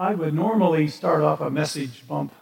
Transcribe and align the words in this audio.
I 0.00 0.14
would 0.14 0.32
normally 0.32 0.86
start 0.86 1.22
off 1.22 1.40
a 1.40 1.50
message 1.50 2.06
bump 2.06 2.32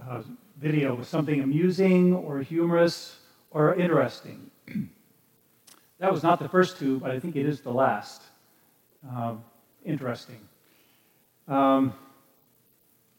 uh, 0.00 0.22
video 0.60 0.94
with 0.94 1.08
something 1.08 1.40
amusing 1.40 2.14
or 2.14 2.38
humorous 2.38 3.16
or 3.50 3.74
interesting. 3.74 4.48
that 5.98 6.12
was 6.12 6.22
not 6.22 6.38
the 6.38 6.48
first 6.48 6.78
two, 6.78 7.00
but 7.00 7.10
I 7.10 7.18
think 7.18 7.34
it 7.34 7.46
is 7.46 7.62
the 7.62 7.72
last. 7.72 8.22
Uh, 9.12 9.34
interesting. 9.84 10.38
Um, 11.48 11.94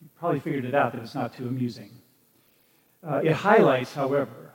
you 0.02 0.08
probably 0.18 0.40
figured 0.40 0.64
it 0.64 0.74
out 0.74 0.94
that 0.94 1.02
it's 1.02 1.14
not 1.14 1.34
too 1.34 1.50
amusing. 1.50 1.92
Uh, 3.06 3.18
it 3.18 3.34
highlights, 3.34 3.94
however, 3.94 4.54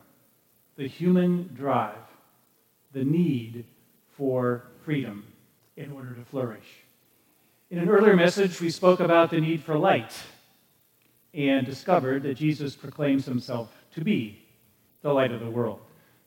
the 0.76 0.88
human 0.88 1.50
drive, 1.54 2.08
the 2.92 3.04
need 3.04 3.66
for 4.16 4.62
freedom 4.82 5.26
in 5.76 5.92
order 5.92 6.14
to 6.14 6.24
flourish. 6.24 6.85
In 7.68 7.78
an 7.78 7.88
earlier 7.88 8.14
message, 8.14 8.60
we 8.60 8.70
spoke 8.70 9.00
about 9.00 9.30
the 9.30 9.40
need 9.40 9.60
for 9.60 9.76
light 9.76 10.12
and 11.34 11.66
discovered 11.66 12.22
that 12.22 12.34
Jesus 12.34 12.76
proclaims 12.76 13.26
himself 13.26 13.76
to 13.96 14.04
be 14.04 14.40
the 15.02 15.12
light 15.12 15.32
of 15.32 15.40
the 15.40 15.50
world. 15.50 15.80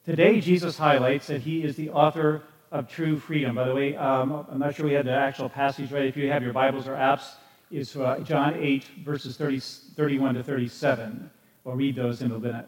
Today, 0.03 0.41
Jesus 0.41 0.77
highlights 0.77 1.27
that 1.27 1.39
he 1.39 1.63
is 1.63 1.77
the 1.77 1.91
author 1.91 2.43
of 2.73 2.89
true 2.89 3.17
freedom. 3.17 3.55
By 3.55 3.69
the 3.69 3.73
way, 3.73 3.95
um, 3.95 4.45
I'm 4.51 4.59
not 4.59 4.75
sure 4.75 4.85
we 4.85 4.91
had 4.91 5.05
the 5.05 5.13
actual 5.13 5.47
passage 5.47 5.93
right. 5.93 6.03
If 6.03 6.17
you 6.17 6.29
have 6.29 6.43
your 6.43 6.51
Bibles 6.51 6.89
or 6.89 6.95
apps, 6.95 7.35
it's 7.71 7.95
uh, 7.95 8.19
John 8.19 8.55
8, 8.55 8.83
verses 9.05 9.37
30, 9.37 9.61
31 9.95 10.35
to 10.35 10.43
37. 10.43 11.29
We'll 11.63 11.75
read 11.75 11.95
those 11.95 12.21
in 12.21 12.33
a 12.33 12.37
minute 12.37 12.67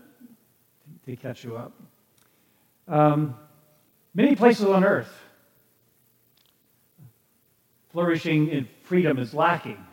to 1.06 1.16
catch 1.18 1.44
you 1.44 1.58
up. 1.58 1.74
Um, 2.88 3.36
many 4.14 4.34
places 4.34 4.64
on 4.64 4.86
earth 4.86 5.14
flourishing 7.92 8.50
in 8.50 8.68
freedom 8.84 9.18
is 9.18 9.34
lacking. 9.34 9.86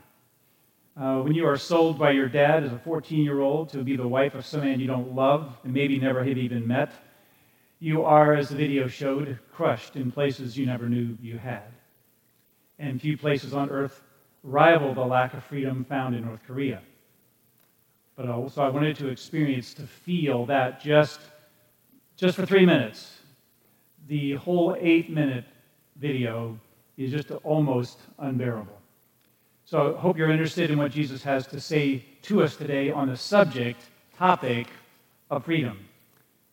Uh, 0.96 1.20
when 1.20 1.34
you 1.34 1.46
are 1.46 1.56
sold 1.56 1.98
by 1.98 2.10
your 2.10 2.28
dad 2.28 2.64
as 2.64 2.72
a 2.72 2.78
14 2.78 3.22
year 3.22 3.40
old 3.40 3.68
to 3.68 3.84
be 3.84 3.96
the 3.96 4.06
wife 4.06 4.34
of 4.34 4.44
some 4.44 4.60
man 4.60 4.80
you 4.80 4.86
don't 4.86 5.14
love 5.14 5.56
and 5.62 5.72
maybe 5.72 5.98
never 5.98 6.24
have 6.24 6.38
even 6.38 6.66
met, 6.66 6.92
you 7.80 8.04
are, 8.04 8.34
as 8.34 8.48
the 8.48 8.56
video 8.56 8.88
showed, 8.88 9.38
crushed 9.52 9.94
in 9.94 10.10
places 10.10 10.58
you 10.58 10.66
never 10.66 10.88
knew 10.88 11.16
you 11.22 11.38
had. 11.38 11.62
And 12.80 13.00
few 13.00 13.16
places 13.16 13.54
on 13.54 13.70
earth 13.70 14.02
rival 14.42 14.94
the 14.94 15.04
lack 15.04 15.34
of 15.34 15.44
freedom 15.44 15.84
found 15.84 16.16
in 16.16 16.24
North 16.24 16.40
Korea. 16.44 16.82
But 18.16 18.28
also, 18.28 18.62
I 18.62 18.68
wanted 18.68 18.96
to 18.96 19.08
experience, 19.08 19.74
to 19.74 19.82
feel 19.82 20.46
that 20.46 20.80
just, 20.80 21.20
just 22.16 22.34
for 22.34 22.44
three 22.44 22.66
minutes. 22.66 23.20
The 24.08 24.34
whole 24.34 24.76
eight 24.80 25.10
minute 25.10 25.44
video 25.94 26.58
is 26.98 27.12
just 27.12 27.30
almost 27.44 27.98
unbearable. 28.18 28.76
So 29.64 29.96
I 29.96 30.00
hope 30.00 30.18
you're 30.18 30.30
interested 30.30 30.70
in 30.70 30.78
what 30.78 30.90
Jesus 30.90 31.22
has 31.22 31.46
to 31.48 31.60
say 31.60 32.04
to 32.22 32.42
us 32.42 32.56
today 32.56 32.90
on 32.90 33.08
the 33.08 33.16
subject, 33.16 33.80
topic 34.16 34.66
of 35.30 35.44
freedom. 35.44 35.78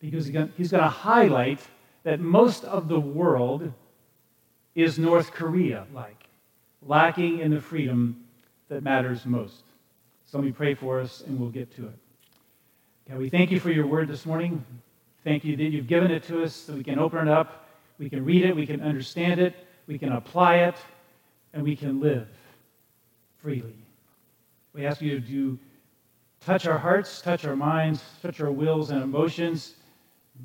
Because 0.00 0.26
he's 0.26 0.70
going 0.70 0.82
to 0.82 0.88
highlight 0.88 1.60
that 2.04 2.20
most 2.20 2.64
of 2.64 2.88
the 2.88 3.00
world 3.00 3.72
is 4.74 4.98
North 4.98 5.32
Korea 5.32 5.86
like, 5.92 6.28
lacking 6.82 7.40
in 7.40 7.50
the 7.50 7.60
freedom 7.60 8.24
that 8.68 8.82
matters 8.82 9.26
most. 9.26 9.64
So 10.26 10.38
let 10.38 10.44
me 10.44 10.52
pray 10.52 10.74
for 10.74 11.00
us 11.00 11.22
and 11.26 11.40
we'll 11.40 11.50
get 11.50 11.74
to 11.76 11.86
it. 11.86 11.98
God, 13.08 13.18
we 13.18 13.30
thank 13.30 13.50
you 13.50 13.58
for 13.58 13.70
your 13.70 13.86
word 13.86 14.08
this 14.08 14.26
morning. 14.26 14.64
Thank 15.24 15.44
you 15.44 15.56
that 15.56 15.64
you've 15.64 15.86
given 15.86 16.10
it 16.10 16.22
to 16.24 16.42
us 16.44 16.54
so 16.54 16.74
we 16.74 16.84
can 16.84 16.98
open 16.98 17.26
it 17.26 17.32
up, 17.32 17.68
we 17.98 18.10
can 18.10 18.24
read 18.24 18.44
it, 18.44 18.54
we 18.54 18.66
can 18.66 18.82
understand 18.82 19.40
it, 19.40 19.54
we 19.86 19.98
can 19.98 20.12
apply 20.12 20.56
it, 20.56 20.74
and 21.52 21.62
we 21.62 21.76
can 21.76 22.00
live 22.00 22.28
freely. 23.40 23.76
We 24.72 24.84
ask 24.84 25.00
you 25.00 25.12
to 25.12 25.20
do, 25.20 25.58
touch 26.44 26.66
our 26.66 26.78
hearts, 26.78 27.22
touch 27.22 27.44
our 27.44 27.56
minds, 27.56 28.02
touch 28.20 28.40
our 28.40 28.50
wills 28.50 28.90
and 28.90 29.02
emotions. 29.02 29.74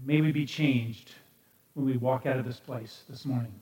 May 0.06 0.22
we 0.22 0.32
be 0.32 0.46
changed 0.46 1.12
when 1.74 1.86
we 1.86 1.98
walk 1.98 2.26
out 2.26 2.38
of 2.38 2.46
this 2.46 2.60
place 2.60 3.04
this 3.10 3.26
morning. 3.26 3.54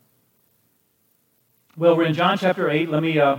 Well, 1.78 1.96
we're 1.96 2.06
in 2.06 2.14
John 2.14 2.38
chapter 2.38 2.70
8. 2.70 2.90
Let 2.90 3.02
me 3.02 3.20
uh, 3.20 3.38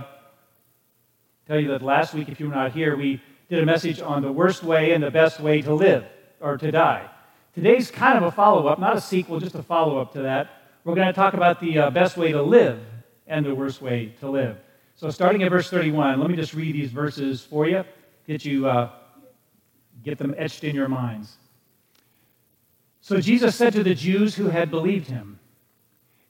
tell 1.47 1.59
you 1.59 1.69
that 1.69 1.81
last 1.81 2.13
week, 2.13 2.27
if 2.27 2.39
you 2.39 2.49
were 2.49 2.55
not 2.55 2.71
here, 2.71 2.97
we 2.97 3.21
did 3.49 3.61
a 3.61 3.65
message 3.65 4.01
on 4.01 4.23
the 4.23 4.31
worst 4.31 4.63
way 4.63 4.93
and 4.93 5.03
the 5.03 5.11
best 5.11 5.39
way 5.39 5.61
to 5.61 5.73
live 5.73 6.05
or 6.39 6.57
to 6.57 6.71
die. 6.71 7.07
Today's 7.53 7.91
kind 7.91 8.17
of 8.17 8.23
a 8.23 8.31
follow 8.31 8.67
up, 8.67 8.79
not 8.79 8.97
a 8.97 9.01
sequel, 9.01 9.39
just 9.39 9.55
a 9.55 9.63
follow 9.63 9.99
up 9.99 10.13
to 10.13 10.23
that 10.23 10.60
we're 10.83 10.95
going 10.95 11.07
to 11.07 11.13
talk 11.13 11.33
about 11.33 11.59
the 11.59 11.77
uh, 11.77 11.89
best 11.89 12.17
way 12.17 12.31
to 12.31 12.41
live 12.41 12.79
and 13.27 13.45
the 13.45 13.53
worst 13.53 13.81
way 13.81 14.13
to 14.19 14.29
live. 14.29 14.57
So, 14.95 15.09
starting 15.09 15.43
at 15.43 15.49
verse 15.49 15.69
31, 15.69 16.19
let 16.19 16.29
me 16.29 16.35
just 16.35 16.53
read 16.53 16.75
these 16.75 16.91
verses 16.91 17.41
for 17.43 17.67
you, 17.67 17.83
get 18.27 18.45
you 18.45 18.67
uh, 18.67 18.89
get 20.03 20.17
them 20.17 20.33
etched 20.37 20.63
in 20.63 20.75
your 20.75 20.87
minds. 20.87 21.37
So 23.01 23.19
Jesus 23.19 23.55
said 23.55 23.73
to 23.73 23.83
the 23.83 23.95
Jews 23.95 24.35
who 24.35 24.47
had 24.47 24.69
believed 24.69 25.07
him, 25.07 25.39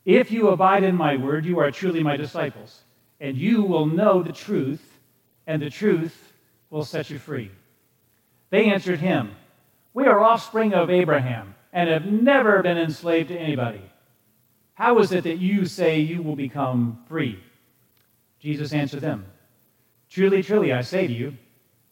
"If 0.05 0.31
you 0.31 0.49
abide 0.49 0.83
in 0.83 0.95
my 0.95 1.17
word, 1.17 1.45
you 1.45 1.59
are 1.59 1.71
truly 1.71 2.01
my 2.01 2.17
disciples, 2.17 2.81
and 3.19 3.37
you 3.37 3.63
will 3.63 3.85
know 3.85 4.23
the 4.23 4.31
truth, 4.31 4.99
and 5.47 5.61
the 5.61 5.69
truth 5.69 6.33
will 6.69 6.85
set 6.85 7.09
you 7.09 7.19
free." 7.19 7.51
They 8.49 8.71
answered 8.71 8.99
him, 8.99 9.31
"We 9.93 10.05
are 10.05 10.19
offspring 10.19 10.73
of 10.73 10.89
Abraham 10.89 11.55
and 11.73 11.89
have 11.89 12.05
never 12.05 12.63
been 12.63 12.77
enslaved 12.77 13.29
to 13.29 13.37
anybody." 13.37 13.90
How 14.81 14.97
is 14.97 15.11
it 15.11 15.25
that 15.25 15.37
you 15.37 15.67
say 15.67 15.99
you 15.99 16.23
will 16.23 16.35
become 16.35 16.97
free? 17.07 17.39
Jesus 18.39 18.73
answered 18.73 19.01
them 19.01 19.27
Truly, 20.09 20.41
truly, 20.41 20.73
I 20.73 20.81
say 20.81 21.05
to 21.05 21.13
you, 21.13 21.37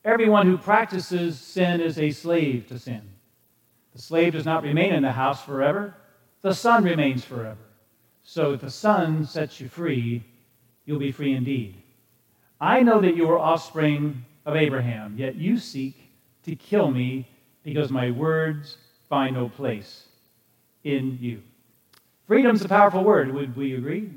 everyone 0.03 0.47
who 0.47 0.57
practices 0.57 1.39
sin 1.39 1.81
is 1.81 1.99
a 1.99 2.09
slave 2.09 2.65
to 2.69 2.79
sin. 2.79 3.03
The 3.93 4.01
slave 4.01 4.33
does 4.33 4.43
not 4.43 4.63
remain 4.63 4.91
in 4.91 5.03
the 5.03 5.11
house 5.11 5.45
forever, 5.45 5.93
the 6.41 6.55
son 6.55 6.83
remains 6.83 7.23
forever. 7.23 7.61
So 8.23 8.53
if 8.53 8.61
the 8.61 8.71
son 8.71 9.23
sets 9.23 9.61
you 9.61 9.69
free, 9.69 10.23
you'll 10.85 10.97
be 10.97 11.11
free 11.11 11.35
indeed. 11.35 11.75
I 12.59 12.81
know 12.81 12.99
that 13.01 13.15
you 13.15 13.29
are 13.29 13.37
offspring 13.37 14.25
of 14.47 14.55
Abraham, 14.55 15.15
yet 15.15 15.35
you 15.35 15.59
seek 15.59 16.09
to 16.41 16.55
kill 16.55 16.89
me 16.89 17.29
because 17.61 17.91
my 17.91 18.09
words 18.09 18.77
find 19.07 19.35
no 19.35 19.47
place 19.47 20.07
in 20.83 21.19
you. 21.21 21.43
Freedom's 22.29 22.63
a 22.63 22.69
powerful 22.69 23.03
word, 23.03 23.33
would 23.33 23.55
we 23.55 23.73
agree? 23.73 24.11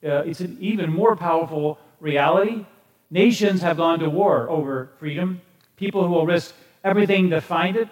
Uh, 0.00 0.22
it's 0.22 0.38
an 0.38 0.56
even 0.60 0.92
more 0.92 1.16
powerful 1.16 1.76
reality. 1.98 2.64
Nations 3.10 3.60
have 3.62 3.78
gone 3.78 3.98
to 3.98 4.08
war 4.08 4.48
over 4.48 4.92
freedom. 5.00 5.40
People 5.74 6.06
who 6.06 6.12
will 6.12 6.24
risk 6.24 6.54
everything 6.84 7.30
to 7.30 7.40
find 7.40 7.76
it. 7.76 7.88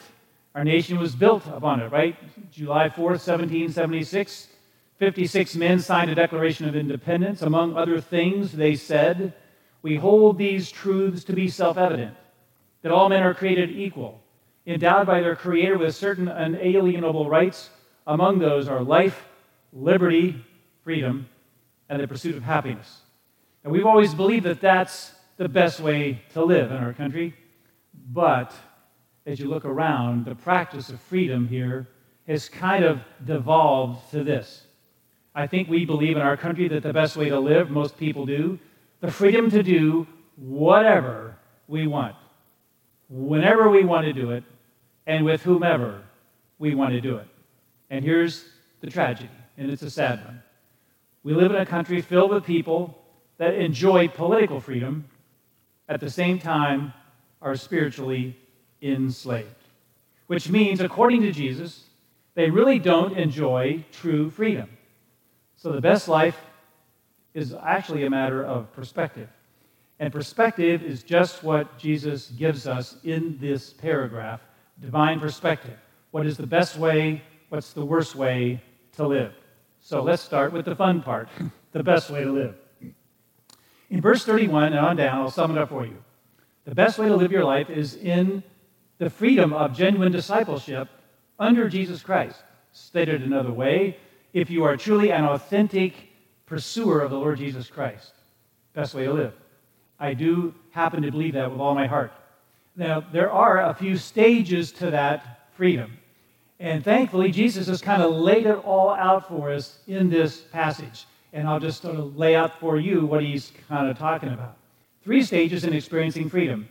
Our 0.55 0.62
nation 0.62 1.00
was 1.00 1.16
built 1.16 1.49
upon 1.49 1.81
it, 1.81 1.91
right? 1.91 2.15
July 2.53 2.91
4th, 2.91 3.27
1776. 3.27 4.47
56 5.00 5.56
men 5.56 5.81
signed 5.81 6.12
a 6.12 6.15
Declaration 6.15 6.69
of 6.69 6.77
Independence. 6.77 7.43
Among 7.43 7.77
other 7.77 8.00
things, 8.00 8.53
they 8.53 8.77
said, 8.77 9.33
We 9.83 9.97
hold 9.97 10.39
these 10.39 10.71
truths 10.71 11.25
to 11.25 11.33
be 11.33 11.49
self 11.49 11.77
evident 11.77 12.16
that 12.83 12.93
all 12.93 13.09
men 13.09 13.25
are 13.25 13.34
created 13.34 13.72
equal, 13.72 14.22
endowed 14.65 15.09
by 15.09 15.21
their 15.21 15.34
Creator 15.34 15.77
with 15.77 15.97
certain 15.97 16.28
unalienable 16.28 17.28
rights. 17.28 17.71
Among 18.06 18.39
those 18.39 18.69
are 18.69 18.81
life, 18.81 19.27
liberty, 19.72 20.44
freedom, 20.84 21.28
and 21.88 22.00
the 22.00 22.08
pursuit 22.08 22.36
of 22.36 22.42
happiness. 22.42 23.00
And 23.64 23.72
we've 23.72 23.86
always 23.86 24.14
believed 24.14 24.47
that 24.47 24.60
that's 24.60 25.12
the 25.36 25.48
best 25.48 25.81
way 25.81 26.22
to 26.32 26.44
live 26.44 26.70
in 26.70 26.76
our 26.76 26.92
country. 26.92 27.34
But 28.12 28.54
as 29.26 29.38
you 29.38 29.48
look 29.48 29.64
around, 29.64 30.25
the 30.25 30.34
practice 30.34 30.88
of 30.88 31.00
freedom 31.00 31.48
here 31.48 31.88
has 32.26 32.48
kind 32.48 32.84
of 32.84 33.00
devolved 33.25 34.10
to 34.12 34.25
this. 34.25 34.62
I 35.34 35.47
think 35.47 35.69
we 35.69 35.84
believe 35.84 36.16
in 36.16 36.22
our 36.22 36.36
country 36.36 36.69
that 36.69 36.82
the 36.82 36.92
best 36.92 37.16
way 37.16 37.28
to 37.28 37.38
live, 37.38 37.70
most 37.70 37.97
people 37.97 38.26
do, 38.26 38.59
the 39.00 39.10
freedom 39.10 39.50
to 39.50 39.62
do 39.62 40.06
whatever 40.36 41.36
we 41.68 41.86
want, 41.86 42.16
whenever 43.09 43.68
we 43.71 43.84
want 43.84 44.06
to 44.06 44.12
do 44.12 44.30
it, 44.30 44.45
and 45.06 45.24
with 45.24 45.42
whomever 45.42 46.03
we 46.59 46.74
want 46.74 46.92
to 46.92 47.00
do 47.00 47.16
it. 47.16 47.27
And 47.89 48.04
here's 48.04 48.45
the 48.80 48.89
tragedy 48.89 49.30
and 49.60 49.71
it's 49.71 49.83
a 49.83 49.91
sad 49.91 50.24
one. 50.24 50.42
We 51.22 51.34
live 51.34 51.51
in 51.51 51.59
a 51.59 51.66
country 51.66 52.01
filled 52.01 52.30
with 52.30 52.45
people 52.45 52.98
that 53.36 53.54
enjoy 53.54 54.09
political 54.09 54.59
freedom, 54.59 55.04
at 55.86 56.01
the 56.01 56.09
same 56.09 56.39
time 56.39 56.95
are 57.42 57.54
spiritually 57.57 58.36
enslaved. 58.80 59.48
Which 60.28 60.48
means, 60.48 60.80
according 60.80 61.21
to 61.22 61.33
Jesus, 61.33 61.84
they 62.34 62.48
really 62.48 62.78
don't 62.78 63.18
enjoy 63.18 63.84
true 63.92 64.30
freedom. 64.30 64.71
So 65.57 65.72
the 65.72 65.80
best 65.80 66.09
life 66.09 66.39
is 67.34 67.54
actually 67.62 68.07
a 68.07 68.10
matter 68.10 68.42
of 68.42 68.72
perspective. 68.72 69.28
And 69.98 70.10
perspective 70.10 70.83
is 70.83 71.03
just 71.03 71.42
what 71.42 71.77
Jesus 71.77 72.28
gives 72.30 72.66
us 72.66 72.97
in 73.04 73.36
this 73.39 73.74
paragraph 73.74 74.41
divine 74.80 75.21
perspective. 75.21 75.77
What 76.12 76.24
is 76.24 76.39
the 76.39 76.47
best 76.47 76.78
way? 76.78 77.21
What's 77.51 77.74
the 77.74 77.84
worst 77.84 78.15
way 78.15 78.62
to 78.92 79.07
live? 79.07 79.34
So 79.80 80.03
let's 80.03 80.22
start 80.22 80.53
with 80.53 80.66
the 80.66 80.77
fun 80.77 81.03
part 81.03 81.28
the 81.72 81.82
best 81.82 82.10
way 82.10 82.24
to 82.24 82.30
live. 82.30 82.54
In 83.88 84.00
verse 84.00 84.24
31 84.24 84.72
and 84.72 84.78
on 84.78 84.97
down, 84.97 85.18
I'll 85.18 85.30
sum 85.30 85.50
it 85.50 85.59
up 85.59 85.71
for 85.71 85.84
you. 85.84 85.97
The 86.65 86.74
best 86.74 86.98
way 86.98 87.09
to 87.09 87.16
live 87.16 87.32
your 87.32 87.44
life 87.44 87.71
is 87.71 87.97
in 87.97 88.42
the 88.98 89.10
freedom 89.10 89.53
of 89.53 89.77
genuine 89.77 90.12
discipleship 90.12 90.88
under 91.38 91.68
Jesus 91.68 92.03
Christ. 92.03 92.42
Stated 92.72 93.22
another 93.22 93.50
way, 93.50 93.97
if 94.32 94.50
you 94.50 94.62
are 94.65 94.77
truly 94.77 95.10
an 95.10 95.24
authentic 95.24 95.94
pursuer 96.47 97.00
of 97.00 97.10
the 97.10 97.18
Lord 97.18 97.38
Jesus 97.38 97.68
Christ, 97.68 98.12
best 98.74 98.94
way 98.94 99.04
to 99.04 99.12
live. 99.12 99.33
I 99.98 100.15
do 100.15 100.54
happen 100.71 101.03
to 101.03 101.10
believe 101.10 101.34
that 101.34 101.50
with 101.50 101.60
all 101.60 101.74
my 101.74 101.86
heart. 101.86 102.12
Now, 102.76 103.00
there 103.00 103.30
are 103.30 103.60
a 103.62 103.74
few 103.74 103.97
stages 103.97 104.71
to 104.72 104.92
that 104.92 105.48
freedom. 105.54 105.97
And 106.60 106.84
thankfully, 106.84 107.30
Jesus 107.30 107.68
has 107.68 107.80
kind 107.80 108.03
of 108.03 108.12
laid 108.12 108.45
it 108.45 108.59
all 108.66 108.91
out 108.91 109.27
for 109.27 109.51
us 109.51 109.78
in 109.86 110.10
this 110.10 110.42
passage. 110.42 111.07
And 111.33 111.48
I'll 111.48 111.59
just 111.59 111.80
sort 111.80 111.97
of 111.97 112.16
lay 112.16 112.36
out 112.36 112.60
for 112.60 112.78
you 112.78 113.07
what 113.07 113.22
he's 113.22 113.51
kind 113.66 113.89
of 113.89 113.98
talking 113.98 114.28
about. 114.28 114.59
Three 115.03 115.22
stages 115.22 115.65
in 115.65 115.72
experiencing 115.72 116.28
freedom 116.28 116.68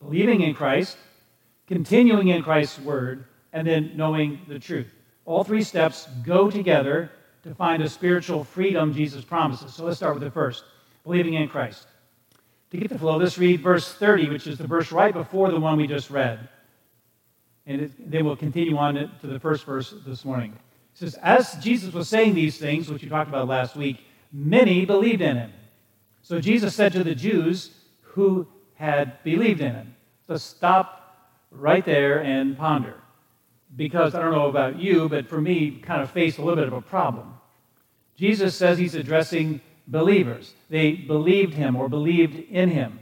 believing 0.00 0.40
in 0.40 0.52
Christ, 0.52 0.96
continuing 1.68 2.28
in 2.28 2.42
Christ's 2.42 2.80
word, 2.80 3.24
and 3.52 3.66
then 3.66 3.92
knowing 3.94 4.40
the 4.48 4.58
truth. 4.58 4.92
All 5.24 5.44
three 5.44 5.62
steps 5.62 6.08
go 6.24 6.50
together 6.50 7.10
to 7.44 7.54
find 7.54 7.82
a 7.82 7.88
spiritual 7.88 8.42
freedom 8.42 8.92
Jesus 8.92 9.24
promises. 9.24 9.74
So 9.74 9.84
let's 9.84 9.98
start 9.98 10.14
with 10.14 10.24
the 10.24 10.30
first 10.30 10.64
believing 11.04 11.34
in 11.34 11.48
Christ. 11.48 11.86
To 12.70 12.76
get 12.76 12.88
the 12.88 12.98
flow, 12.98 13.16
let's 13.16 13.38
read 13.38 13.60
verse 13.60 13.92
30, 13.92 14.30
which 14.30 14.46
is 14.46 14.58
the 14.58 14.66
verse 14.66 14.90
right 14.90 15.12
before 15.12 15.50
the 15.50 15.60
one 15.60 15.76
we 15.76 15.86
just 15.86 16.10
read. 16.10 16.48
And 17.66 17.82
it, 17.82 18.10
then 18.10 18.24
we'll 18.24 18.36
continue 18.36 18.76
on 18.76 18.94
to 18.94 19.26
the 19.26 19.38
first 19.38 19.64
verse 19.64 19.94
this 20.06 20.24
morning. 20.24 20.52
It 20.94 20.98
says, 20.98 21.14
As 21.22 21.54
Jesus 21.54 21.92
was 21.92 22.08
saying 22.08 22.34
these 22.34 22.58
things, 22.58 22.88
which 22.88 23.02
you 23.02 23.08
talked 23.08 23.28
about 23.28 23.48
last 23.48 23.76
week, 23.76 24.00
many 24.32 24.84
believed 24.84 25.20
in 25.20 25.36
him. 25.36 25.52
So 26.22 26.40
Jesus 26.40 26.74
said 26.74 26.92
to 26.92 27.04
the 27.04 27.14
Jews 27.14 27.70
who 28.00 28.46
had 28.74 29.22
believed 29.22 29.60
in 29.60 29.74
him, 29.74 29.94
So 30.26 30.36
stop 30.36 31.02
right 31.50 31.84
there 31.84 32.22
and 32.22 32.56
ponder. 32.56 32.94
Because 33.74 34.14
I 34.14 34.20
don't 34.20 34.32
know 34.32 34.48
about 34.48 34.78
you, 34.78 35.08
but 35.08 35.28
for 35.28 35.40
me, 35.40 35.78
kind 35.82 36.02
of 36.02 36.10
face 36.10 36.38
a 36.38 36.42
little 36.42 36.56
bit 36.56 36.66
of 36.66 36.74
a 36.74 36.82
problem. 36.82 37.34
Jesus 38.16 38.54
says 38.54 38.76
he's 38.76 38.94
addressing 38.94 39.60
believers. 39.86 40.54
They 40.68 40.92
believed 40.92 41.54
him 41.54 41.76
or 41.76 41.88
believed 41.88 42.34
in 42.50 42.70
him. 42.70 43.00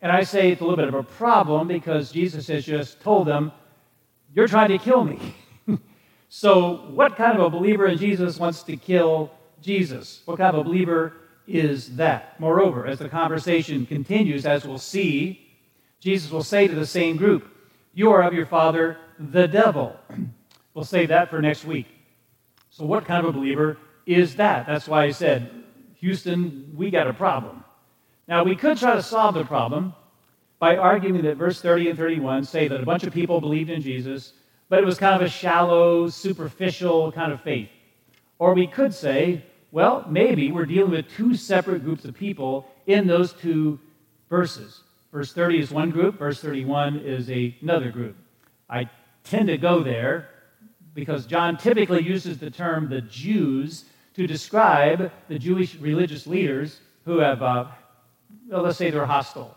And 0.00 0.12
I 0.12 0.22
say 0.22 0.50
it's 0.50 0.60
a 0.60 0.64
little 0.64 0.76
bit 0.76 0.88
of 0.88 0.94
a 0.94 1.02
problem 1.02 1.66
because 1.66 2.12
Jesus 2.12 2.46
has 2.48 2.64
just 2.64 3.00
told 3.00 3.26
them, 3.26 3.52
You're 4.36 4.48
trying 4.48 4.68
to 4.68 4.76
kill 4.76 5.02
me. 5.02 5.34
so, 6.28 6.90
what 6.90 7.16
kind 7.16 7.38
of 7.38 7.44
a 7.44 7.48
believer 7.48 7.86
in 7.86 7.96
Jesus 7.96 8.38
wants 8.38 8.62
to 8.64 8.76
kill 8.76 9.30
Jesus? 9.62 10.20
What 10.26 10.36
kind 10.36 10.54
of 10.54 10.60
a 10.60 10.64
believer 10.64 11.14
is 11.46 11.96
that? 11.96 12.38
Moreover, 12.38 12.86
as 12.86 12.98
the 12.98 13.08
conversation 13.08 13.86
continues, 13.86 14.44
as 14.44 14.66
we'll 14.66 14.76
see, 14.76 15.40
Jesus 16.00 16.30
will 16.30 16.42
say 16.42 16.68
to 16.68 16.74
the 16.74 16.84
same 16.84 17.16
group, 17.16 17.48
You 17.94 18.12
are 18.12 18.22
of 18.22 18.34
your 18.34 18.44
father, 18.44 18.98
the 19.18 19.48
devil. 19.48 19.96
we'll 20.74 20.84
save 20.84 21.08
that 21.08 21.30
for 21.30 21.40
next 21.40 21.64
week. 21.64 21.86
So, 22.68 22.84
what 22.84 23.06
kind 23.06 23.26
of 23.26 23.34
a 23.34 23.38
believer 23.38 23.78
is 24.04 24.36
that? 24.36 24.66
That's 24.66 24.86
why 24.86 25.04
I 25.04 25.12
said 25.12 25.50
Houston, 25.94 26.74
we 26.76 26.90
got 26.90 27.06
a 27.06 27.14
problem. 27.14 27.64
Now, 28.28 28.44
we 28.44 28.54
could 28.54 28.76
try 28.76 28.96
to 28.96 29.02
solve 29.02 29.32
the 29.32 29.46
problem 29.46 29.94
by 30.58 30.76
arguing 30.76 31.22
that 31.22 31.36
verse 31.36 31.60
30 31.60 31.90
and 31.90 31.98
31 31.98 32.44
say 32.44 32.68
that 32.68 32.80
a 32.80 32.84
bunch 32.84 33.04
of 33.04 33.12
people 33.12 33.40
believed 33.40 33.70
in 33.70 33.82
Jesus, 33.82 34.32
but 34.68 34.78
it 34.78 34.86
was 34.86 34.98
kind 34.98 35.14
of 35.14 35.22
a 35.22 35.28
shallow, 35.28 36.08
superficial 36.08 37.12
kind 37.12 37.32
of 37.32 37.40
faith. 37.42 37.68
Or 38.38 38.54
we 38.54 38.66
could 38.66 38.94
say, 38.94 39.44
well, 39.70 40.04
maybe 40.08 40.52
we're 40.52 40.66
dealing 40.66 40.92
with 40.92 41.08
two 41.08 41.34
separate 41.34 41.84
groups 41.84 42.04
of 42.04 42.14
people 42.14 42.66
in 42.86 43.06
those 43.06 43.32
two 43.32 43.78
verses. 44.30 44.82
Verse 45.12 45.32
30 45.32 45.60
is 45.60 45.70
one 45.70 45.90
group, 45.90 46.18
verse 46.18 46.40
31 46.40 46.98
is 46.98 47.30
a, 47.30 47.54
another 47.60 47.90
group. 47.90 48.16
I 48.68 48.88
tend 49.24 49.48
to 49.48 49.58
go 49.58 49.82
there 49.82 50.28
because 50.94 51.26
John 51.26 51.56
typically 51.56 52.02
uses 52.02 52.38
the 52.38 52.50
term 52.50 52.88
the 52.88 53.02
Jews 53.02 53.84
to 54.14 54.26
describe 54.26 55.12
the 55.28 55.38
Jewish 55.38 55.74
religious 55.76 56.26
leaders 56.26 56.80
who 57.04 57.18
have, 57.18 57.42
uh, 57.42 57.66
well, 58.48 58.62
let's 58.62 58.78
say 58.78 58.90
they're 58.90 59.04
hostile 59.04 59.56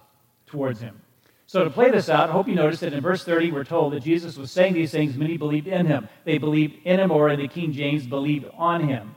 towards 0.50 0.80
him. 0.80 1.00
So, 1.46 1.64
to 1.64 1.70
play 1.72 1.90
this 1.90 2.10
out, 2.10 2.30
I 2.30 2.32
hope 2.32 2.48
you 2.48 2.54
notice 2.54 2.82
that 2.82 2.94
in 2.94 3.02
verse 3.02 3.24
30, 3.24 3.52
we're 3.52 3.64
told 3.64 3.94
that 3.94 4.04
Jesus 4.04 4.38
was 4.38 4.52
saying 4.52 4.74
these 4.74 4.92
things, 4.92 5.18
many 5.18 5.36
believed 5.36 5.68
in 5.68 5.88
him. 5.88 6.08
They 6.24 6.38
believed 6.38 6.86
in 6.86 7.00
him, 7.00 7.10
or 7.10 7.30
in 7.30 7.40
the 7.40 7.48
King 7.48 7.74
James, 7.74 8.06
believed 8.06 8.46
on 8.56 8.88
him. 8.88 9.16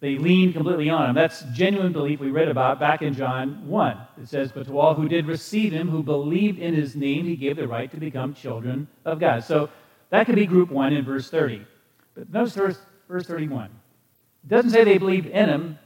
They 0.00 0.16
leaned 0.16 0.54
completely 0.54 0.88
on 0.88 1.10
him. 1.10 1.14
That's 1.14 1.42
genuine 1.52 1.92
belief 1.92 2.20
we 2.20 2.30
read 2.30 2.48
about 2.48 2.80
back 2.80 3.02
in 3.02 3.12
John 3.12 3.66
1. 3.68 3.98
It 4.22 4.28
says, 4.28 4.52
But 4.52 4.66
to 4.68 4.78
all 4.78 4.94
who 4.94 5.08
did 5.08 5.26
receive 5.26 5.72
him, 5.72 5.88
who 5.88 6.02
believed 6.02 6.58
in 6.58 6.74
his 6.74 6.96
name, 6.96 7.26
he 7.26 7.36
gave 7.36 7.56
the 7.56 7.68
right 7.68 7.90
to 7.90 7.96
become 7.98 8.32
children 8.32 8.88
of 9.04 9.18
God. 9.18 9.44
So, 9.44 9.68
that 10.10 10.26
could 10.26 10.36
be 10.36 10.46
group 10.46 10.70
1 10.70 10.92
in 10.92 11.04
verse 11.04 11.28
30. 11.28 11.66
But 12.14 12.32
notice 12.32 12.54
verse, 12.54 12.78
verse 13.08 13.26
31. 13.26 13.66
It 13.66 14.48
doesn't 14.48 14.70
say 14.70 14.84
they 14.84 14.98
believed 14.98 15.26
in 15.26 15.48
him. 15.48 15.78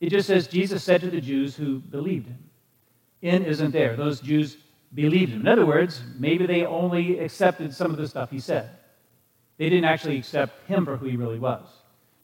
It 0.00 0.10
just 0.10 0.26
says 0.26 0.46
Jesus 0.48 0.82
said 0.82 1.00
to 1.02 1.10
the 1.10 1.20
Jews 1.20 1.54
who 1.54 1.78
believed 1.78 2.26
him. 2.26 2.45
In 3.26 3.44
isn't 3.44 3.72
there. 3.72 3.96
Those 3.96 4.20
Jews 4.20 4.56
believed 4.94 5.32
him. 5.32 5.40
In 5.40 5.48
other 5.48 5.66
words, 5.66 6.00
maybe 6.16 6.46
they 6.46 6.64
only 6.64 7.18
accepted 7.18 7.74
some 7.74 7.90
of 7.90 7.96
the 7.96 8.06
stuff 8.06 8.30
he 8.30 8.38
said. 8.38 8.70
They 9.58 9.68
didn't 9.68 9.86
actually 9.86 10.18
accept 10.18 10.64
him 10.68 10.84
for 10.84 10.96
who 10.96 11.06
he 11.06 11.16
really 11.16 11.40
was. 11.40 11.66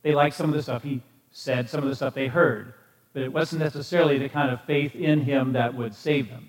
They 0.03 0.15
liked 0.15 0.37
some 0.37 0.49
of 0.49 0.55
the 0.55 0.63
stuff 0.63 0.85
he 0.85 1.03
said, 1.33 1.69
some 1.69 1.83
of 1.83 1.89
the 1.89 1.97
stuff 1.97 2.15
they 2.15 2.29
heard, 2.29 2.75
but 3.15 3.23
it 3.23 3.33
wasn't 3.33 3.63
necessarily 3.63 4.17
the 4.17 4.29
kind 4.29 4.53
of 4.53 4.65
faith 4.65 4.95
in 4.95 5.21
him 5.21 5.55
that 5.55 5.75
would 5.75 5.93
save 5.93 6.29
them. 6.29 6.49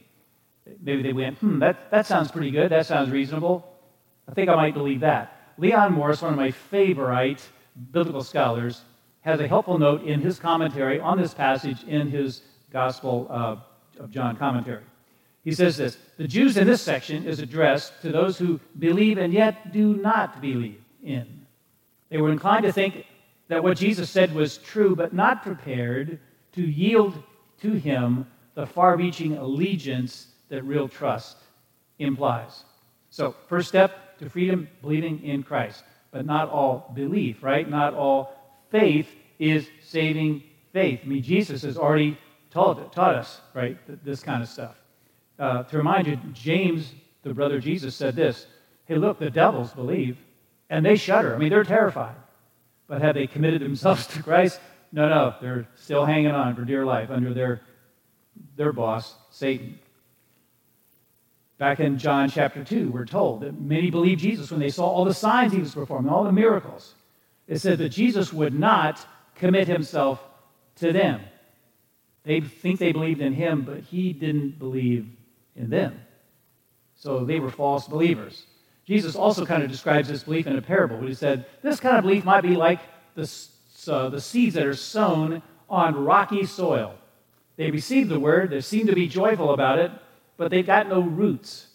Maybe 0.82 1.02
they 1.02 1.14
went, 1.14 1.40
hmm, 1.40 1.58
that, 1.58 1.90
that 1.90 2.06
sounds 2.06 2.30
pretty 2.30 2.52
good. 2.52 2.72
That 2.72 2.86
sounds 2.86 3.10
reasonable. 3.10 3.68
I 4.30 4.36
think 4.36 4.50
I 4.50 4.56
might 4.56 4.76
believe 4.76 5.00
that. 5.00 5.36
Leon 5.58 5.94
Morris, 5.94 6.22
one 6.22 6.34
of 6.34 6.38
my 6.38 6.52
favorite 6.52 7.42
biblical 7.92 8.24
scholars, 8.24 8.82
has 9.22 9.40
a 9.40 9.48
helpful 9.48 9.80
note 9.80 10.04
in 10.04 10.22
his 10.22 10.38
commentary 10.38 11.00
on 11.00 11.18
this 11.18 11.34
passage 11.34 11.84
in 11.86 12.12
his 12.12 12.44
Gospel 12.72 13.28
uh, 13.30 13.56
of 14.00 14.12
John 14.12 14.36
commentary. 14.36 14.84
He 15.44 15.52
says 15.52 15.78
this 15.78 15.98
The 16.18 16.28
Jews 16.28 16.58
in 16.58 16.68
this 16.68 16.82
section 16.82 17.26
is 17.26 17.40
addressed 17.40 18.02
to 18.02 18.12
those 18.12 18.38
who 18.38 18.60
believe 18.80 19.18
and 19.18 19.34
yet 19.34 19.72
do 19.72 19.96
not 19.96 20.42
believe 20.42 20.82
in. 21.04 21.46
They 22.10 22.18
were 22.18 22.32
inclined 22.32 22.64
to 22.64 22.72
think 22.72 23.06
that 23.48 23.64
what 23.64 23.78
Jesus 23.78 24.10
said 24.10 24.34
was 24.34 24.58
true, 24.58 24.96
but 24.96 25.14
not 25.14 25.44
prepared 25.44 26.20
to 26.54 26.62
yield 26.62 27.22
to 27.62 27.74
him 27.74 28.26
the 28.56 28.66
far 28.66 28.96
reaching 28.96 29.38
allegiance 29.38 30.28
that 30.50 30.64
real 30.64 30.88
trust 30.88 31.38
implies. 32.00 32.64
So, 33.10 33.36
first 33.48 33.68
step 33.68 34.18
to 34.20 34.30
freedom, 34.30 34.68
believing 34.82 35.24
in 35.24 35.44
Christ. 35.44 35.84
But 36.12 36.26
not 36.26 36.50
all 36.50 36.92
belief, 36.94 37.44
right? 37.44 37.68
Not 37.68 37.94
all 37.94 38.36
faith 38.70 39.08
is 39.40 39.68
saving 39.82 40.44
faith. 40.72 41.02
I 41.04 41.08
mean, 41.08 41.24
Jesus 41.24 41.64
has 41.64 41.78
already 41.78 42.18
taught, 42.54 42.94
taught 42.94 43.16
us, 43.16 43.42
right, 43.54 43.78
this 44.06 44.22
kind 44.22 44.44
of 44.44 44.48
stuff. 44.48 44.76
Uh, 45.40 45.64
to 45.64 45.78
remind 45.78 46.08
you, 46.08 46.18
James, 46.34 46.94
the 47.24 47.34
brother 47.34 47.60
Jesus, 47.60 47.96
said 47.96 48.16
this 48.16 48.46
Hey, 48.86 48.96
look, 48.96 49.18
the 49.18 49.30
devils 49.30 49.74
believe, 49.74 50.18
and 50.70 50.86
they 50.86 50.96
shudder. 50.96 51.36
I 51.36 51.38
mean, 51.38 51.50
they're 51.50 51.64
terrified. 51.64 52.16
But 52.88 53.02
have 53.02 53.16
they 53.16 53.28
committed 53.28 53.62
themselves 53.62 54.08
to 54.14 54.22
Christ? 54.22 54.60
No, 54.92 55.10
no. 55.10 55.36
They're 55.42 55.68
still 55.76 56.06
hanging 56.06 56.32
on 56.32 56.56
for 56.56 56.64
dear 56.64 56.86
life 56.86 57.10
under 57.10 57.34
their, 57.34 57.62
their 58.56 58.72
boss, 58.72 59.16
Satan. 59.32 59.80
Back 61.58 61.80
in 61.80 61.98
John 61.98 62.30
chapter 62.30 62.64
2, 62.64 62.92
we're 62.92 63.06
told 63.06 63.42
that 63.42 63.60
many 63.60 63.90
believed 63.90 64.22
Jesus 64.22 64.52
when 64.52 64.60
they 64.60 64.70
saw 64.70 64.86
all 64.86 65.06
the 65.06 65.14
signs 65.14 65.54
he 65.54 65.60
was 65.60 65.74
performing, 65.74 66.12
all 66.12 66.24
the 66.24 66.32
miracles. 66.32 66.94
It 67.48 67.60
said 67.60 67.78
that 67.80 67.90
Jesus 67.90 68.34
would 68.34 68.54
not 68.54 69.06
commit 69.36 69.68
himself 69.68 70.22
to 70.76 70.92
them. 70.92 71.22
They 72.24 72.40
think 72.40 72.80
they 72.80 72.92
believed 72.92 73.22
in 73.22 73.34
him, 73.34 73.64
but 73.64 73.80
he 73.80 74.14
didn't 74.14 74.58
believe 74.58 75.08
in 75.56 75.70
them. 75.70 76.00
So 76.96 77.26
they 77.26 77.40
were 77.40 77.52
false 77.52 77.88
believers. 77.88 78.46
Jesus 78.86 79.16
also 79.16 79.46
kind 79.46 79.64
of 79.64 79.70
describes 79.70 80.08
this 80.08 80.24
belief 80.24 80.48
in 80.48 80.58
a 80.58 80.62
parable. 80.62 81.00
He 81.06 81.14
said, 81.14 81.46
This 81.62 81.80
kind 81.80 81.98
of 81.98 82.04
belief 82.04 82.24
might 82.24 82.42
be 82.42 82.56
like 82.56 82.80
the, 83.16 83.30
uh, 83.88 84.10
the 84.10 84.22
seeds 84.22 84.56
that 84.56 84.66
are 84.66 84.76
sown 84.76 85.42
on 85.70 86.04
rocky 86.04 86.46
soil. 86.46 86.96
They 87.56 87.72
receive 87.72 88.10
the 88.10 88.20
word, 88.20 88.50
they 88.50 88.62
seem 88.62 88.88
to 88.88 88.94
be 88.94 89.08
joyful 89.08 89.54
about 89.54 89.80
it, 89.80 89.92
but 90.38 90.50
they've 90.50 90.66
got 90.66 90.90
no 90.90 91.02
roots. 91.02 91.68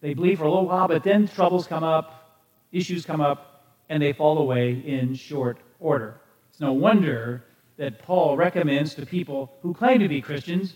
They 0.00 0.14
believe 0.14 0.38
for 0.38 0.44
a 0.44 0.50
little 0.50 0.66
while, 0.66 0.88
but 0.88 1.04
then 1.04 1.28
troubles 1.28 1.66
come 1.66 1.84
up, 1.84 2.40
issues 2.72 3.04
come 3.04 3.20
up, 3.20 3.64
and 3.88 4.02
they 4.02 4.12
fall 4.12 4.38
away 4.38 4.72
in 4.72 5.14
short 5.14 5.58
order. 5.78 6.20
It's 6.50 6.60
no 6.60 6.72
wonder 6.72 7.44
that 7.80 8.02
Paul 8.02 8.36
recommends 8.36 8.94
to 8.94 9.06
people 9.06 9.50
who 9.62 9.72
claim 9.72 10.00
to 10.00 10.08
be 10.08 10.20
Christians 10.20 10.74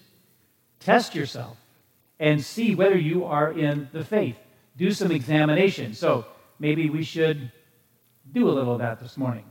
test 0.80 1.14
yourself 1.14 1.56
and 2.18 2.42
see 2.42 2.75
whether 2.75 2.96
you 2.96 3.25
are 3.25 3.52
in 3.52 3.88
the 3.92 4.04
faith. 4.04 4.37
Do 4.76 4.90
some 4.90 5.12
examination. 5.12 5.92
So 5.92 6.25
maybe 6.58 6.88
we 6.88 7.04
should 7.04 7.52
do 8.32 8.49
a 8.49 8.52
little 8.52 8.73
of 8.73 8.78
that 8.78 9.00
this 9.00 9.18
morning. 9.18 9.44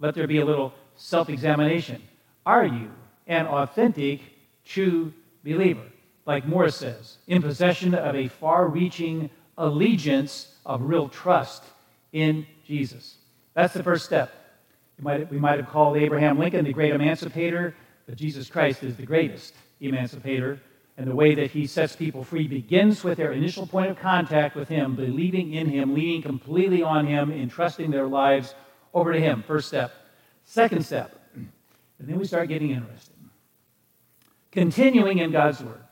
Let 0.00 0.14
there 0.14 0.26
be 0.26 0.38
a 0.38 0.44
little 0.46 0.72
self 0.96 1.28
examination. 1.28 2.02
Are 2.46 2.64
you 2.64 2.90
an 3.26 3.46
authentic 3.46 4.20
true 4.64 5.12
believer. 5.44 5.84
Like 6.26 6.46
Morris 6.46 6.76
says, 6.76 7.18
in 7.26 7.42
possession 7.42 7.94
of 7.94 8.14
a 8.14 8.28
far 8.28 8.66
reaching 8.66 9.28
allegiance 9.58 10.54
of 10.64 10.82
real 10.82 11.08
trust 11.08 11.64
in 12.12 12.46
Jesus. 12.66 13.16
That's 13.52 13.74
the 13.74 13.82
first 13.82 14.06
step. 14.06 14.32
We 14.98 15.04
might, 15.04 15.30
we 15.30 15.38
might 15.38 15.58
have 15.58 15.68
called 15.68 15.96
Abraham 15.96 16.38
Lincoln 16.38 16.64
the 16.64 16.72
great 16.72 16.92
emancipator, 16.92 17.74
but 18.06 18.16
Jesus 18.16 18.48
Christ 18.48 18.82
is 18.82 18.96
the 18.96 19.06
greatest 19.06 19.54
emancipator. 19.80 20.60
And 20.96 21.08
the 21.08 21.14
way 21.14 21.34
that 21.34 21.50
he 21.50 21.66
sets 21.66 21.96
people 21.96 22.22
free 22.22 22.46
begins 22.46 23.02
with 23.02 23.18
their 23.18 23.32
initial 23.32 23.66
point 23.66 23.90
of 23.90 23.98
contact 23.98 24.54
with 24.54 24.68
him, 24.68 24.94
believing 24.94 25.52
in 25.52 25.68
him, 25.68 25.92
leaning 25.92 26.22
completely 26.22 26.84
on 26.84 27.06
him, 27.06 27.32
entrusting 27.32 27.90
their 27.90 28.06
lives 28.06 28.54
over 28.92 29.12
to 29.12 29.20
him. 29.20 29.42
First 29.42 29.68
step. 29.68 29.92
Second 30.44 30.84
step, 30.84 31.18
and 31.34 32.08
then 32.08 32.18
we 32.18 32.26
start 32.26 32.48
getting 32.48 32.70
interesting. 32.70 33.14
Continuing 34.52 35.18
in 35.18 35.32
God's 35.32 35.62
word, 35.62 35.82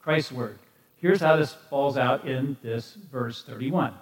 Christ's 0.00 0.32
word. 0.32 0.58
Here's 0.96 1.20
how 1.20 1.36
this 1.36 1.54
falls 1.70 1.96
out 1.96 2.26
in 2.26 2.56
this 2.62 2.94
verse 3.10 3.42
31. 3.44 3.94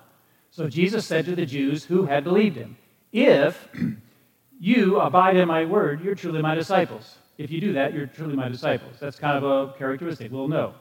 So 0.50 0.68
Jesus 0.68 1.06
said 1.06 1.26
to 1.26 1.36
the 1.36 1.46
Jews 1.46 1.84
who 1.84 2.06
had 2.06 2.24
believed 2.24 2.56
him, 2.56 2.76
If 3.12 3.68
you 4.60 5.00
abide 5.00 5.36
in 5.36 5.48
my 5.48 5.64
word, 5.64 6.04
you're 6.04 6.14
truly 6.14 6.42
my 6.42 6.54
disciples. 6.54 7.16
If 7.38 7.50
you 7.50 7.62
do 7.62 7.72
that, 7.72 7.94
you're 7.94 8.06
truly 8.06 8.36
my 8.36 8.48
disciples. 8.48 8.96
That's 9.00 9.18
kind 9.18 9.42
of 9.42 9.44
a 9.44 9.72
characteristic. 9.78 10.30
We'll 10.30 10.48
know. 10.48 10.74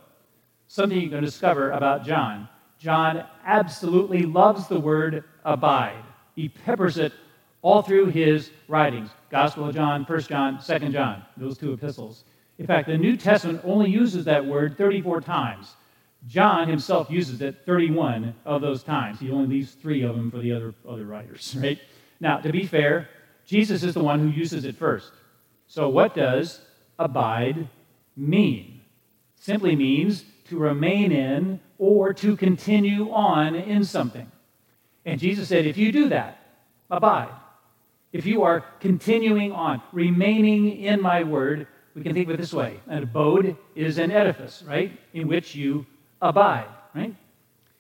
Something 0.68 1.00
you're 1.00 1.10
going 1.10 1.24
to 1.24 1.28
discover 1.28 1.72
about 1.72 2.06
John. 2.06 2.50
John 2.78 3.26
absolutely 3.46 4.24
loves 4.24 4.68
the 4.68 4.80
word 4.80 5.24
abide. 5.46 6.04
He 6.36 6.50
peppers 6.50 6.98
it 6.98 7.14
all 7.62 7.82
through 7.82 8.08
his 8.08 8.52
writings 8.68 9.10
Gospel 9.30 9.70
of 9.70 9.76
John, 9.76 10.04
1 10.04 10.22
John, 10.22 10.60
2 10.62 10.90
John, 10.90 11.24
those 11.38 11.58
two 11.58 11.72
epistles. 11.72 12.26
In 12.58 12.68
fact, 12.68 12.88
the 12.88 12.98
New 12.98 13.16
Testament 13.16 13.62
only 13.64 13.90
uses 13.90 14.26
that 14.26 14.46
word 14.46 14.78
34 14.78 15.22
times. 15.22 15.76
John 16.28 16.68
himself 16.68 17.10
uses 17.10 17.42
it 17.42 17.60
31 17.66 18.36
of 18.44 18.62
those 18.62 18.84
times. 18.84 19.20
He 19.20 19.32
only 19.32 19.48
leaves 19.48 19.72
three 19.72 20.02
of 20.02 20.16
them 20.16 20.30
for 20.30 20.40
the 20.40 20.52
other, 20.52 20.74
other 20.88 21.06
writers, 21.06 21.56
right? 21.62 21.80
Now, 22.20 22.40
to 22.40 22.52
be 22.52 22.66
fair, 22.66 23.08
Jesus 23.50 23.82
is 23.82 23.96
the 23.96 24.04
one 24.04 24.20
who 24.20 24.28
uses 24.28 24.64
it 24.64 24.76
first. 24.76 25.12
So, 25.66 25.90
what 25.90 26.14
does 26.14 26.62
abide 27.00 27.68
mean? 28.16 28.82
Simply 29.38 29.76
means 29.76 30.24
to 30.50 30.60
remain 30.60 31.12
in 31.12 31.60
or 31.80 32.14
to 32.14 32.38
continue 32.38 33.10
on 33.12 33.56
in 33.56 33.84
something. 33.84 34.32
And 35.04 35.20
Jesus 35.20 35.48
said, 35.48 35.66
if 35.66 35.78
you 35.78 35.92
do 35.92 36.10
that, 36.10 36.38
abide. 36.92 37.34
If 38.14 38.28
you 38.28 38.44
are 38.44 38.64
continuing 38.80 39.52
on, 39.52 39.82
remaining 39.94 40.78
in 40.78 41.02
my 41.02 41.24
word, 41.24 41.66
we 41.96 42.04
can 42.04 42.14
think 42.14 42.28
of 42.28 42.36
it 42.36 42.38
this 42.38 42.54
way 42.54 42.80
an 42.88 43.02
abode 43.02 43.58
is 43.74 43.98
an 43.98 44.12
edifice, 44.12 44.64
right? 44.68 44.92
In 45.14 45.28
which 45.28 45.56
you 45.56 45.88
abide, 46.22 46.68
right? 46.94 47.16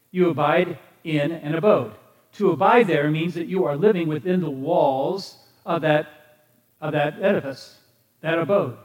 You 0.10 0.30
abide 0.32 0.80
in 1.04 1.32
an 1.32 1.54
abode. 1.54 1.94
To 2.34 2.50
abide 2.52 2.88
there 2.88 3.12
means 3.12 3.36
that 3.36 3.46
you 3.46 3.66
are 3.66 3.78
living 3.78 4.08
within 4.08 4.42
the 4.42 4.50
walls 4.50 5.38
of 5.70 5.84
that, 5.84 6.08
of 6.82 6.94
that 6.94 7.22
edifice, 7.22 7.78
that 8.22 8.40
abode. 8.40 8.76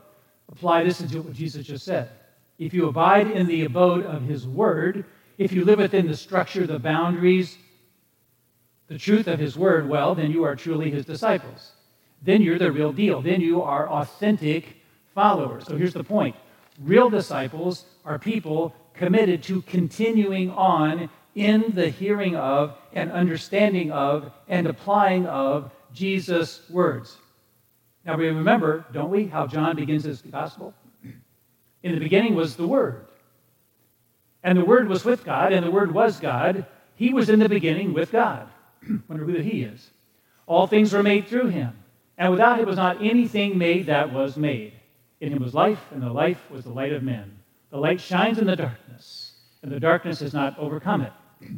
Apply 0.53 0.85
this 0.85 1.01
into 1.01 1.23
what 1.23 1.33
Jesus 1.33 1.67
just 1.67 1.87
said. 1.87 2.11
If 2.59 2.75
you 2.75 2.89
abide 2.89 3.31
in 3.31 3.47
the 3.47 3.65
abode 3.65 4.05
of 4.05 4.23
his 4.23 4.47
word, 4.47 5.07
if 5.39 5.51
you 5.51 5.65
live 5.65 5.79
within 5.79 6.07
the 6.07 6.17
structure, 6.17 6.67
the 6.67 6.79
boundaries, 6.79 7.57
the 8.89 8.99
truth 8.99 9.29
of 9.29 9.39
his 9.39 9.57
word, 9.57 9.89
well, 9.89 10.15
then 10.15 10.31
you 10.31 10.45
are 10.45 10.55
truly 10.55 10.91
his 10.91 11.07
disciples. 11.07 11.73
Then 12.23 12.43
you're 12.43 12.59
the 12.59 12.71
real 12.71 12.93
deal. 12.93 13.23
Then 13.23 13.41
you 13.41 13.63
are 13.63 13.89
authentic 13.89 14.77
followers. 15.15 15.65
So 15.67 15.79
here's 15.79 15.95
the 15.95 16.05
point 16.05 16.37
real 16.83 17.09
disciples 17.09 17.87
are 18.05 18.19
people 18.19 18.75
committed 18.93 19.43
to 19.45 19.63
continuing 19.63 20.51
on 20.51 21.09
in 21.35 21.73
the 21.75 21.89
hearing 21.89 22.37
of 22.37 22.77
and 22.93 23.11
understanding 23.11 23.91
of 23.91 24.31
and 24.49 24.67
applying 24.67 25.27
of 25.27 25.71
Jesus' 25.95 26.61
words. 26.69 27.17
Now 28.05 28.17
we 28.17 28.27
remember, 28.27 28.85
don't 28.93 29.11
we, 29.11 29.27
how 29.27 29.47
John 29.47 29.77
begins 29.77 30.05
his 30.05 30.21
gospel? 30.21 30.75
In 31.83 31.93
the 31.93 32.01
beginning 32.01 32.35
was 32.35 32.57
the 32.57 32.67
Word. 32.67 33.07
And 34.43 34.59
the 34.59 34.65
Word 34.65 34.89
was 34.89 35.05
with 35.05 35.25
God, 35.25 35.53
and 35.53 35.65
the 35.65 35.71
Word 35.71 35.93
was 35.93 36.21
God. 36.21 36.67
He 36.97 37.15
was 37.15 37.31
in 37.31 37.39
the 37.39 37.49
beginning 37.49 37.95
with 37.95 38.13
God. 38.13 38.49
Wonder 39.09 39.25
who 39.25 39.39
he 39.41 39.63
is. 39.63 39.91
All 40.47 40.67
things 40.67 40.93
were 40.93 41.03
made 41.03 41.29
through 41.29 41.49
him, 41.49 41.73
and 42.19 42.31
without 42.31 42.59
him 42.59 42.67
was 42.67 42.77
not 42.77 43.03
anything 43.03 43.57
made 43.57 43.87
that 43.87 44.13
was 44.13 44.37
made. 44.37 44.75
In 45.21 45.33
him 45.33 45.43
was 45.43 45.55
life, 45.55 45.81
and 45.93 46.03
the 46.03 46.13
life 46.13 46.51
was 46.51 46.65
the 46.65 46.73
light 46.73 46.93
of 46.93 47.03
men. 47.03 47.39
The 47.71 47.79
light 47.79 48.01
shines 48.01 48.39
in 48.39 48.47
the 48.47 48.57
darkness, 48.57 49.33
and 49.63 49.73
the 49.73 49.81
darkness 49.81 50.21
has 50.21 50.35
not 50.35 50.59
overcome 50.59 51.03
it. 51.03 51.13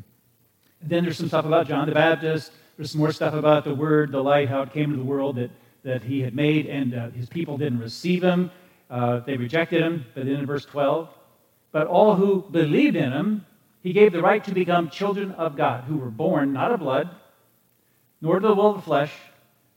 Then 0.83 1.03
there's 1.03 1.17
some 1.17 1.27
stuff 1.27 1.47
about 1.47 1.67
John 1.67 1.89
the 1.89 1.95
Baptist. 1.95 2.53
There's 2.77 2.91
some 2.91 3.01
more 3.01 3.13
stuff 3.13 3.33
about 3.33 3.65
the 3.65 3.75
Word, 3.75 4.13
the 4.13 4.23
light, 4.23 4.49
how 4.49 4.63
it 4.63 4.73
came 4.73 4.91
into 4.91 4.99
the 4.99 5.05
world 5.05 5.37
that, 5.37 5.51
that 5.83 6.03
he 6.03 6.21
had 6.21 6.35
made, 6.35 6.67
and 6.67 6.95
uh, 6.95 7.11
his 7.11 7.29
people 7.29 7.57
didn't 7.57 7.79
receive 7.79 8.23
him. 8.23 8.51
Uh, 8.91 9.21
they 9.21 9.37
rejected 9.37 9.81
him. 9.81 10.05
But 10.15 10.27
then 10.27 10.37
in 10.37 10.47
verse 10.47 10.67
12, 10.67 11.09
but 11.73 11.87
all 11.87 12.15
who 12.15 12.43
believed 12.51 12.97
in 12.97 13.13
him, 13.13 13.47
he 13.83 13.93
gave 13.93 14.13
the 14.13 14.21
right 14.21 14.43
to 14.45 14.53
become 14.53 14.91
children 14.91 15.33
of 15.33 15.57
God, 15.57 15.85
who 15.85 15.97
were 15.97 16.11
born 16.11 16.53
not 16.53 16.73
of 16.73 16.81
blood, 16.81 17.09
nor 18.21 18.37
of 18.37 18.43
the 18.43 18.55
will 18.55 18.71
of 18.71 18.77
the 18.77 18.83
flesh, 18.83 19.13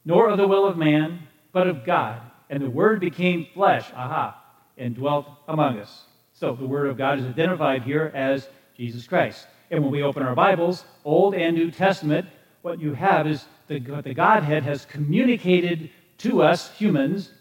nor 0.04 0.30
of 0.30 0.38
the 0.38 0.48
will 0.48 0.66
of 0.66 0.78
man, 0.78 1.20
but 1.52 1.68
of 1.68 1.86
God. 1.86 2.22
And 2.50 2.62
the 2.62 2.70
Word 2.70 3.00
became 3.00 3.48
flesh, 3.54 3.86
aha, 3.96 4.42
and 4.78 4.96
dwelt 4.96 5.28
among 5.48 5.80
us. 5.80 6.06
So 6.34 6.54
the 6.54 6.66
Word 6.66 6.88
of 6.88 6.98
God 6.98 7.20
is 7.20 7.26
identified 7.26 7.84
here 7.84 8.12
as 8.14 8.50
Jesus 8.76 9.08
Christ. 9.08 9.48
And 9.72 9.84
when 9.84 9.92
we 9.92 10.04
open 10.04 10.24
our 10.24 10.36
Bibles, 10.36 10.86
Old 11.06 11.36
and 11.36 11.56
New 11.56 11.70
Testament, 11.70 12.28
what 12.62 12.80
you 12.80 12.94
have 12.94 13.28
is 13.28 13.46
the, 13.68 13.80
the 13.80 14.14
Godhead 14.14 14.64
has 14.64 14.86
communicated 14.86 15.90
to 16.20 16.42
us 16.42 16.72
humans, 16.76 17.32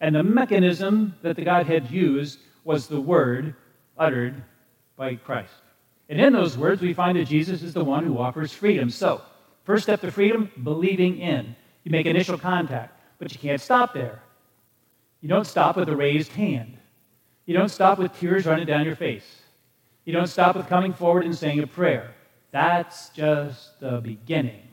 and 0.00 0.14
the 0.14 0.22
mechanism 0.22 1.14
that 1.22 1.36
the 1.36 1.44
Godhead 1.44 1.90
used 1.90 2.38
was 2.64 2.86
the 2.86 3.00
Word 3.00 3.54
uttered 3.96 4.42
by 4.96 5.14
Christ. 5.14 5.52
And 6.08 6.20
in 6.20 6.32
those 6.32 6.56
words, 6.58 6.82
we 6.82 6.92
find 6.92 7.16
that 7.18 7.26
Jesus 7.26 7.62
is 7.62 7.72
the 7.72 7.84
one 7.84 8.04
who 8.04 8.18
offers 8.18 8.52
freedom. 8.52 8.90
So, 8.90 9.22
first 9.64 9.84
step 9.84 10.00
to 10.02 10.10
freedom, 10.10 10.50
believing 10.62 11.18
in. 11.18 11.56
You 11.84 11.90
make 11.90 12.06
initial 12.06 12.38
contact, 12.38 13.00
but 13.18 13.32
you 13.32 13.38
can't 13.38 13.60
stop 13.60 13.94
there. 13.94 14.20
You 15.20 15.28
don't 15.28 15.46
stop 15.46 15.76
with 15.76 15.88
a 15.88 15.96
raised 15.96 16.32
hand. 16.32 16.76
You 17.46 17.54
don't 17.54 17.68
stop 17.68 17.98
with 17.98 18.16
tears 18.18 18.44
running 18.44 18.66
down 18.66 18.84
your 18.84 18.96
face. 18.96 19.42
You 20.04 20.12
don't 20.12 20.26
stop 20.26 20.56
with 20.56 20.68
coming 20.68 20.92
forward 20.92 21.24
and 21.24 21.36
saying 21.36 21.60
a 21.60 21.66
prayer. 21.66 22.14
That's 22.52 23.08
just 23.10 23.80
the 23.80 24.00
beginning. 24.00 24.65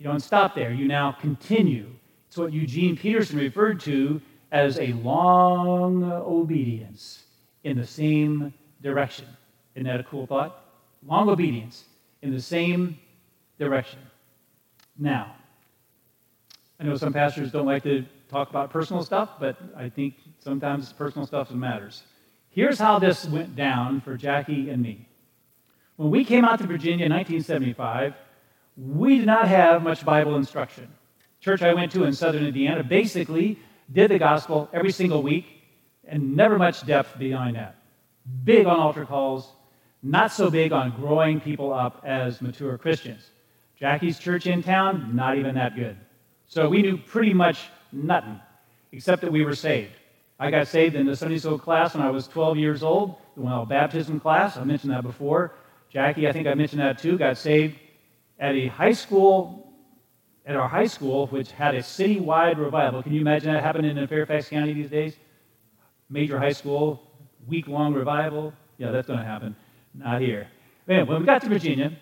You 0.00 0.04
don't 0.04 0.20
stop 0.20 0.56
there. 0.56 0.72
You 0.72 0.88
now 0.88 1.12
continue. 1.12 1.86
It's 2.26 2.36
what 2.36 2.52
Eugene 2.52 2.96
Peterson 2.96 3.38
referred 3.38 3.78
to 3.80 4.20
as 4.50 4.80
a 4.80 4.94
long 4.94 6.02
obedience 6.02 7.22
in 7.62 7.76
the 7.76 7.86
same 7.86 8.52
direction. 8.82 9.26
Isn't 9.76 9.86
that 9.86 10.00
a 10.00 10.04
cool 10.04 10.26
thought? 10.26 10.64
long 11.06 11.28
obedience 11.28 11.84
in 12.22 12.32
the 12.32 12.40
same 12.40 12.98
direction. 13.58 14.00
Now, 14.98 15.34
I 16.78 16.84
know 16.84 16.96
some 16.96 17.12
pastors 17.12 17.50
don't 17.50 17.66
like 17.66 17.82
to 17.84 18.04
talk 18.28 18.50
about 18.50 18.70
personal 18.70 19.02
stuff, 19.02 19.30
but 19.38 19.56
I 19.76 19.88
think 19.88 20.14
sometimes 20.38 20.92
personal 20.92 21.26
stuff 21.26 21.50
matters. 21.50 22.02
Here's 22.50 22.78
how 22.78 22.98
this 22.98 23.26
went 23.26 23.54
down 23.56 24.00
for 24.00 24.16
Jackie 24.16 24.70
and 24.70 24.82
me. 24.82 25.06
When 25.96 26.10
we 26.10 26.24
came 26.24 26.44
out 26.44 26.58
to 26.60 26.66
Virginia 26.66 27.06
in 27.06 27.12
1975, 27.12 28.14
we 28.80 29.18
did 29.18 29.26
not 29.26 29.46
have 29.46 29.82
much 29.82 30.04
Bible 30.04 30.36
instruction. 30.36 30.88
Church 31.40 31.60
I 31.60 31.74
went 31.74 31.92
to 31.92 32.04
in 32.04 32.14
southern 32.14 32.46
Indiana 32.46 32.82
basically 32.82 33.58
did 33.92 34.10
the 34.10 34.18
gospel 34.18 34.70
every 34.72 34.92
single 34.92 35.22
week 35.22 35.46
and 36.06 36.34
never 36.34 36.58
much 36.58 36.86
depth 36.86 37.18
beyond 37.18 37.56
that. 37.56 37.76
Big 38.44 38.66
on 38.66 38.78
altar 38.78 39.04
calls, 39.04 39.52
not 40.02 40.32
so 40.32 40.50
big 40.50 40.72
on 40.72 40.92
growing 40.92 41.40
people 41.40 41.74
up 41.74 42.02
as 42.06 42.40
mature 42.40 42.78
Christians. 42.78 43.28
Jackie's 43.78 44.18
church 44.18 44.46
in 44.46 44.62
town, 44.62 45.14
not 45.14 45.36
even 45.36 45.54
that 45.56 45.76
good. 45.76 45.96
So 46.46 46.68
we 46.68 46.80
knew 46.80 46.96
pretty 46.96 47.34
much 47.34 47.68
nothing, 47.92 48.40
except 48.92 49.20
that 49.22 49.32
we 49.32 49.44
were 49.44 49.54
saved. 49.54 49.92
I 50.38 50.50
got 50.50 50.68
saved 50.68 50.94
in 50.94 51.06
the 51.06 51.16
Sunday 51.16 51.38
school 51.38 51.58
class 51.58 51.94
when 51.94 52.02
I 52.02 52.10
was 52.10 52.26
12 52.28 52.56
years 52.56 52.82
old, 52.82 53.16
the 53.36 53.42
well, 53.42 53.66
baptism 53.66 54.20
class. 54.20 54.56
I 54.56 54.64
mentioned 54.64 54.92
that 54.92 55.02
before. 55.02 55.52
Jackie, 55.90 56.26
I 56.26 56.32
think 56.32 56.46
I 56.46 56.54
mentioned 56.54 56.80
that 56.80 56.98
too, 56.98 57.18
got 57.18 57.36
saved 57.36 57.76
at 58.40 58.54
a 58.54 58.66
high 58.68 58.92
school, 58.92 59.72
at 60.46 60.56
our 60.56 60.68
high 60.68 60.86
school, 60.86 61.26
which 61.28 61.52
had 61.52 61.74
a 61.74 61.80
citywide 61.80 62.58
revival. 62.58 63.02
Can 63.02 63.12
you 63.12 63.20
imagine 63.20 63.52
that 63.52 63.62
happening 63.62 63.96
in 63.96 64.06
Fairfax 64.08 64.48
County 64.48 64.72
these 64.72 64.90
days? 64.90 65.14
Major 66.08 66.38
high 66.38 66.52
school, 66.52 67.00
week 67.46 67.68
long 67.68 67.94
revival. 67.94 68.52
Yeah, 68.78 68.90
that's 68.90 69.06
going 69.06 69.18
to 69.20 69.24
happen. 69.24 69.54
Not 69.94 70.20
here. 70.20 70.48
Man, 70.86 71.06
when 71.06 71.20
we 71.20 71.26
got 71.26 71.42
to 71.42 71.48
Virginia, 71.48 71.92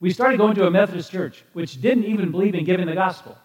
we 0.00 0.10
started 0.10 0.38
going 0.38 0.56
to 0.56 0.66
a 0.66 0.70
Methodist 0.70 1.12
church, 1.12 1.44
which 1.52 1.80
didn't 1.80 2.04
even 2.04 2.32
believe 2.32 2.54
in 2.54 2.64
giving 2.64 2.86
the 2.86 2.94
gospel. 2.94 3.36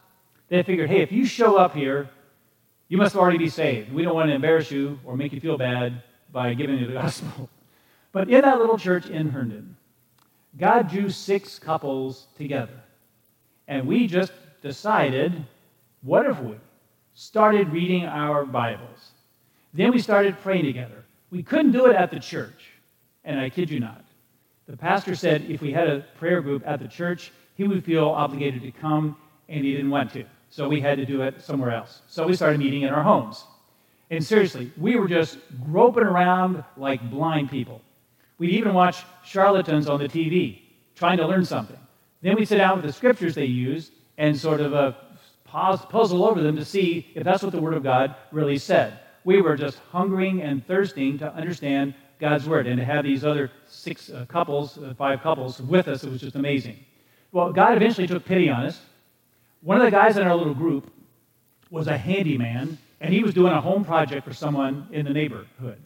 They 0.49 0.63
figured, 0.63 0.89
hey, 0.89 1.01
if 1.01 1.11
you 1.11 1.25
show 1.25 1.57
up 1.57 1.75
here, 1.75 2.09
you 2.87 2.97
must 2.97 3.15
already 3.15 3.37
be 3.37 3.49
saved. 3.49 3.93
We 3.93 4.03
don't 4.03 4.15
want 4.15 4.29
to 4.29 4.33
embarrass 4.33 4.71
you 4.71 4.99
or 5.05 5.17
make 5.17 5.33
you 5.33 5.39
feel 5.39 5.57
bad 5.57 6.01
by 6.31 6.53
giving 6.55 6.79
you 6.79 6.87
the 6.87 6.93
gospel. 7.03 7.49
But 8.11 8.29
in 8.29 8.41
that 8.41 8.57
little 8.57 8.77
church 8.77 9.07
in 9.07 9.29
Herndon, 9.29 9.76
God 10.55 10.89
drew 10.89 11.09
six 11.09 11.59
couples 11.59 12.27
together. 12.37 12.79
And 13.67 13.85
we 13.85 14.07
just 14.07 14.31
decided 14.61 15.43
what 16.01 16.25
if 16.25 16.39
we 16.39 16.55
started 17.13 17.69
reading 17.69 18.05
our 18.05 18.45
Bibles? 18.45 19.11
Then 19.73 19.91
we 19.91 19.99
started 19.99 20.39
praying 20.39 20.65
together. 20.65 21.03
We 21.31 21.43
couldn't 21.43 21.71
do 21.71 21.87
it 21.87 21.95
at 21.95 22.11
the 22.11 22.19
church. 22.19 22.71
And 23.25 23.39
I 23.39 23.49
kid 23.49 23.69
you 23.69 23.79
not. 23.79 24.03
The 24.67 24.77
pastor 24.77 25.15
said 25.15 25.43
if 25.49 25.61
we 25.61 25.71
had 25.71 25.89
a 25.89 26.05
prayer 26.17 26.41
group 26.41 26.63
at 26.65 26.79
the 26.79 26.87
church, 26.87 27.31
he 27.55 27.67
would 27.67 27.83
feel 27.83 28.09
obligated 28.09 28.61
to 28.61 28.71
come, 28.71 29.15
and 29.49 29.63
he 29.65 29.71
didn't 29.71 29.89
want 29.89 30.13
to. 30.13 30.25
So 30.49 30.69
we 30.69 30.79
had 30.79 30.97
to 30.97 31.05
do 31.05 31.21
it 31.23 31.41
somewhere 31.41 31.71
else. 31.71 32.01
So 32.07 32.27
we 32.27 32.35
started 32.35 32.59
meeting 32.59 32.83
in 32.83 32.89
our 32.89 33.03
homes. 33.03 33.45
And 34.09 34.23
seriously, 34.23 34.71
we 34.77 34.95
were 34.95 35.07
just 35.07 35.37
groping 35.65 36.03
around 36.03 36.63
like 36.77 37.09
blind 37.09 37.49
people. 37.49 37.81
We'd 38.37 38.51
even 38.51 38.73
watch 38.73 39.03
charlatans 39.23 39.87
on 39.87 39.99
the 39.99 40.07
TV 40.07 40.61
trying 40.95 41.17
to 41.17 41.27
learn 41.27 41.45
something. 41.45 41.77
Then 42.21 42.35
we'd 42.35 42.47
sit 42.47 42.57
down 42.57 42.77
with 42.77 42.85
the 42.85 42.93
scriptures 42.93 43.35
they 43.35 43.45
used 43.45 43.91
and 44.17 44.37
sort 44.37 44.59
of 44.59 44.73
uh, 44.73 44.93
pause, 45.43 45.85
puzzle 45.85 46.25
over 46.25 46.41
them 46.41 46.55
to 46.55 46.65
see 46.65 47.07
if 47.15 47.23
that's 47.23 47.43
what 47.43 47.51
the 47.51 47.61
Word 47.61 47.73
of 47.73 47.83
God 47.83 48.15
really 48.31 48.57
said. 48.57 48.99
We 49.23 49.41
were 49.41 49.55
just 49.55 49.79
hungering 49.91 50.41
and 50.41 50.65
thirsting 50.65 51.17
to 51.19 51.33
understand 51.33 51.93
God's 52.19 52.47
Word 52.47 52.67
and 52.67 52.77
to 52.77 52.85
have 52.85 53.03
these 53.03 53.23
other 53.23 53.51
six 53.67 54.09
uh, 54.09 54.25
couples, 54.27 54.77
uh, 54.77 54.93
five 54.97 55.21
couples 55.21 55.61
with 55.61 55.87
us. 55.87 56.03
It 56.03 56.11
was 56.11 56.21
just 56.21 56.35
amazing. 56.35 56.77
Well, 57.31 57.51
God 57.51 57.75
eventually 57.75 58.07
took 58.07 58.25
pity 58.25 58.49
on 58.49 58.65
us. 58.65 58.79
One 59.61 59.77
of 59.77 59.83
the 59.83 59.91
guys 59.91 60.17
in 60.17 60.25
our 60.25 60.35
little 60.35 60.53
group 60.53 60.91
was 61.69 61.87
a 61.87 61.97
handyman, 61.97 62.77
and 63.01 63.13
he 63.13 63.21
was 63.21 63.33
doing 63.33 63.53
a 63.53 63.61
home 63.61 63.83
project 63.83 64.25
for 64.25 64.33
someone 64.33 64.87
in 64.91 65.05
the 65.05 65.13
neighborhood. 65.13 65.81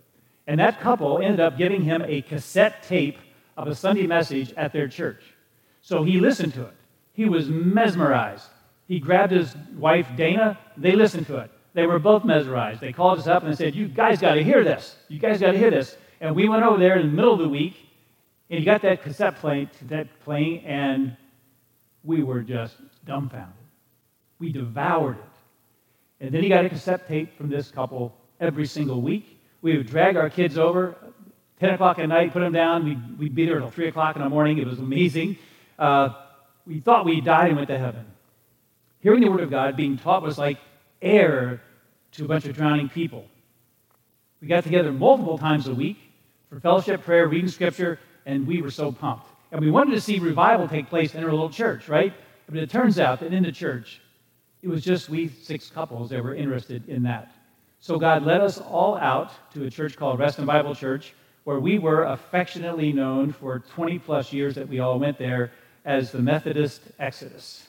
And 0.52 0.60
that 0.60 0.82
couple 0.82 1.20
ended 1.20 1.40
up 1.40 1.58
giving 1.58 1.82
him 1.82 2.04
a 2.06 2.24
cassette 2.24 2.84
tape 2.84 3.18
of 3.56 3.70
a 3.70 3.74
Sunday 3.74 4.06
message 4.06 4.52
at 4.58 4.74
their 4.74 4.90
church. 4.90 5.24
So 5.80 6.04
he 6.04 6.20
listened 6.20 6.54
to 6.56 6.66
it. 6.66 6.74
He 7.14 7.24
was 7.24 7.48
mesmerized. 7.48 8.50
He 8.86 9.00
grabbed 9.00 9.32
his 9.32 9.56
wife, 9.78 10.10
Dana. 10.18 10.60
They 10.76 10.92
listened 10.92 11.28
to 11.28 11.38
it. 11.38 11.52
They 11.74 11.88
were 11.88 12.00
both 12.00 12.26
mesmerized. 12.26 12.82
They 12.82 12.92
called 12.92 13.20
us 13.20 13.28
up 13.28 13.44
and 13.46 13.58
said, 13.58 13.76
You 13.76 13.88
guys 13.88 14.20
got 14.20 14.34
to 14.34 14.44
hear 14.44 14.62
this. 14.62 14.98
You 15.08 15.20
guys 15.20 15.40
got 15.40 15.54
to 15.54 15.58
hear 15.58 15.72
this. 15.72 15.96
And 16.20 16.36
we 16.36 16.50
went 16.50 16.64
over 16.64 16.78
there 16.78 16.98
in 16.98 17.08
the 17.08 17.14
middle 17.14 17.32
of 17.32 17.40
the 17.40 17.48
week, 17.48 17.78
and 18.50 18.60
he 18.60 18.66
got 18.66 18.82
that 18.82 19.04
cassette 19.04 19.38
playing, 19.38 19.70
that 19.84 20.08
playing 20.26 20.66
and 20.66 21.16
we 22.04 22.24
were 22.24 22.42
just 22.42 22.76
dumbfounded. 23.06 23.54
We 24.38 24.52
devoured 24.52 25.16
it. 25.16 26.26
And 26.26 26.34
then 26.34 26.44
he 26.44 26.50
got 26.50 26.66
a 26.66 26.70
cassette 26.70 27.08
tape 27.08 27.38
from 27.38 27.48
this 27.48 27.72
couple 27.72 28.14
every 28.42 28.66
single 28.66 29.02
week. 29.02 29.38
We 29.62 29.78
would 29.78 29.88
drag 29.88 30.18
our 30.18 30.30
kids 30.30 30.58
over, 30.58 30.96
10 31.60 31.76
o'clock 31.76 32.00
at 32.00 32.10
night, 32.10 32.34
put 32.34 32.40
them 32.40 32.54
down. 32.54 32.86
We'd, 32.86 33.20
we'd 33.20 33.36
be 33.36 33.46
there 33.46 33.58
until 33.58 33.70
3 33.70 33.88
o'clock 33.88 34.16
in 34.16 34.22
the 34.24 34.30
morning. 34.30 34.58
It 34.58 34.66
was 34.66 34.80
amazing. 34.80 35.38
Uh, 35.78 36.10
we 36.66 36.80
thought 36.80 37.06
we 37.06 37.22
died 37.22 37.50
and 37.50 37.58
went 37.58 37.68
to 37.70 37.78
heaven. 37.78 38.06
Hearing 39.02 39.22
the 39.22 39.30
Word 39.30 39.42
of 39.42 39.50
God 39.50 39.76
being 39.76 39.98
taught 39.98 40.24
was 40.24 40.38
like 40.38 40.58
air 41.02 41.62
to 42.14 42.26
a 42.26 42.28
bunch 42.28 42.46
of 42.46 42.56
drowning 42.56 42.90
people. 42.90 43.26
We 44.42 44.48
got 44.48 44.64
together 44.64 44.92
multiple 44.92 45.38
times 45.38 45.68
a 45.68 45.74
week 45.74 45.98
for 46.50 46.60
fellowship, 46.60 47.04
prayer, 47.04 47.28
reading 47.28 47.50
Scripture, 47.50 48.00
and 48.26 48.46
we 48.46 48.62
were 48.62 48.72
so 48.72 48.92
pumped. 48.92 49.28
And 49.52 49.62
we 49.62 49.70
wanted 49.70 49.92
to 49.92 50.02
see 50.02 50.20
revival 50.20 50.68
take 50.68 50.90
place 50.90 51.14
in 51.14 51.24
our 51.24 51.30
little 51.30 51.50
church, 51.50 51.88
right? 51.88 52.14
But 52.50 52.58
it 52.58 52.70
turns 52.70 53.00
out 53.00 53.20
that 53.20 53.34
in 53.34 53.44
the 53.44 53.52
church, 53.52 54.02
it 54.62 54.68
was 54.68 54.84
just 54.84 55.10
we 55.10 55.30
six 55.30 55.70
couples 55.70 56.10
that 56.10 56.24
were 56.24 56.36
interested 56.36 56.88
in 56.90 57.04
that. 57.04 57.34
So 57.84 57.98
God 57.98 58.24
led 58.24 58.42
us 58.42 58.60
all 58.60 58.96
out 58.96 59.32
to 59.54 59.66
a 59.66 59.70
church 59.72 59.98
called 59.98 60.20
Reston 60.20 60.46
Bible 60.46 60.76
Church, 60.76 61.16
where 61.46 61.60
we 61.60 61.80
were 61.80 62.04
affectionately 62.04 62.94
known 62.94 63.34
for 63.34 63.58
20 63.58 63.98
plus 63.98 64.32
years 64.32 64.54
that 64.54 64.70
we 64.70 64.80
all 64.80 65.00
went 65.00 65.18
there 65.18 65.52
as 65.84 66.12
the 66.12 66.20
Methodist 66.20 66.84
Exodus. 67.00 67.68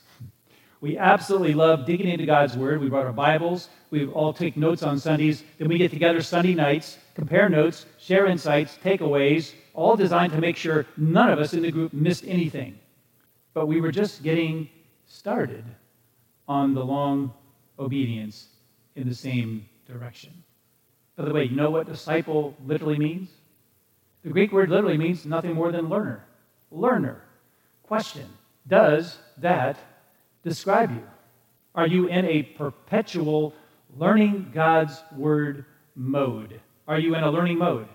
We 0.82 0.98
absolutely 0.98 1.54
love 1.54 1.86
digging 1.86 2.10
into 2.10 2.26
God's 2.26 2.58
Word. 2.58 2.82
We 2.82 2.90
brought 2.90 3.06
our 3.06 3.12
Bibles. 3.14 3.70
We 3.90 4.06
all 4.06 4.34
take 4.34 4.54
notes 4.54 4.82
on 4.82 4.98
Sundays. 4.98 5.44
Then 5.58 5.68
we 5.68 5.78
get 5.78 5.90
together 5.90 6.20
Sunday 6.20 6.52
nights, 6.52 6.98
compare 7.14 7.48
notes, 7.48 7.86
share 7.98 8.26
insights, 8.26 8.76
takeaways, 8.84 9.54
all 9.72 9.96
designed 9.96 10.34
to 10.34 10.40
make 10.42 10.58
sure 10.58 10.84
none 10.98 11.30
of 11.30 11.38
us 11.38 11.54
in 11.54 11.62
the 11.62 11.72
group 11.72 11.94
missed 11.94 12.24
anything. 12.26 12.78
But 13.54 13.64
we 13.64 13.80
were 13.80 13.92
just 13.92 14.22
getting 14.22 14.68
started 15.06 15.64
on 16.46 16.74
the 16.74 16.84
long 16.84 17.32
obedience 17.78 18.48
in 18.94 19.08
the 19.08 19.14
same 19.14 19.66
direction. 19.92 20.42
By 21.16 21.24
the 21.24 21.32
way, 21.32 21.44
you 21.44 21.56
know 21.56 21.70
what 21.70 21.86
disciple 21.86 22.56
literally 22.64 22.98
means? 22.98 23.28
The 24.24 24.30
Greek 24.30 24.52
word 24.52 24.70
literally 24.70 24.96
means 24.96 25.26
nothing 25.26 25.54
more 25.54 25.72
than 25.72 25.88
learner. 25.88 26.24
Learner. 26.70 27.22
Question 27.82 28.26
Does 28.66 29.18
that 29.38 29.76
describe 30.42 30.90
you? 30.90 31.02
Are 31.74 31.86
you 31.86 32.06
in 32.06 32.24
a 32.24 32.42
perpetual 32.42 33.54
learning 33.96 34.50
God's 34.54 35.02
word 35.16 35.64
mode? 35.94 36.60
Are 36.86 36.98
you 36.98 37.14
in 37.14 37.24
a 37.24 37.30
learning 37.30 37.58
mode? 37.58 37.88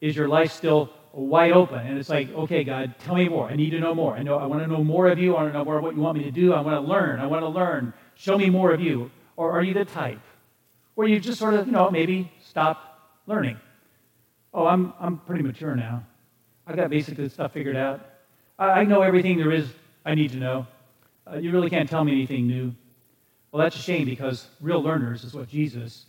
Is 0.00 0.16
your 0.16 0.28
life 0.28 0.52
still 0.52 0.90
wide 1.12 1.52
open 1.52 1.78
and 1.78 1.96
it's 1.96 2.08
like, 2.08 2.30
okay, 2.32 2.64
God, 2.64 2.94
tell 2.98 3.14
me 3.14 3.28
more. 3.28 3.48
I 3.48 3.54
need 3.54 3.70
to 3.70 3.80
know 3.80 3.94
more. 3.94 4.16
I 4.16 4.22
know 4.22 4.36
I 4.36 4.46
want 4.46 4.62
to 4.62 4.66
know 4.66 4.82
more 4.82 5.08
of 5.08 5.18
you. 5.18 5.34
I 5.36 5.42
want 5.42 5.52
to 5.52 5.58
know 5.58 5.64
more 5.64 5.78
of 5.78 5.84
what 5.84 5.94
you 5.94 6.02
want 6.02 6.18
me 6.18 6.24
to 6.24 6.30
do. 6.30 6.52
I 6.52 6.60
want 6.60 6.76
to 6.76 6.88
learn. 6.88 7.20
I 7.20 7.26
want 7.26 7.42
to 7.42 7.48
learn. 7.48 7.92
Show 8.14 8.36
me 8.36 8.50
more 8.50 8.72
of 8.72 8.80
you. 8.80 9.10
Or 9.36 9.52
are 9.52 9.62
you 9.62 9.74
the 9.74 9.84
type 9.84 10.20
where 10.94 11.08
you 11.08 11.20
just 11.20 11.38
sort 11.38 11.54
of, 11.54 11.66
you 11.66 11.72
know, 11.72 11.90
maybe 11.90 12.30
stop 12.42 13.20
learning? 13.26 13.58
Oh, 14.52 14.66
I'm, 14.66 14.92
I'm 15.00 15.18
pretty 15.18 15.42
mature 15.42 15.74
now. 15.74 16.04
I've 16.66 16.76
got 16.76 16.90
basically 16.90 17.28
stuff 17.28 17.52
figured 17.52 17.76
out. 17.76 18.00
I, 18.58 18.66
I 18.80 18.84
know 18.84 19.02
everything 19.02 19.38
there 19.38 19.52
is 19.52 19.68
I 20.04 20.14
need 20.14 20.30
to 20.32 20.36
know. 20.36 20.66
Uh, 21.26 21.38
you 21.38 21.50
really 21.50 21.70
can't 21.70 21.88
tell 21.88 22.04
me 22.04 22.12
anything 22.12 22.46
new. 22.46 22.74
Well, 23.50 23.62
that's 23.62 23.76
a 23.76 23.80
shame 23.80 24.04
because 24.04 24.48
real 24.60 24.82
learners 24.82 25.24
is 25.24 25.34
what 25.34 25.48
Jesus 25.48 26.06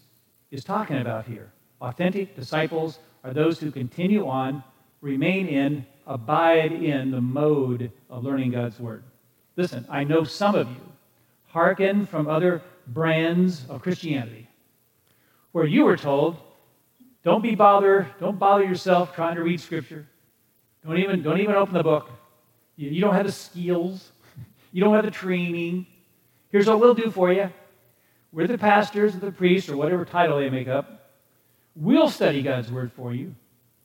is 0.51 0.63
talking 0.63 0.97
about 0.97 1.25
here. 1.25 1.51
Authentic 1.81 2.35
disciples 2.35 2.99
are 3.23 3.33
those 3.33 3.59
who 3.59 3.71
continue 3.71 4.27
on, 4.27 4.63
remain 5.01 5.47
in, 5.47 5.85
abide 6.07 6.71
in 6.71 7.11
the 7.11 7.21
mode 7.21 7.91
of 8.09 8.23
learning 8.23 8.51
God's 8.51 8.79
Word. 8.79 9.03
Listen, 9.55 9.85
I 9.89 10.03
know 10.03 10.23
some 10.23 10.55
of 10.55 10.67
you 10.67 10.81
hearken 11.47 12.05
from 12.05 12.27
other 12.27 12.61
brands 12.87 13.65
of 13.69 13.81
Christianity 13.81 14.44
where 15.55 15.65
you 15.65 15.85
were 15.85 15.95
told, 15.95 16.35
don't 17.23 17.41
be 17.41 17.55
bothered, 17.55 18.05
don't 18.19 18.37
bother 18.37 18.65
yourself 18.65 19.15
trying 19.15 19.35
to 19.35 19.41
read 19.41 19.61
Scripture. 19.61 20.05
Don't 20.85 20.97
even, 20.97 21.23
don't 21.23 21.39
even 21.39 21.55
open 21.55 21.75
the 21.75 21.81
book. 21.81 22.09
You, 22.75 22.89
you 22.89 22.99
don't 22.99 23.13
have 23.13 23.25
the 23.25 23.31
skills, 23.31 24.11
you 24.73 24.83
don't 24.83 24.93
have 24.93 25.05
the 25.05 25.11
training. 25.11 25.87
Here's 26.49 26.67
what 26.67 26.81
we'll 26.81 26.93
do 26.93 27.09
for 27.09 27.31
you. 27.31 27.49
We're 28.33 28.47
the 28.47 28.57
pastors 28.57 29.15
or 29.15 29.19
the 29.19 29.31
priests 29.31 29.69
or 29.69 29.77
whatever 29.77 30.03
title 30.03 30.39
they 30.39 30.49
make 30.49 30.67
up. 30.67 31.13
We'll 31.73 32.09
study 32.09 32.41
God's 32.41 32.69
word 32.69 32.91
for 32.91 33.13
you, 33.13 33.33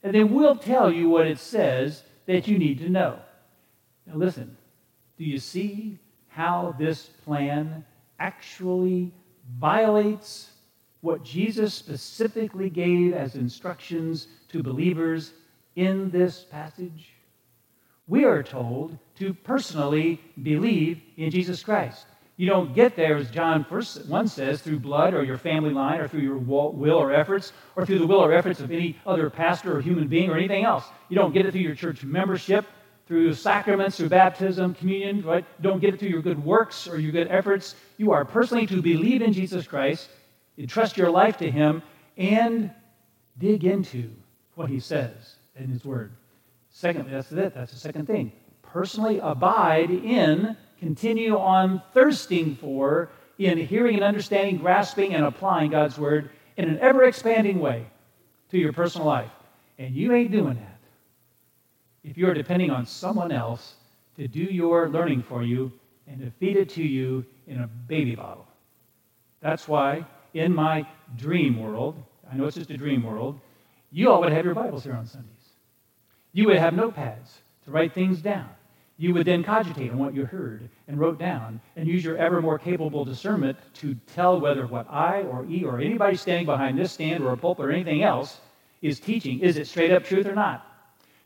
and 0.03 0.13
then 0.13 0.35
we'll 0.35 0.57
tell 0.57 0.91
you 0.91 1.09
what 1.09 1.29
it 1.29 1.39
says 1.39 2.03
that 2.27 2.49
you 2.49 2.59
need 2.59 2.81
to 2.81 2.89
know. 2.89 3.21
Now, 4.09 4.17
listen, 4.17 4.57
do 5.17 5.23
you 5.23 5.39
see 5.39 6.01
how 6.27 6.75
this 6.81 7.11
plan 7.25 7.85
actually 8.19 9.13
violates 9.57 10.50
what 11.01 11.25
Jesus 11.25 11.75
specifically 11.75 12.71
gave 12.71 13.15
as 13.15 13.35
instructions 13.35 14.29
to 14.49 14.63
believers 14.63 15.33
in 15.77 16.11
this 16.11 16.45
passage? 16.45 17.13
We 18.07 18.25
are 18.25 18.43
told 18.43 18.99
to 19.19 19.33
personally 19.33 20.21
believe 20.43 21.01
in 21.17 21.31
Jesus 21.31 21.63
Christ. 21.63 22.07
You 22.37 22.47
don't 22.47 22.75
get 22.75 22.97
there, 22.97 23.17
as 23.17 23.31
John 23.31 23.65
1 23.65 24.29
says, 24.29 24.63
through 24.63 24.79
blood 24.79 25.13
or 25.13 25.23
your 25.23 25.37
family 25.37 25.73
line 25.73 26.01
or 26.01 26.09
through 26.09 26.23
your 26.23 26.39
will 26.39 26.97
or 26.97 27.13
efforts 27.13 27.53
or 27.77 27.85
through 27.85 27.99
the 27.99 28.07
will 28.07 28.25
or 28.25 28.33
efforts 28.33 28.61
of 28.61 28.71
any 28.71 28.97
other 29.07 29.29
pastor 29.29 29.77
or 29.77 29.81
human 29.83 30.09
being 30.09 30.31
or 30.31 30.39
anything 30.39 30.65
else. 30.65 30.87
You 31.11 31.17
don't 31.17 31.35
get 31.35 31.45
it 31.45 31.53
through 31.53 31.61
your 31.61 31.75
church 31.75 32.03
membership, 32.03 32.65
through 33.07 33.35
sacraments, 33.35 33.99
through 33.99 34.09
baptism, 34.09 34.75
communion, 34.75 35.23
right? 35.23 35.45
You 35.59 35.63
don't 35.63 35.81
get 35.81 35.93
it 35.93 36.01
through 36.01 36.09
your 36.09 36.23
good 36.23 36.43
works 36.43 36.89
or 36.89 36.99
your 36.99 37.13
good 37.13 37.29
efforts. 37.29 37.75
You 37.99 38.13
are 38.13 38.25
personally 38.25 38.67
to 38.69 38.81
believe 38.81 39.21
in 39.21 39.35
Jesus 39.35 39.67
Christ, 39.67 40.09
entrust 40.61 40.97
your 40.97 41.11
life 41.11 41.39
to 41.39 41.51
Him, 41.51 41.83
and 42.17 42.71
dig 43.39 43.65
into 43.65 44.11
what 44.55 44.69
He 44.69 44.81
says 44.81 45.37
in 45.57 45.69
His 45.69 45.85
Word. 45.85 46.13
Secondly, 46.71 47.11
that's 47.13 47.33
it. 47.33 47.55
That's 47.55 47.73
the 47.73 47.79
second 47.79 48.07
thing. 48.07 48.33
Personally 48.63 49.19
abide 49.19 49.91
in 49.91 50.57
continue 50.81 51.37
on 51.37 51.83
thirsting 51.93 52.57
for 52.57 53.11
in 53.39 53.59
hearing 53.59 53.95
and 53.95 54.05
understanding, 54.05 54.57
grasping, 54.57 55.15
and 55.15 55.25
applying 55.25 55.71
God's 55.71 55.99
word 55.99 56.31
in 56.57 56.69
an 56.69 56.79
ever 56.79 57.05
expanding 57.05 57.59
way 57.59 57.87
to 58.51 58.59
your 58.59 58.73
personal 58.73 59.07
life. 59.07 59.31
And 59.79 59.95
you 59.95 60.13
ain't 60.13 60.31
doing 60.31 60.55
that 60.55 60.79
if 62.03 62.19
you're 62.19 62.35
depending 62.35 62.71
on 62.71 62.87
someone 62.87 63.31
else 63.33 63.75
to 64.17 64.27
do 64.27 64.43
your 64.43 64.89
learning 64.89 65.23
for 65.23 65.43
you 65.43 65.73
and 66.07 66.21
to 66.21 66.31
feed 66.33 66.57
it 66.57 66.69
to 66.71 66.83
you 66.83 67.25
in 67.47 67.61
a 67.61 67.67
baby 67.67 68.15
bottle. 68.15 68.47
That's 69.41 69.69
why 69.69 70.05
in 70.35 70.55
my 70.55 70.87
dream 71.17 71.61
world, 71.61 72.03
I 72.31 72.37
know 72.37 72.47
it's 72.47 72.57
just 72.57 72.71
a 72.71 72.77
dream 72.77 73.03
world, 73.03 73.39
you 73.93 74.11
all 74.11 74.21
would 74.21 74.33
have 74.33 74.45
your 74.45 74.55
Bibles 74.55 74.85
here 74.85 74.95
on 74.95 75.07
Sundays. 75.07 75.31
You 76.33 76.47
would 76.47 76.59
have 76.59 76.75
notepads 76.75 77.31
to 77.65 77.71
write 77.71 77.93
things 77.93 78.21
down. 78.21 78.49
You 78.97 79.15
would 79.15 79.27
then 79.27 79.43
cogitate 79.43 79.91
on 79.91 79.99
what 79.99 80.15
you 80.15 80.27
heard 80.27 80.69
and 80.87 80.99
wrote 80.99 81.19
down 81.19 81.61
and 81.75 81.89
use 81.89 82.05
your 82.05 82.19
ever 82.19 82.43
more 82.43 82.59
capable 82.59 83.05
discernment 83.05 83.57
to 83.77 83.97
tell 84.15 84.39
whether 84.39 84.67
what 84.67 84.87
I 84.91 85.23
or 85.23 85.47
E 85.47 85.65
or 85.65 85.81
anybody 85.81 86.17
standing 86.17 86.47
behind 86.47 86.79
this 86.79 86.93
stand 86.93 87.25
or 87.25 87.33
a 87.33 87.37
pulpit 87.37 87.65
or 87.65 87.73
anything 87.73 88.03
else 88.03 88.41
is 88.83 89.01
teaching, 89.01 89.41
is 89.41 89.57
it 89.57 89.67
straight 89.67 89.91
up 89.91 90.05
truth 90.05 90.27
or 90.27 90.35
not? 90.35 90.67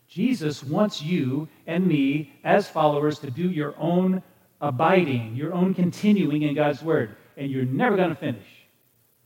Jesus 0.08 0.62
wants 0.62 1.02
you 1.02 1.48
and 1.66 1.86
me 1.86 2.32
as 2.44 2.68
followers 2.68 3.18
to 3.18 3.30
do 3.30 3.50
your 3.50 3.74
own 3.76 4.22
abiding, 4.60 5.34
your 5.34 5.52
own 5.52 5.74
continuing 5.74 6.42
in 6.42 6.54
God's 6.54 6.82
Word. 6.82 7.16
And 7.36 7.50
you're 7.50 7.64
never 7.64 7.96
going 7.96 8.10
to 8.10 8.14
finish. 8.14 8.46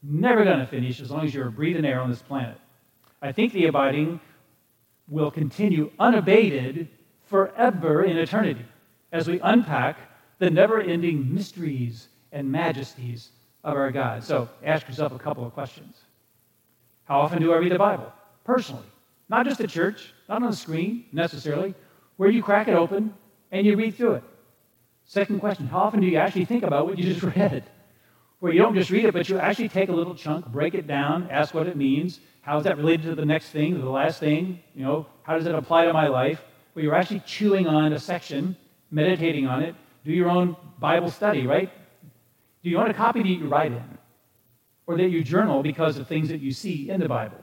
Never 0.02 0.44
going 0.44 0.60
to 0.60 0.66
finish 0.66 1.00
as 1.00 1.10
long 1.10 1.24
as 1.24 1.34
you're 1.34 1.50
breathing 1.50 1.84
air 1.84 2.00
on 2.00 2.10
this 2.10 2.22
planet. 2.22 2.58
I 3.20 3.32
think 3.32 3.52
the 3.52 3.66
abiding 3.66 4.20
will 5.08 5.30
continue 5.30 5.90
unabated 5.98 6.88
forever 7.24 8.04
in 8.04 8.16
eternity 8.16 8.64
as 9.12 9.28
we 9.28 9.40
unpack 9.40 9.98
the 10.38 10.50
never 10.50 10.80
ending 10.80 11.34
mysteries 11.34 12.08
and 12.32 12.50
majesties 12.50 13.30
of 13.64 13.76
our 13.76 13.90
God. 13.90 14.22
So 14.22 14.48
ask 14.62 14.86
yourself 14.86 15.12
a 15.12 15.18
couple 15.18 15.44
of 15.44 15.52
questions. 15.52 15.96
How 17.04 17.20
often 17.20 17.40
do 17.40 17.52
I 17.52 17.56
read 17.56 17.72
the 17.72 17.78
Bible? 17.78 18.12
Personally. 18.44 18.86
Not 19.28 19.46
just 19.46 19.60
at 19.60 19.68
church, 19.68 20.12
not 20.28 20.42
on 20.42 20.50
the 20.50 20.56
screen 20.56 21.04
necessarily, 21.12 21.74
where 22.16 22.30
you 22.30 22.42
crack 22.42 22.68
it 22.68 22.74
open 22.74 23.14
and 23.50 23.66
you 23.66 23.76
read 23.76 23.94
through 23.94 24.14
it. 24.14 24.24
Second 25.04 25.40
question 25.40 25.66
How 25.66 25.80
often 25.80 26.00
do 26.00 26.06
you 26.06 26.18
actually 26.18 26.44
think 26.44 26.62
about 26.62 26.86
what 26.86 26.98
you 26.98 27.04
just 27.12 27.22
read? 27.36 27.64
Where 28.40 28.52
you 28.52 28.60
don't 28.60 28.74
just 28.74 28.90
read 28.90 29.04
it, 29.04 29.12
but 29.12 29.28
you 29.28 29.38
actually 29.38 29.68
take 29.68 29.88
a 29.88 29.92
little 29.92 30.14
chunk, 30.14 30.46
break 30.46 30.74
it 30.74 30.86
down, 30.86 31.28
ask 31.30 31.54
what 31.54 31.66
it 31.66 31.76
means. 31.76 32.20
How 32.42 32.56
is 32.58 32.64
that 32.64 32.76
related 32.76 33.02
to 33.06 33.14
the 33.14 33.24
next 33.24 33.50
thing, 33.50 33.74
to 33.74 33.80
the 33.80 33.90
last 33.90 34.20
thing? 34.20 34.60
You 34.74 34.84
know, 34.84 35.06
how 35.22 35.36
does 35.36 35.46
it 35.46 35.54
apply 35.54 35.86
to 35.86 35.92
my 35.92 36.06
life? 36.06 36.40
Where 36.72 36.84
you're 36.84 36.94
actually 36.94 37.20
chewing 37.20 37.66
on 37.66 37.92
a 37.92 37.98
section, 37.98 38.56
meditating 38.90 39.46
on 39.46 39.62
it, 39.62 39.74
do 40.04 40.12
your 40.12 40.30
own 40.30 40.56
Bible 40.78 41.10
study, 41.10 41.46
right? 41.46 41.70
Do 42.62 42.70
you 42.70 42.76
want 42.76 42.90
a 42.90 42.94
copy 42.94 43.22
that 43.22 43.28
you 43.28 43.48
write 43.48 43.72
in? 43.72 43.98
Or 44.86 44.96
that 44.96 45.08
you 45.08 45.22
journal 45.24 45.62
because 45.62 45.98
of 45.98 46.06
things 46.06 46.28
that 46.28 46.40
you 46.40 46.52
see 46.52 46.90
in 46.90 47.00
the 47.00 47.08
Bible? 47.08 47.38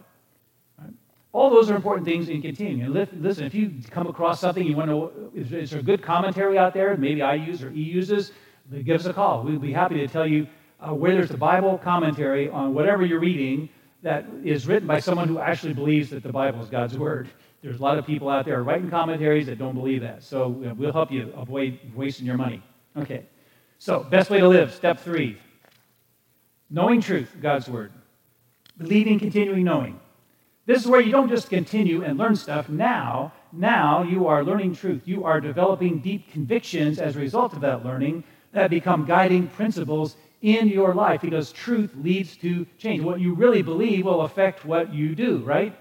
All 1.34 1.50
those 1.50 1.70
are 1.70 1.76
important 1.76 2.08
things 2.08 2.30
in 2.30 2.42
continuing. 2.42 2.94
Listen, 2.94 3.44
if 3.44 3.54
you 3.54 3.74
come 3.92 4.08
across 4.08 4.40
something, 4.40 4.66
you 4.66 4.78
want 4.78 4.90
to 4.90 4.94
know, 4.94 5.12
is, 5.36 5.70
there 5.72 5.82
good 5.82 6.02
commentary 6.02 6.58
out 6.58 6.74
there, 6.74 6.96
maybe 6.96 7.22
I 7.22 7.36
use 7.36 7.62
or 7.62 7.72
E 7.72 7.82
uses, 7.82 8.32
give 8.86 9.02
us 9.02 9.06
a 9.06 9.12
call. 9.12 9.44
We'd 9.44 9.62
be 9.62 9.74
happy 9.74 9.96
to 9.96 10.08
tell 10.08 10.26
you 10.26 10.48
uh, 10.80 10.94
where 10.94 11.14
there's 11.14 11.32
a 11.32 11.38
Bible 11.38 11.78
commentary 11.78 12.50
on 12.50 12.74
whatever 12.74 13.06
you're 13.06 13.20
reading 13.20 13.70
that 14.02 14.26
is 14.44 14.68
written 14.68 14.88
by 14.88 15.00
someone 15.00 15.28
who 15.28 15.40
actually 15.40 15.74
believes 15.74 16.10
that 16.12 16.24
the 16.24 16.32
Bible 16.32 16.62
is 16.62 16.70
God's 16.70 16.98
Word. 16.98 17.28
There's 17.62 17.80
a 17.80 17.82
lot 17.82 17.98
of 17.98 18.06
people 18.06 18.30
out 18.30 18.46
there 18.46 18.62
writing 18.62 18.90
commentaries 18.90 19.48
that 19.48 19.58
don't 19.58 19.74
believe 19.74 20.02
that. 20.02 20.22
So 20.24 20.50
we'll 20.50 20.94
help 20.94 21.12
you 21.12 21.34
avoid 21.36 21.80
wasting 21.96 22.26
your 22.26 22.38
money. 22.38 22.62
Okay. 22.96 23.26
So, 23.80 24.04
best 24.04 24.30
way 24.30 24.40
to 24.40 24.48
live, 24.48 24.74
step 24.74 25.00
three 25.00 25.38
knowing 26.70 27.02
truth, 27.02 27.36
God's 27.42 27.68
Word. 27.68 27.92
Believing, 28.78 29.20
continuing 29.20 29.64
knowing. 29.64 30.00
This 30.66 30.82
is 30.82 30.88
where 30.88 31.00
you 31.00 31.12
don't 31.12 31.30
just 31.30 31.50
continue 31.50 32.04
and 32.04 32.18
learn 32.18 32.36
stuff. 32.36 32.70
Now, 32.70 33.34
now 33.54 34.04
you 34.04 34.28
are 34.28 34.44
learning 34.44 34.76
truth. 34.76 35.04
You 35.06 35.24
are 35.24 35.40
developing 35.40 36.00
deep 36.00 36.32
convictions 36.32 37.00
as 37.00 37.16
a 37.16 37.20
result 37.20 37.54
of 37.54 37.62
that 37.62 37.86
learning 37.86 38.24
that 38.52 38.70
become 38.70 39.06
guiding 39.06 39.48
principles 39.48 40.18
in 40.41 40.67
your 40.67 40.93
life 40.93 41.21
because 41.21 41.52
truth 41.52 41.91
leads 41.95 42.38
to 42.38 42.65
change. 42.78 43.02
What 43.02 43.19
you 43.19 43.34
really 43.34 43.62
believe 43.62 44.06
will 44.06 44.21
affect 44.21 44.65
what 44.65 44.93
you 44.93 45.15
do, 45.15 45.38
right? 45.39 45.74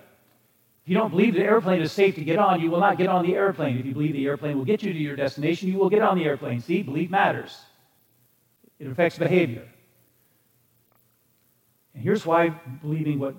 If 0.85 0.89
you 0.89 0.95
don't 0.95 1.11
believe 1.11 1.35
the 1.35 1.43
airplane 1.43 1.81
is 1.81 1.93
safe 1.93 2.15
to 2.17 2.25
get 2.25 2.39
on, 2.39 2.61
you 2.61 2.71
will 2.71 2.81
not 2.81 2.99
get 2.99 3.09
on 3.09 3.25
the 3.25 3.35
airplane. 3.35 3.79
If 3.79 3.87
you 3.87 3.93
believe 3.93 4.13
the 4.13 4.27
airplane 4.27 4.59
will 4.59 4.67
get 4.67 4.83
you 4.83 4.93
to 4.93 4.99
your 4.99 5.17
destination, 5.17 5.69
you 5.69 5.79
will 5.79 5.89
get 5.89 6.03
on 6.03 6.19
the 6.19 6.25
airplane. 6.25 6.61
See, 6.61 6.83
belief 6.83 7.11
matters. 7.11 7.59
It 8.79 8.87
affects 8.87 9.19
behavior. 9.19 9.67
And 11.95 12.03
here's 12.03 12.27
why 12.27 12.51
believing 12.83 13.19
what 13.19 13.35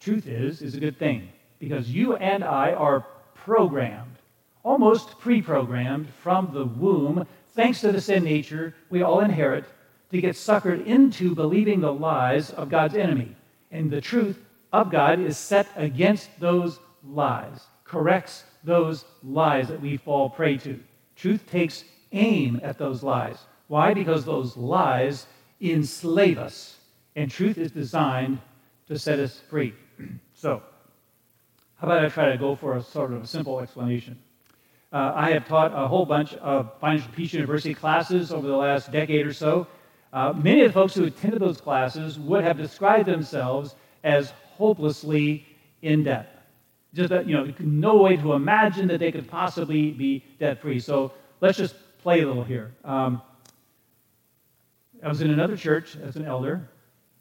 truth 0.00 0.26
is, 0.26 0.62
is 0.62 0.74
a 0.74 0.80
good 0.80 0.98
thing. 0.98 1.28
Because 1.58 1.88
you 1.90 2.16
and 2.16 2.42
I 2.42 2.72
are 2.72 3.06
programmed, 3.34 4.16
almost 4.64 5.18
pre 5.18 5.40
programmed 5.42 6.08
from 6.22 6.50
the 6.52 6.64
womb, 6.64 7.26
thanks 7.54 7.80
to 7.82 7.92
the 7.92 8.00
sin 8.00 8.24
nature 8.24 8.74
we 8.90 9.02
all 9.02 9.20
inherit, 9.20 9.64
to 10.10 10.20
get 10.20 10.34
suckered 10.34 10.84
into 10.86 11.34
believing 11.34 11.80
the 11.80 11.92
lies 11.92 12.50
of 12.50 12.68
God's 12.68 12.94
enemy. 12.94 13.34
And 13.70 13.90
the 13.90 14.00
truth 14.00 14.38
of 14.72 14.90
God 14.90 15.20
is 15.20 15.36
set 15.36 15.68
against 15.76 16.28
those 16.40 16.78
lies, 17.04 17.66
corrects 17.84 18.44
those 18.64 19.04
lies 19.22 19.68
that 19.68 19.80
we 19.80 19.96
fall 19.96 20.30
prey 20.30 20.56
to. 20.58 20.80
Truth 21.16 21.46
takes 21.46 21.84
aim 22.12 22.60
at 22.62 22.78
those 22.78 23.02
lies. 23.02 23.38
Why? 23.66 23.92
Because 23.92 24.24
those 24.24 24.56
lies 24.56 25.26
enslave 25.60 26.38
us, 26.38 26.78
and 27.16 27.30
truth 27.30 27.58
is 27.58 27.70
designed 27.70 28.38
to 28.88 28.98
set 28.98 29.18
us 29.18 29.40
free. 29.50 29.74
So, 30.34 30.62
how 31.80 31.88
about 31.88 32.04
I 32.04 32.08
try 32.08 32.30
to 32.30 32.38
go 32.38 32.54
for 32.54 32.76
a 32.76 32.82
sort 32.82 33.12
of 33.12 33.24
a 33.24 33.26
simple 33.26 33.58
explanation? 33.58 34.16
Uh, 34.92 35.10
I 35.16 35.32
have 35.32 35.48
taught 35.48 35.72
a 35.74 35.88
whole 35.88 36.06
bunch 36.06 36.34
of 36.34 36.78
Financial 36.80 37.10
Peace 37.10 37.32
University 37.32 37.74
classes 37.74 38.32
over 38.32 38.46
the 38.46 38.56
last 38.56 38.92
decade 38.92 39.26
or 39.26 39.32
so. 39.32 39.66
Uh, 40.12 40.32
many 40.32 40.62
of 40.62 40.68
the 40.68 40.72
folks 40.72 40.94
who 40.94 41.04
attended 41.04 41.40
those 41.40 41.60
classes 41.60 42.18
would 42.18 42.42
have 42.42 42.56
described 42.56 43.06
themselves 43.06 43.74
as 44.04 44.30
hopelessly 44.30 45.44
in 45.82 46.04
debt. 46.04 46.46
Just 46.94 47.10
that, 47.10 47.26
you 47.26 47.34
know, 47.34 47.52
no 47.58 47.96
way 47.96 48.16
to 48.16 48.32
imagine 48.32 48.88
that 48.88 48.98
they 48.98 49.12
could 49.12 49.28
possibly 49.28 49.90
be 49.90 50.24
debt 50.40 50.60
free. 50.60 50.80
So 50.80 51.12
let's 51.40 51.58
just 51.58 51.74
play 51.98 52.22
a 52.22 52.26
little 52.26 52.44
here. 52.44 52.72
Um, 52.84 53.20
I 55.02 55.08
was 55.08 55.20
in 55.20 55.30
another 55.30 55.56
church 55.56 55.96
as 55.96 56.16
an 56.16 56.24
elder, 56.24 56.68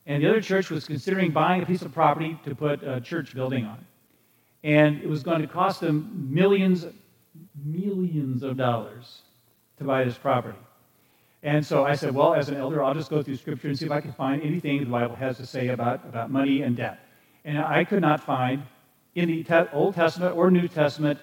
and 0.06 0.24
the 0.24 0.30
other 0.30 0.42
church 0.42 0.70
was 0.70 0.86
considering 0.88 1.32
buying 1.32 1.62
a 1.62 1.66
piece 1.66 1.82
of 1.82 1.94
property 1.94 2.40
to 2.46 2.56
put 2.56 2.82
a 2.84 3.02
church 3.02 3.36
building 3.36 3.66
on. 3.66 3.86
And 4.64 5.02
it 5.02 5.08
was 5.08 5.22
going 5.22 5.42
to 5.42 5.48
cost 5.48 5.82
them 5.82 6.30
millions, 6.32 6.86
millions 7.64 8.44
of 8.44 8.58
dollars 8.58 9.22
to 9.78 9.84
buy 9.84 10.04
this 10.06 10.18
property. 10.18 10.58
And 11.44 11.66
so 11.66 11.86
I 11.86 11.96
said, 11.96 12.14
well, 12.14 12.34
as 12.34 12.50
an 12.50 12.58
elder, 12.58 12.84
I'll 12.84 12.94
just 12.94 13.10
go 13.10 13.22
through 13.22 13.38
Scripture 13.38 13.68
and 13.68 13.78
see 13.78 13.86
if 13.86 13.92
I 13.92 14.02
can 14.02 14.12
find 14.12 14.42
anything 14.42 14.80
the 14.80 14.86
Bible 14.90 15.16
has 15.16 15.38
to 15.38 15.46
say 15.46 15.68
about, 15.70 16.04
about 16.06 16.32
money 16.32 16.64
and 16.64 16.76
debt. 16.76 17.00
And 17.46 17.60
I 17.60 17.84
could 17.84 18.02
not 18.02 18.24
find 18.24 18.64
in 19.16 19.28
the 19.28 19.44
te- 19.44 19.72
Old 19.72 19.96
Testament 19.96 20.36
or 20.36 20.50
New 20.50 20.68
Testament 20.68 21.20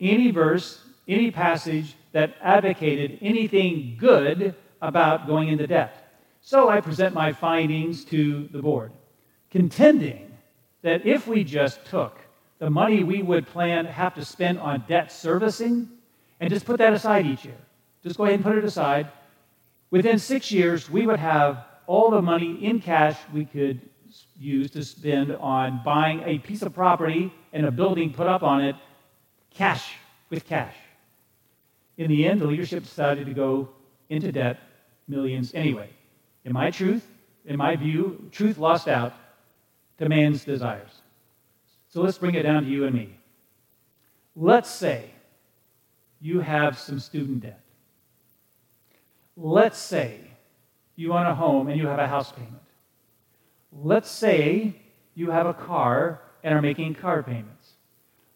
any 0.00 0.30
verse, 0.30 0.84
any 1.06 1.30
passage 1.30 1.94
that 2.12 2.34
advocated 2.42 3.18
anything 3.22 3.96
good 3.98 4.54
about 4.80 5.26
going 5.26 5.48
into 5.48 5.66
debt. 5.66 6.18
So 6.40 6.68
I 6.68 6.80
present 6.80 7.14
my 7.14 7.32
findings 7.32 8.04
to 8.06 8.48
the 8.48 8.60
board, 8.60 8.92
contending 9.50 10.32
that 10.82 11.06
if 11.06 11.28
we 11.28 11.44
just 11.44 11.84
took 11.84 12.18
the 12.58 12.68
money 12.68 13.04
we 13.04 13.22
would 13.22 13.46
plan 13.46 13.86
have 13.86 14.14
to 14.14 14.24
spend 14.24 14.58
on 14.58 14.84
debt 14.88 15.10
servicing 15.12 15.88
and 16.40 16.50
just 16.50 16.66
put 16.66 16.78
that 16.78 16.92
aside 16.92 17.26
each 17.26 17.44
year, 17.44 17.56
just 18.02 18.16
go 18.16 18.24
ahead 18.24 18.34
and 18.34 18.44
put 18.44 18.58
it 18.58 18.64
aside, 18.64 19.08
within 19.92 20.18
six 20.18 20.50
years 20.50 20.90
we 20.90 21.06
would 21.06 21.20
have 21.20 21.64
all 21.86 22.10
the 22.10 22.20
money 22.20 22.64
in 22.64 22.80
cash 22.80 23.16
we 23.32 23.44
could 23.44 23.80
use 24.36 24.70
to 24.72 24.84
spend 24.84 25.30
on 25.36 25.80
buying 25.84 26.20
a 26.24 26.38
piece 26.40 26.62
of 26.62 26.74
property 26.74 27.32
and 27.52 27.66
a 27.66 27.70
building 27.70 28.12
put 28.12 28.26
up 28.26 28.42
on 28.42 28.64
it, 28.64 28.74
cash 29.50 29.94
with 30.30 30.44
cash. 30.44 30.74
In 31.98 32.08
the 32.08 32.26
end, 32.26 32.40
the 32.40 32.46
leadership 32.46 32.82
decided 32.82 33.26
to 33.26 33.34
go 33.34 33.68
into 34.08 34.32
debt, 34.32 34.58
millions 35.06 35.52
anyway. 35.54 35.90
In 36.44 36.52
my 36.52 36.70
truth, 36.70 37.06
in 37.44 37.56
my 37.56 37.76
view, 37.76 38.28
truth 38.32 38.58
lost 38.58 38.88
out 38.88 39.12
to 39.98 40.08
man's 40.08 40.44
desires. 40.44 41.02
So 41.88 42.00
let's 42.00 42.18
bring 42.18 42.34
it 42.34 42.42
down 42.42 42.64
to 42.64 42.68
you 42.68 42.86
and 42.86 42.94
me. 42.94 43.16
Let's 44.34 44.70
say 44.70 45.10
you 46.20 46.40
have 46.40 46.78
some 46.78 46.98
student 46.98 47.42
debt. 47.42 47.61
Let's 49.36 49.78
say 49.78 50.20
you 50.96 51.12
own 51.12 51.26
a 51.26 51.34
home 51.34 51.68
and 51.68 51.78
you 51.78 51.86
have 51.86 51.98
a 51.98 52.06
house 52.06 52.32
payment. 52.32 52.62
Let's 53.72 54.10
say 54.10 54.74
you 55.14 55.30
have 55.30 55.46
a 55.46 55.54
car 55.54 56.20
and 56.42 56.54
are 56.54 56.62
making 56.62 56.94
car 56.94 57.22
payments. 57.22 57.72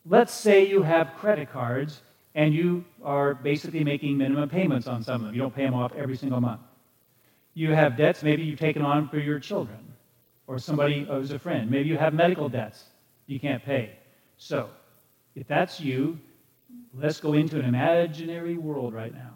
Let's 0.05 0.33
say 0.33 0.67
you 0.67 0.83
have 0.83 1.15
credit 1.17 1.53
cards 1.53 2.01
and 2.35 2.55
you 2.55 2.85
are 3.03 3.35
basically 3.35 3.85
making 3.85 4.17
minimum 4.17 4.49
payments 4.49 4.87
on 4.87 5.03
some 5.03 5.17
of 5.17 5.23
them. 5.23 5.35
You 5.35 5.41
don't 5.41 5.55
pay 5.55 5.65
them 5.65 5.75
off 5.75 5.93
every 5.95 6.17
single 6.17 6.41
month 6.41 6.61
you 7.57 7.73
have 7.73 7.97
debts 7.97 8.23
maybe 8.23 8.43
you've 8.43 8.59
taken 8.59 8.83
on 8.83 9.09
for 9.09 9.19
your 9.19 9.41
children 9.41 9.79
or 10.47 10.59
somebody 10.59 11.05
who's 11.05 11.33
a 11.33 11.39
friend. 11.39 11.71
Maybe 11.71 11.89
you 11.89 11.97
have 11.97 12.13
medical 12.13 12.51
debts 12.51 12.85
you 13.27 13.41
can't 13.41 13.65
pay. 13.65 13.93
So, 14.37 14.69
if 15.35 15.49
that's 15.49 15.81
you, 15.81 16.21
let's 16.93 17.19
go 17.19 17.33
into 17.33 17.59
an 17.59 17.65
imaginary 17.65 18.59
world 18.59 18.93
right 18.93 19.13
now. 19.13 19.36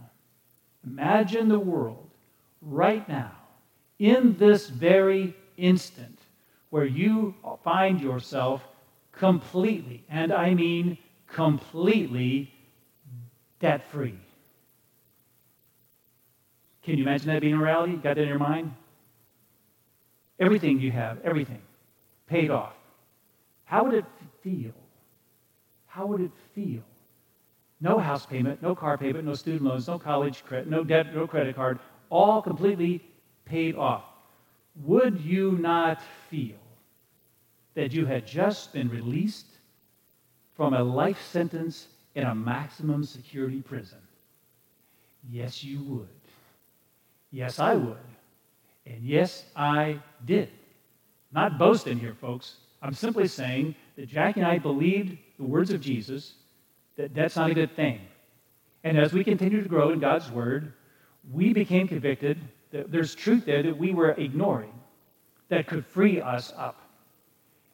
Imagine 0.86 1.48
the 1.48 1.58
world 1.58 2.08
right 2.62 3.06
now, 3.08 3.32
in 3.98 4.36
this 4.38 4.68
very 4.68 5.34
instant, 5.56 6.18
where 6.70 6.84
you 6.84 7.34
find 7.62 8.00
yourself 8.00 8.62
completely, 9.12 10.04
and 10.08 10.32
I 10.32 10.54
mean 10.54 10.96
completely, 11.26 12.52
debt 13.60 13.88
free. 13.90 14.18
Can 16.82 16.96
you 16.96 17.04
imagine 17.04 17.28
that 17.28 17.40
being 17.40 17.54
a 17.54 17.62
reality? 17.62 17.92
Got 17.94 18.16
that 18.16 18.18
in 18.18 18.28
your 18.28 18.38
mind? 18.38 18.72
Everything 20.38 20.80
you 20.80 20.90
have, 20.90 21.18
everything, 21.22 21.60
paid 22.26 22.50
off. 22.50 22.72
How 23.64 23.84
would 23.84 23.94
it 23.94 24.06
feel? 24.42 24.72
How 25.86 26.06
would 26.06 26.22
it 26.22 26.30
feel? 26.54 26.82
No 27.80 27.98
house 27.98 28.26
payment, 28.26 28.60
no 28.60 28.74
car 28.74 28.98
payment, 28.98 29.24
no 29.24 29.34
student 29.34 29.62
loans, 29.62 29.88
no 29.88 29.98
college 29.98 30.44
credit, 30.44 30.68
no 30.68 30.84
debt, 30.84 31.14
no 31.14 31.26
credit 31.26 31.56
card, 31.56 31.78
all 32.10 32.42
completely 32.42 33.02
paid 33.44 33.74
off. 33.74 34.04
Would 34.84 35.20
you 35.20 35.52
not 35.52 36.02
feel 36.28 36.56
that 37.74 37.92
you 37.92 38.04
had 38.04 38.26
just 38.26 38.72
been 38.72 38.88
released 38.88 39.46
from 40.56 40.74
a 40.74 40.82
life 40.82 41.20
sentence 41.22 41.88
in 42.14 42.24
a 42.24 42.34
maximum 42.34 43.04
security 43.04 43.62
prison? 43.62 43.98
Yes, 45.28 45.64
you 45.64 45.82
would. 45.84 46.08
Yes, 47.30 47.58
I 47.58 47.74
would. 47.74 47.96
And 48.86 49.02
yes, 49.02 49.44
I 49.56 50.00
did. 50.26 50.50
Not 51.32 51.58
boasting 51.58 51.98
here, 51.98 52.14
folks. 52.14 52.56
I'm 52.82 52.94
simply 52.94 53.28
saying 53.28 53.74
that 53.96 54.08
Jackie 54.08 54.40
and 54.40 54.48
I 54.48 54.58
believed 54.58 55.16
the 55.38 55.44
words 55.44 55.70
of 55.70 55.80
Jesus 55.80 56.34
that 57.00 57.14
that's 57.14 57.36
not 57.36 57.50
a 57.50 57.54
good 57.54 57.74
thing. 57.74 58.00
And 58.84 58.98
as 58.98 59.12
we 59.12 59.24
continue 59.24 59.62
to 59.62 59.68
grow 59.68 59.90
in 59.90 60.00
God's 60.00 60.30
Word, 60.30 60.72
we 61.32 61.52
became 61.52 61.88
convicted 61.88 62.38
that 62.72 62.92
there's 62.92 63.14
truth 63.14 63.44
there 63.46 63.62
that 63.62 63.76
we 63.76 63.92
were 63.92 64.10
ignoring 64.12 64.72
that 65.48 65.66
could 65.66 65.84
free 65.86 66.20
us 66.20 66.52
up. 66.56 66.80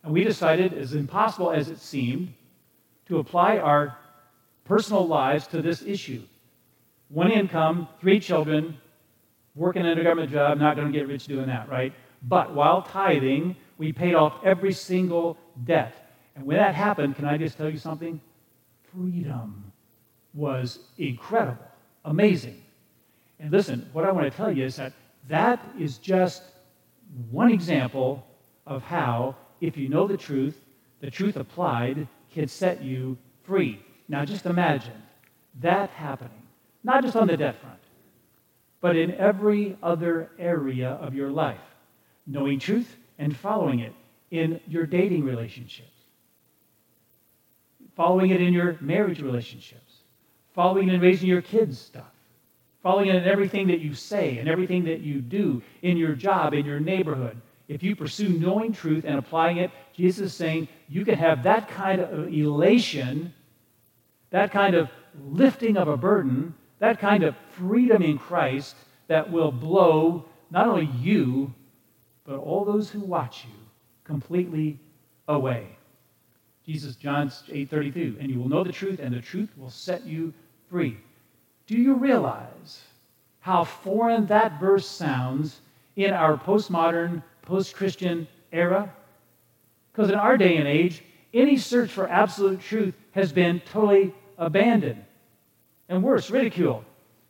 And 0.03 0.13
we 0.13 0.23
decided, 0.25 0.73
as 0.73 0.95
impossible 0.95 1.51
as 1.51 1.69
it 1.69 1.81
seemed, 1.81 2.33
to 3.09 3.19
apply 3.19 3.59
our 3.59 3.99
personal 4.65 5.07
lives 5.07 5.47
to 5.49 5.61
this 5.61 5.83
issue. 5.83 6.23
One 7.09 7.31
income, 7.31 7.89
three 8.01 8.21
children, 8.21 8.79
working 9.55 9.85
in 9.85 9.99
a 9.99 10.03
government 10.03 10.31
job, 10.31 10.59
not 10.59 10.77
going 10.77 10.93
to 10.93 10.97
get 10.97 11.09
rich 11.09 11.27
doing 11.27 11.47
that, 11.47 11.69
right? 11.69 11.93
But 12.23 12.55
while 12.55 12.83
tithing, 12.83 13.57
we 13.79 13.93
paid 13.93 14.15
off 14.15 14.35
every 14.45 14.73
single 14.73 15.37
debt. 15.65 15.95
And 16.35 16.47
when 16.47 16.57
that 16.59 16.75
happened, 16.75 17.17
can 17.17 17.25
I 17.25 17.37
just 17.37 17.57
tell 17.57 17.71
you 17.71 17.79
something? 17.79 18.21
Freedom 18.97 19.73
was 20.33 20.79
incredible, 20.97 21.67
amazing. 22.05 22.63
And 23.39 23.51
listen, 23.51 23.89
what 23.93 24.05
I 24.05 24.13
want 24.13 24.31
to 24.31 24.37
tell 24.37 24.51
you 24.51 24.65
is 24.65 24.77
that 24.77 24.93
that 25.29 25.61
is 25.79 25.99
just 25.99 26.43
one 27.31 27.53
example 27.53 28.27
of 28.67 28.83
how, 28.83 29.37
if 29.61 29.77
you 29.77 29.89
know 29.89 30.07
the 30.07 30.17
truth, 30.17 30.59
the 31.01 31.11
truth 31.11 31.37
applied 31.37 32.09
can 32.33 32.49
set 32.49 32.83
you 32.83 33.19
free. 33.45 33.83
Now, 34.09 34.25
just 34.25 34.47
imagine 34.47 35.03
that 35.61 35.91
happening, 35.91 36.43
not 36.85 37.03
just 37.03 37.17
on 37.17 37.27
the 37.27 37.37
debt 37.37 37.61
front, 37.61 37.81
but 38.81 38.97
in 38.97 39.15
every 39.15 39.77
other 39.83 40.31
area 40.39 40.91
of 40.91 41.15
your 41.15 41.31
life. 41.31 41.61
Knowing 42.27 42.59
truth 42.59 42.97
and 43.19 43.37
following 43.37 43.81
it 43.81 43.93
in 44.31 44.61
your 44.67 44.87
dating 44.87 45.25
relationships, 45.25 45.96
following 47.97 48.31
it 48.31 48.41
in 48.41 48.53
your 48.53 48.77
marriage 48.81 49.21
relationships, 49.21 49.95
following 50.55 50.89
it 50.89 50.95
in 50.95 51.01
raising 51.01 51.29
your 51.29 51.43
kids' 51.43 51.79
stuff, 51.79 52.13
following 52.83 53.09
it 53.09 53.17
in 53.17 53.25
everything 53.25 53.67
that 53.69 53.81
you 53.81 53.95
say 53.95 54.39
and 54.39 54.49
everything 54.49 54.85
that 54.85 55.01
you 55.01 55.21
do 55.21 55.63
in 55.83 55.97
your 55.97 56.15
job, 56.15 56.55
in 56.55 56.65
your 56.65 56.79
neighborhood. 56.79 57.41
If 57.69 57.83
you 57.83 57.97
pursue 57.97 58.29
knowing 58.29 58.73
truth 58.73 59.05
and 59.05 59.19
applying 59.19 59.57
it, 59.57 59.73
Jesus 59.93 60.27
is 60.27 60.35
saying 60.35 60.69
you 60.89 61.05
can 61.05 61.17
have 61.17 61.43
that 61.43 61.69
kind 61.69 62.01
of 62.01 62.29
elation, 62.29 63.35
that 64.31 64.53
kind 64.53 64.77
of 64.77 64.89
lifting 65.19 65.77
of 65.77 65.89
a 65.89 65.97
burden 65.97 66.55
that 66.79 66.99
kind 66.99 67.23
of 67.23 67.35
freedom 67.53 68.03
in 68.03 68.19
Christ 68.19 68.77
that 69.09 69.31
will 69.31 69.53
blow 69.53 70.27
not 70.51 70.69
only 70.69 70.87
you, 71.01 71.55
but 72.25 72.37
all 72.37 72.65
those 72.65 72.91
who 72.91 73.01
watch 73.01 73.45
you 73.45 73.55
completely 74.05 74.79
away. 75.29 75.76
Jesus, 76.67 76.97
John 76.97 77.29
8:32, 77.29 78.17
and 78.19 78.29
you 78.29 78.41
will 78.41 78.49
know 78.49 78.65
the 78.65 78.73
truth, 78.73 78.99
and 78.99 79.15
the 79.15 79.21
truth 79.21 79.51
will 79.57 79.71
set 79.71 80.05
you 80.05 80.35
free. 80.69 80.97
Do 81.67 81.77
you 81.77 81.95
realize 81.95 82.83
how 83.41 83.65
foreign 83.65 84.27
that 84.27 84.59
verse 84.61 84.87
sounds 84.87 85.61
in 85.95 86.13
our 86.13 86.37
postmodern, 86.37 87.23
post 87.43 87.75
Christian 87.77 88.27
era? 88.53 88.93
Because 89.93 90.11
in 90.11 90.17
our 90.17 90.37
day 90.37 90.57
and 90.57 90.67
age, 90.67 91.03
any 91.33 91.57
search 91.57 91.91
for 91.91 92.09
absolute 92.09 92.61
truth 92.61 92.95
has 93.13 93.33
been 93.33 93.61
totally 93.61 94.13
abandoned 94.37 95.05
and 95.89 96.03
worse, 96.03 96.31
ridiculed. 96.31 96.85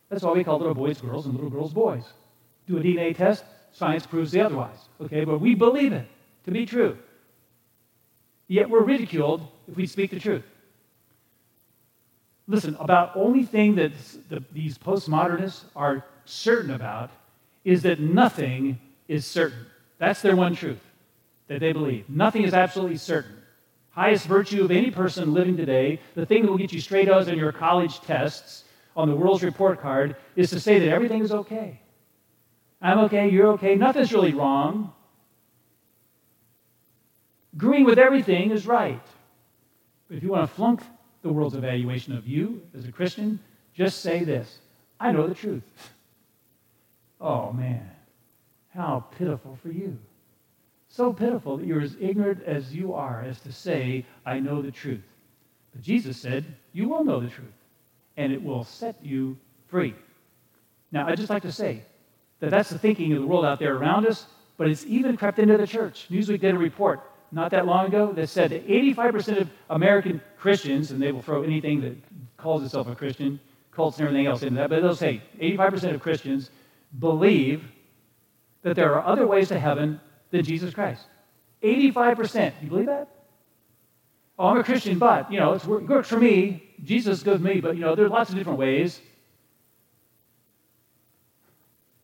That's 0.09 0.23
why 0.23 0.31
we 0.31 0.43
call 0.43 0.57
little 0.57 0.73
boys 0.73 0.99
girls 0.99 1.25
and 1.25 1.35
little 1.35 1.49
girls 1.49 1.73
boys. 1.73 2.05
Do 2.65 2.77
a 2.77 2.81
DNA 2.81 3.15
test, 3.15 3.45
science 3.71 4.05
proves 4.05 4.31
the 4.31 4.41
otherwise. 4.41 4.89
Okay, 4.99 5.25
but 5.25 5.39
we 5.39 5.53
believe 5.53 5.93
it 5.93 6.07
to 6.45 6.51
be 6.51 6.65
true. 6.65 6.97
Yet 8.47 8.69
we're 8.69 8.83
ridiculed 8.83 9.47
if 9.67 9.75
we 9.75 9.85
speak 9.87 10.11
the 10.11 10.19
truth. 10.19 10.43
Listen, 12.47 12.77
about 12.79 13.15
only 13.15 13.43
thing 13.43 13.75
that 13.75 13.91
the, 14.29 14.41
these 14.53 14.77
postmodernists 14.77 15.65
are 15.75 16.05
certain 16.25 16.71
about 16.71 17.11
is 17.65 17.81
that 17.83 17.99
nothing 17.99 18.79
is 19.07 19.25
certain. 19.25 19.65
That's 19.97 20.21
their 20.21 20.35
one 20.35 20.55
truth 20.55 20.79
that 21.47 21.59
they 21.59 21.73
believe. 21.73 22.09
Nothing 22.09 22.43
is 22.43 22.53
absolutely 22.53 22.97
certain 22.97 23.37
highest 23.97 24.27
virtue 24.27 24.63
of 24.63 24.69
any 24.69 24.91
person 24.91 25.33
living 25.33 25.57
today, 25.57 25.99
the 26.13 26.23
thing 26.23 26.43
that 26.43 26.51
will 26.51 26.57
get 26.57 26.71
you 26.71 26.79
straight 26.79 27.09
O's 27.09 27.27
on 27.27 27.35
your 27.35 27.51
college 27.51 27.99
tests 28.01 28.63
on 28.95 29.09
the 29.09 29.15
world's 29.15 29.41
report 29.43 29.81
card, 29.81 30.15
is 30.35 30.51
to 30.51 30.59
say 30.59 30.77
that 30.77 30.89
everything 30.89 31.23
is 31.23 31.31
okay. 31.31 31.81
I'm 32.79 32.99
okay, 33.05 33.27
you're 33.27 33.47
okay, 33.53 33.73
nothing's 33.73 34.13
really 34.13 34.35
wrong. 34.35 34.93
Agreeing 37.57 37.85
with 37.85 37.97
everything 37.97 38.51
is 38.51 38.67
right. 38.67 39.01
But 40.07 40.17
if 40.17 40.21
you 40.21 40.29
want 40.29 40.47
to 40.47 40.55
flunk 40.55 40.83
the 41.23 41.33
world's 41.33 41.55
evaluation 41.55 42.15
of 42.15 42.27
you 42.27 42.61
as 42.77 42.85
a 42.85 42.91
Christian, 42.91 43.39
just 43.73 44.01
say 44.01 44.23
this 44.23 44.59
I 44.99 45.11
know 45.11 45.27
the 45.27 45.35
truth. 45.35 45.63
Oh, 47.19 47.51
man, 47.51 47.89
how 48.75 49.03
pitiful 49.17 49.57
for 49.63 49.71
you. 49.71 49.97
So 50.87 51.11
pitiful 51.11 51.57
that 51.57 51.65
you're 51.65 51.81
as 51.81 51.95
ignorant 51.99 52.43
as 52.43 52.75
you 52.75 52.93
are 52.93 53.23
as 53.23 53.39
to 53.39 53.51
say, 53.51 54.05
I 54.23 54.39
know 54.39 54.61
the 54.61 54.69
truth. 54.69 55.01
But 55.73 55.81
Jesus 55.81 56.15
said, 56.15 56.45
You 56.73 56.87
will 56.87 57.03
know 57.03 57.19
the 57.19 57.27
truth, 57.27 57.57
and 58.17 58.31
it 58.31 58.43
will 58.43 58.63
set 58.63 59.03
you 59.03 59.35
free. 59.67 59.95
Now, 60.91 61.07
I'd 61.07 61.17
just 61.17 61.31
like 61.31 61.41
to 61.41 61.51
say 61.51 61.81
that 62.39 62.51
that's 62.51 62.69
the 62.69 62.77
thinking 62.77 63.13
of 63.13 63.21
the 63.21 63.27
world 63.27 63.45
out 63.45 63.57
there 63.57 63.75
around 63.75 64.05
us, 64.05 64.27
but 64.57 64.67
it's 64.67 64.85
even 64.85 65.17
crept 65.17 65.39
into 65.39 65.57
the 65.57 65.65
church. 65.65 66.05
Newsweek 66.11 66.41
did 66.41 66.53
a 66.53 66.57
report 66.59 67.01
not 67.31 67.51
that 67.51 67.65
long 67.65 67.87
ago 67.87 68.11
that 68.13 68.27
said 68.27 68.51
that 68.51 68.67
85% 68.67 69.41
of 69.41 69.49
American 69.69 70.21
Christians, 70.37 70.91
and 70.91 71.01
they 71.01 71.11
will 71.11 71.21
throw 71.21 71.43
anything 71.43 71.81
that 71.81 71.97
calls 72.37 72.63
itself 72.63 72.87
a 72.87 72.95
Christian, 72.95 73.39
cults 73.71 73.97
and 73.99 74.07
everything 74.07 74.27
else 74.27 74.43
into 74.43 74.55
that, 74.55 74.69
but 74.69 74.81
they'll 74.81 74.95
say 74.95 75.21
85% 75.39 75.95
of 75.95 76.01
Christians 76.01 76.49
believe 76.97 77.63
that 78.63 78.75
there 78.75 78.93
are 78.95 79.05
other 79.05 79.27
ways 79.27 79.49
to 79.49 79.59
heaven 79.59 79.99
than 80.31 80.43
Jesus 80.43 80.73
Christ. 80.73 81.05
85%. 81.63 82.33
Do 82.33 82.53
you 82.61 82.69
believe 82.69 82.85
that? 82.87 83.09
Oh, 84.39 84.47
I'm 84.47 84.57
a 84.57 84.63
Christian, 84.63 84.99
but, 84.99 85.31
you 85.31 85.39
know, 85.39 85.53
it 85.53 85.65
works 85.65 86.09
for 86.09 86.19
me. 86.19 86.63
Jesus 86.83 87.23
goes 87.23 87.39
me, 87.39 87.59
but, 87.59 87.75
you 87.75 87.81
know, 87.81 87.95
there's 87.95 88.11
lots 88.11 88.29
of 88.29 88.35
different 88.35 88.59
ways. 88.59 89.01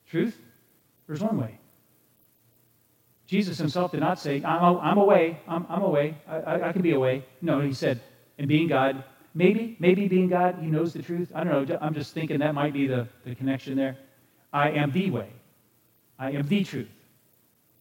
Truth? 0.07 0.39
There's 1.07 1.21
one 1.21 1.37
way. 1.37 1.59
Jesus 3.33 3.57
himself 3.57 3.89
did 3.89 3.99
not 3.99 4.19
say, 4.19 4.43
I'm, 4.43 4.77
I'm 4.77 4.99
away, 4.99 5.39
I'm, 5.47 5.65
I'm 5.67 5.81
away, 5.81 6.15
I, 6.27 6.35
I, 6.35 6.69
I 6.69 6.71
can 6.71 6.83
be 6.83 6.93
away. 6.93 7.25
No, 7.41 7.61
he 7.61 7.73
said, 7.73 7.99
and 8.37 8.47
being 8.47 8.67
God, 8.67 9.03
maybe, 9.33 9.75
maybe 9.79 10.07
being 10.07 10.29
God, 10.29 10.59
he 10.61 10.67
knows 10.67 10.93
the 10.93 11.01
truth. 11.01 11.31
I 11.33 11.43
don't 11.43 11.67
know, 11.67 11.79
I'm 11.81 11.95
just 11.95 12.13
thinking 12.13 12.37
that 12.41 12.53
might 12.53 12.73
be 12.73 12.85
the, 12.85 13.07
the 13.25 13.33
connection 13.33 13.75
there. 13.75 13.97
I 14.53 14.69
am 14.69 14.91
the 14.91 15.09
way. 15.09 15.29
I 16.19 16.29
am 16.29 16.47
the 16.47 16.63
truth. 16.63 16.91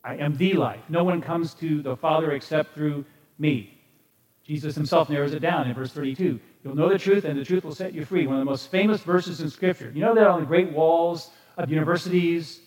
I 0.03 0.17
am 0.17 0.38
the 0.38 0.55
life. 0.55 0.81
No 0.88 1.05
one 1.05 1.21
comes 1.21 1.53
to 1.57 1.83
the 1.83 1.97
Father 1.97 2.33
except 2.33 2.75
through 2.75 3.05
me. 3.38 3.79
Jesus 4.47 4.75
himself 4.75 5.11
narrows 5.11 5.35
it 5.35 5.41
down 5.41 5.69
in 5.69 5.75
verse 5.75 5.93
32. 5.93 6.41
You'll 6.65 6.75
know 6.75 6.88
the 6.88 6.99
truth, 6.99 7.27
and 7.27 7.38
the 7.38 7.45
truth 7.45 7.62
will 7.62 7.75
set 7.75 7.93
you 7.93 8.07
free. 8.07 8.27
One 8.27 8.37
of 8.37 8.41
the 8.41 8.51
most 8.51 8.71
famous 8.71 9.03
verses 9.03 9.43
in 9.43 9.51
Scripture. 9.51 9.93
You 9.95 10.01
know 10.01 10.15
that 10.15 10.27
on 10.29 10.41
the 10.41 10.47
great 10.47 10.73
walls 10.73 11.31
of 11.59 11.69
universities 11.71 12.61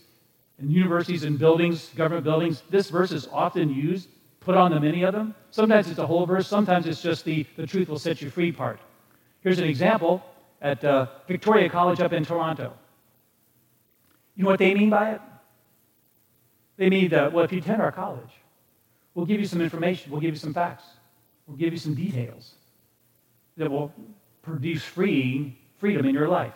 and 0.60 0.72
universities 0.72 1.24
and 1.24 1.38
buildings, 1.38 1.90
government 1.96 2.24
buildings, 2.24 2.64
this 2.70 2.90
verse 2.90 3.12
is 3.12 3.28
often 3.32 3.70
used, 3.70 4.10
put 4.40 4.56
on 4.56 4.72
the 4.72 4.80
many 4.80 5.04
of 5.04 5.14
them. 5.14 5.36
Sometimes 5.52 5.90
it's 5.90 6.00
a 6.00 6.08
whole 6.08 6.26
verse, 6.26 6.48
sometimes 6.48 6.88
it's 6.88 7.02
just 7.02 7.26
the, 7.26 7.46
the 7.56 7.68
truth 7.68 7.90
will 7.90 8.00
set 8.00 8.22
you 8.22 8.30
free 8.30 8.52
part. 8.52 8.80
Here's 9.42 9.60
an 9.60 9.66
example 9.66 10.24
at 10.62 10.84
uh, 10.84 11.08
Victoria 11.28 11.70
College 11.70 12.00
up 12.00 12.14
in 12.14 12.24
Toronto. 12.26 12.74
You 14.36 14.44
know 14.44 14.50
what 14.50 14.60
they 14.60 14.74
mean 14.74 14.90
by 14.90 15.12
it? 15.12 15.22
They 16.78 16.90
mean, 16.90 17.10
that, 17.10 17.32
well, 17.32 17.46
if 17.46 17.52
you 17.52 17.60
attend 17.60 17.82
our 17.82 17.92
college, 17.92 18.32
we'll 19.14 19.26
give 19.26 19.40
you 19.40 19.48
some 19.48 19.62
information, 19.62 20.12
we'll 20.12 20.22
give 20.22 20.34
you 20.34 20.40
some 20.40 20.54
facts. 20.54 20.84
We'll 21.48 21.58
give 21.58 21.72
you 21.74 21.80
some 21.80 21.94
details 21.94 22.54
that 23.58 23.70
will 23.70 23.94
produce 24.42 24.84
free 24.84 25.58
freedom 25.78 26.06
in 26.06 26.16
your 26.16 26.28
life. 26.28 26.54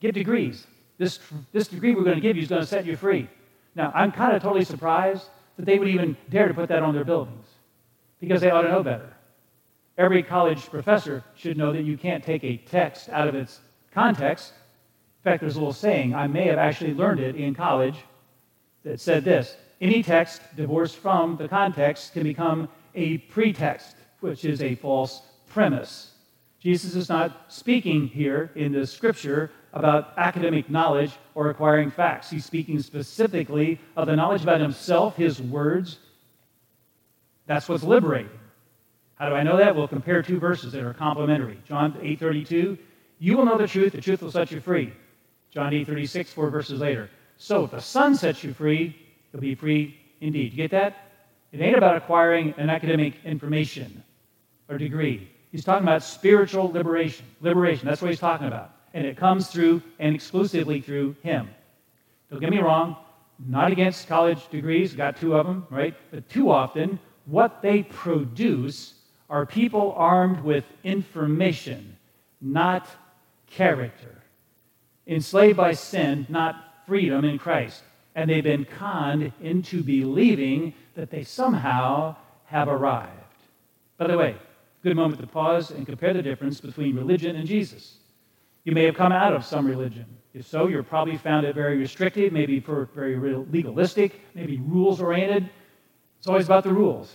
Get 0.00 0.14
degrees. 0.14 0.66
This, 0.98 1.18
this 1.52 1.68
degree 1.68 1.94
we're 1.94 2.04
going 2.04 2.16
to 2.16 2.20
give 2.20 2.36
you 2.36 2.42
is 2.42 2.48
going 2.48 2.62
to 2.62 2.66
set 2.66 2.86
you 2.86 2.96
free. 2.96 3.28
Now, 3.74 3.92
I'm 3.94 4.12
kind 4.12 4.34
of 4.34 4.42
totally 4.42 4.64
surprised 4.64 5.28
that 5.56 5.66
they 5.66 5.78
would 5.78 5.88
even 5.88 6.16
dare 6.30 6.48
to 6.48 6.54
put 6.54 6.68
that 6.68 6.82
on 6.82 6.94
their 6.94 7.04
buildings 7.04 7.46
because 8.20 8.40
they 8.40 8.50
ought 8.50 8.62
to 8.62 8.68
know 8.68 8.82
better. 8.82 9.12
Every 9.98 10.22
college 10.22 10.62
professor 10.70 11.22
should 11.36 11.56
know 11.56 11.72
that 11.72 11.82
you 11.82 11.96
can't 11.96 12.22
take 12.22 12.44
a 12.44 12.56
text 12.56 13.08
out 13.08 13.28
of 13.28 13.34
its 13.34 13.60
context. 13.92 14.52
In 15.20 15.30
fact, 15.30 15.40
there's 15.40 15.56
a 15.56 15.58
little 15.58 15.72
saying, 15.72 16.14
I 16.14 16.26
may 16.26 16.46
have 16.46 16.58
actually 16.58 16.94
learned 16.94 17.20
it 17.20 17.36
in 17.36 17.54
college, 17.54 17.96
that 18.84 19.00
said 19.00 19.24
this 19.24 19.56
Any 19.80 20.02
text 20.02 20.42
divorced 20.56 20.96
from 20.96 21.36
the 21.36 21.48
context 21.48 22.12
can 22.12 22.22
become 22.22 22.68
a 22.94 23.18
pretext, 23.18 23.96
which 24.20 24.44
is 24.44 24.62
a 24.62 24.76
false 24.76 25.22
premise. 25.48 26.12
Jesus 26.60 26.94
is 26.94 27.08
not 27.08 27.52
speaking 27.52 28.06
here 28.06 28.50
in 28.54 28.72
the 28.72 28.86
scripture 28.86 29.50
about 29.74 30.14
academic 30.16 30.70
knowledge 30.70 31.12
or 31.34 31.50
acquiring 31.50 31.90
facts. 31.90 32.30
He's 32.30 32.44
speaking 32.44 32.80
specifically 32.80 33.80
of 33.96 34.06
the 34.06 34.16
knowledge 34.16 34.42
about 34.42 34.60
himself, 34.60 35.16
his 35.16 35.42
words. 35.42 35.98
That's 37.46 37.68
what's 37.68 37.82
liberating. 37.82 38.30
How 39.16 39.28
do 39.28 39.34
I 39.34 39.42
know 39.42 39.56
that? 39.56 39.74
We'll 39.74 39.88
compare 39.88 40.22
two 40.22 40.38
verses 40.38 40.72
that 40.72 40.82
are 40.82 40.94
complementary. 40.94 41.58
John 41.66 41.92
8:32, 42.00 42.78
you 43.18 43.36
will 43.36 43.44
know 43.44 43.58
the 43.58 43.66
truth, 43.66 43.92
the 43.92 44.00
truth 44.00 44.22
will 44.22 44.30
set 44.30 44.50
you 44.50 44.60
free. 44.60 44.92
John 45.50 45.72
8:36, 45.72 46.32
four 46.32 46.50
verses 46.50 46.80
later. 46.80 47.10
So 47.36 47.64
if 47.64 47.72
the 47.72 47.80
Son 47.80 48.14
sets 48.14 48.44
you 48.44 48.54
free, 48.54 48.96
you'll 49.32 49.42
be 49.42 49.54
free 49.54 49.96
indeed. 50.20 50.52
You 50.52 50.56
get 50.56 50.70
that? 50.70 51.10
It 51.52 51.60
ain't 51.60 51.76
about 51.76 51.96
acquiring 51.96 52.54
an 52.58 52.70
academic 52.70 53.14
information 53.24 54.02
or 54.68 54.78
degree. 54.78 55.30
He's 55.50 55.64
talking 55.64 55.84
about 55.84 56.02
spiritual 56.02 56.70
liberation. 56.70 57.26
Liberation, 57.40 57.86
that's 57.86 58.02
what 58.02 58.10
he's 58.10 58.20
talking 58.20 58.46
about. 58.46 58.73
And 58.94 59.06
it 59.06 59.18
comes 59.18 59.48
through 59.48 59.82
and 59.98 60.14
exclusively 60.14 60.80
through 60.80 61.16
him. 61.22 61.50
Don't 62.30 62.40
get 62.40 62.50
me 62.50 62.60
wrong, 62.60 62.96
not 63.38 63.72
against 63.72 64.08
college 64.08 64.48
degrees, 64.48 64.94
got 64.94 65.16
two 65.16 65.36
of 65.36 65.46
them, 65.46 65.66
right? 65.68 65.94
But 66.10 66.28
too 66.28 66.50
often, 66.50 66.98
what 67.26 67.60
they 67.60 67.82
produce 67.82 68.94
are 69.28 69.44
people 69.44 69.92
armed 69.96 70.40
with 70.40 70.64
information, 70.84 71.96
not 72.40 72.88
character. 73.46 74.22
Enslaved 75.06 75.56
by 75.56 75.72
sin, 75.72 76.26
not 76.28 76.54
freedom 76.86 77.24
in 77.24 77.38
Christ. 77.38 77.82
And 78.14 78.30
they've 78.30 78.44
been 78.44 78.64
conned 78.64 79.32
into 79.40 79.82
believing 79.82 80.72
that 80.94 81.10
they 81.10 81.24
somehow 81.24 82.16
have 82.44 82.68
arrived. 82.68 83.10
By 83.98 84.06
the 84.06 84.18
way, 84.18 84.36
good 84.82 84.94
moment 84.96 85.20
to 85.20 85.26
pause 85.26 85.70
and 85.70 85.86
compare 85.86 86.12
the 86.12 86.22
difference 86.22 86.60
between 86.60 86.94
religion 86.94 87.36
and 87.36 87.46
Jesus. 87.46 87.96
You 88.64 88.72
may 88.72 88.84
have 88.84 88.94
come 88.94 89.12
out 89.12 89.34
of 89.34 89.44
some 89.44 89.66
religion. 89.66 90.06
If 90.32 90.46
so, 90.46 90.66
you're 90.66 90.82
probably 90.82 91.16
found 91.16 91.46
it 91.46 91.54
very 91.54 91.76
restrictive, 91.76 92.32
maybe 92.32 92.58
very 92.58 93.16
legalistic, 93.16 94.20
maybe 94.34 94.58
rules 94.58 95.00
oriented. 95.00 95.48
It's 96.18 96.26
always 96.26 96.46
about 96.46 96.64
the 96.64 96.72
rules. 96.72 97.14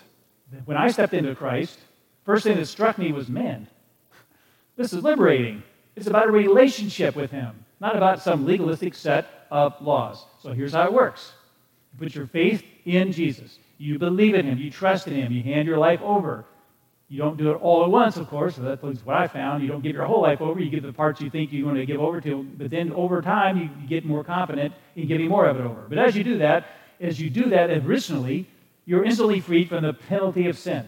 When 0.66 0.78
I 0.78 0.90
stepped 0.90 1.14
into 1.14 1.36
Christ, 1.36 1.80
first 2.24 2.44
thing 2.44 2.56
that 2.58 2.66
struck 2.68 2.98
me 2.98 3.12
was 3.12 3.28
man, 3.28 3.68
this 4.78 4.94
is 4.94 5.04
liberating. 5.04 5.64
It's 5.96 6.08
about 6.08 6.30
a 6.30 6.32
relationship 6.32 7.16
with 7.16 7.32
Him, 7.32 7.66
not 7.82 7.98
about 7.98 8.22
some 8.22 8.46
legalistic 8.46 8.94
set 8.94 9.28
of 9.52 9.74
laws. 9.82 10.26
So 10.42 10.54
here's 10.54 10.74
how 10.74 10.86
it 10.86 10.94
works 10.94 11.34
you 11.92 12.00
put 12.00 12.16
your 12.16 12.28
faith 12.28 12.64
in 12.86 13.12
Jesus, 13.12 13.60
you 13.78 14.00
believe 14.00 14.36
in 14.36 14.46
Him, 14.46 14.58
you 14.58 14.72
trust 14.72 15.08
in 15.08 15.14
Him, 15.16 15.32
you 15.34 15.44
hand 15.44 15.68
your 15.68 15.78
life 15.78 16.02
over. 16.02 16.46
You 17.12 17.18
don't 17.18 17.38
do 17.38 17.50
it 17.50 17.56
all 17.56 17.84
at 17.84 17.90
once, 17.90 18.18
of 18.18 18.28
course. 18.28 18.56
So 18.56 18.62
that's 18.62 18.84
what 18.84 19.18
I 19.18 19.28
found. 19.28 19.64
You 19.64 19.70
don't 19.70 19.82
give 19.82 19.96
your 19.96 20.06
whole 20.06 20.22
life 20.22 20.42
over. 20.42 20.60
You 20.60 20.70
give 20.70 20.84
the 20.84 20.94
parts 20.94 21.20
you 21.20 21.32
think 21.32 21.52
you 21.52 21.66
want 21.66 21.78
to 21.78 21.86
give 21.86 22.00
over 22.00 22.22
to. 22.22 22.44
But 22.44 22.70
then 22.70 22.92
over 22.94 23.20
time, 23.24 23.58
you 23.58 23.88
get 23.88 24.06
more 24.06 24.24
confident 24.24 24.76
in 24.96 25.08
giving 25.08 25.28
more 25.28 25.48
of 25.48 25.58
it 25.58 25.64
over. 25.64 25.86
But 25.90 25.98
as 25.98 26.16
you 26.16 26.24
do 26.24 26.38
that, 26.38 26.68
as 27.02 27.20
you 27.20 27.32
do 27.32 27.50
that 27.50 27.72
originally, 27.72 28.48
you're 28.86 29.04
instantly 29.04 29.40
freed 29.40 29.70
from 29.70 29.84
the 29.84 29.94
penalty 29.94 30.48
of 30.48 30.58
sin. 30.58 30.86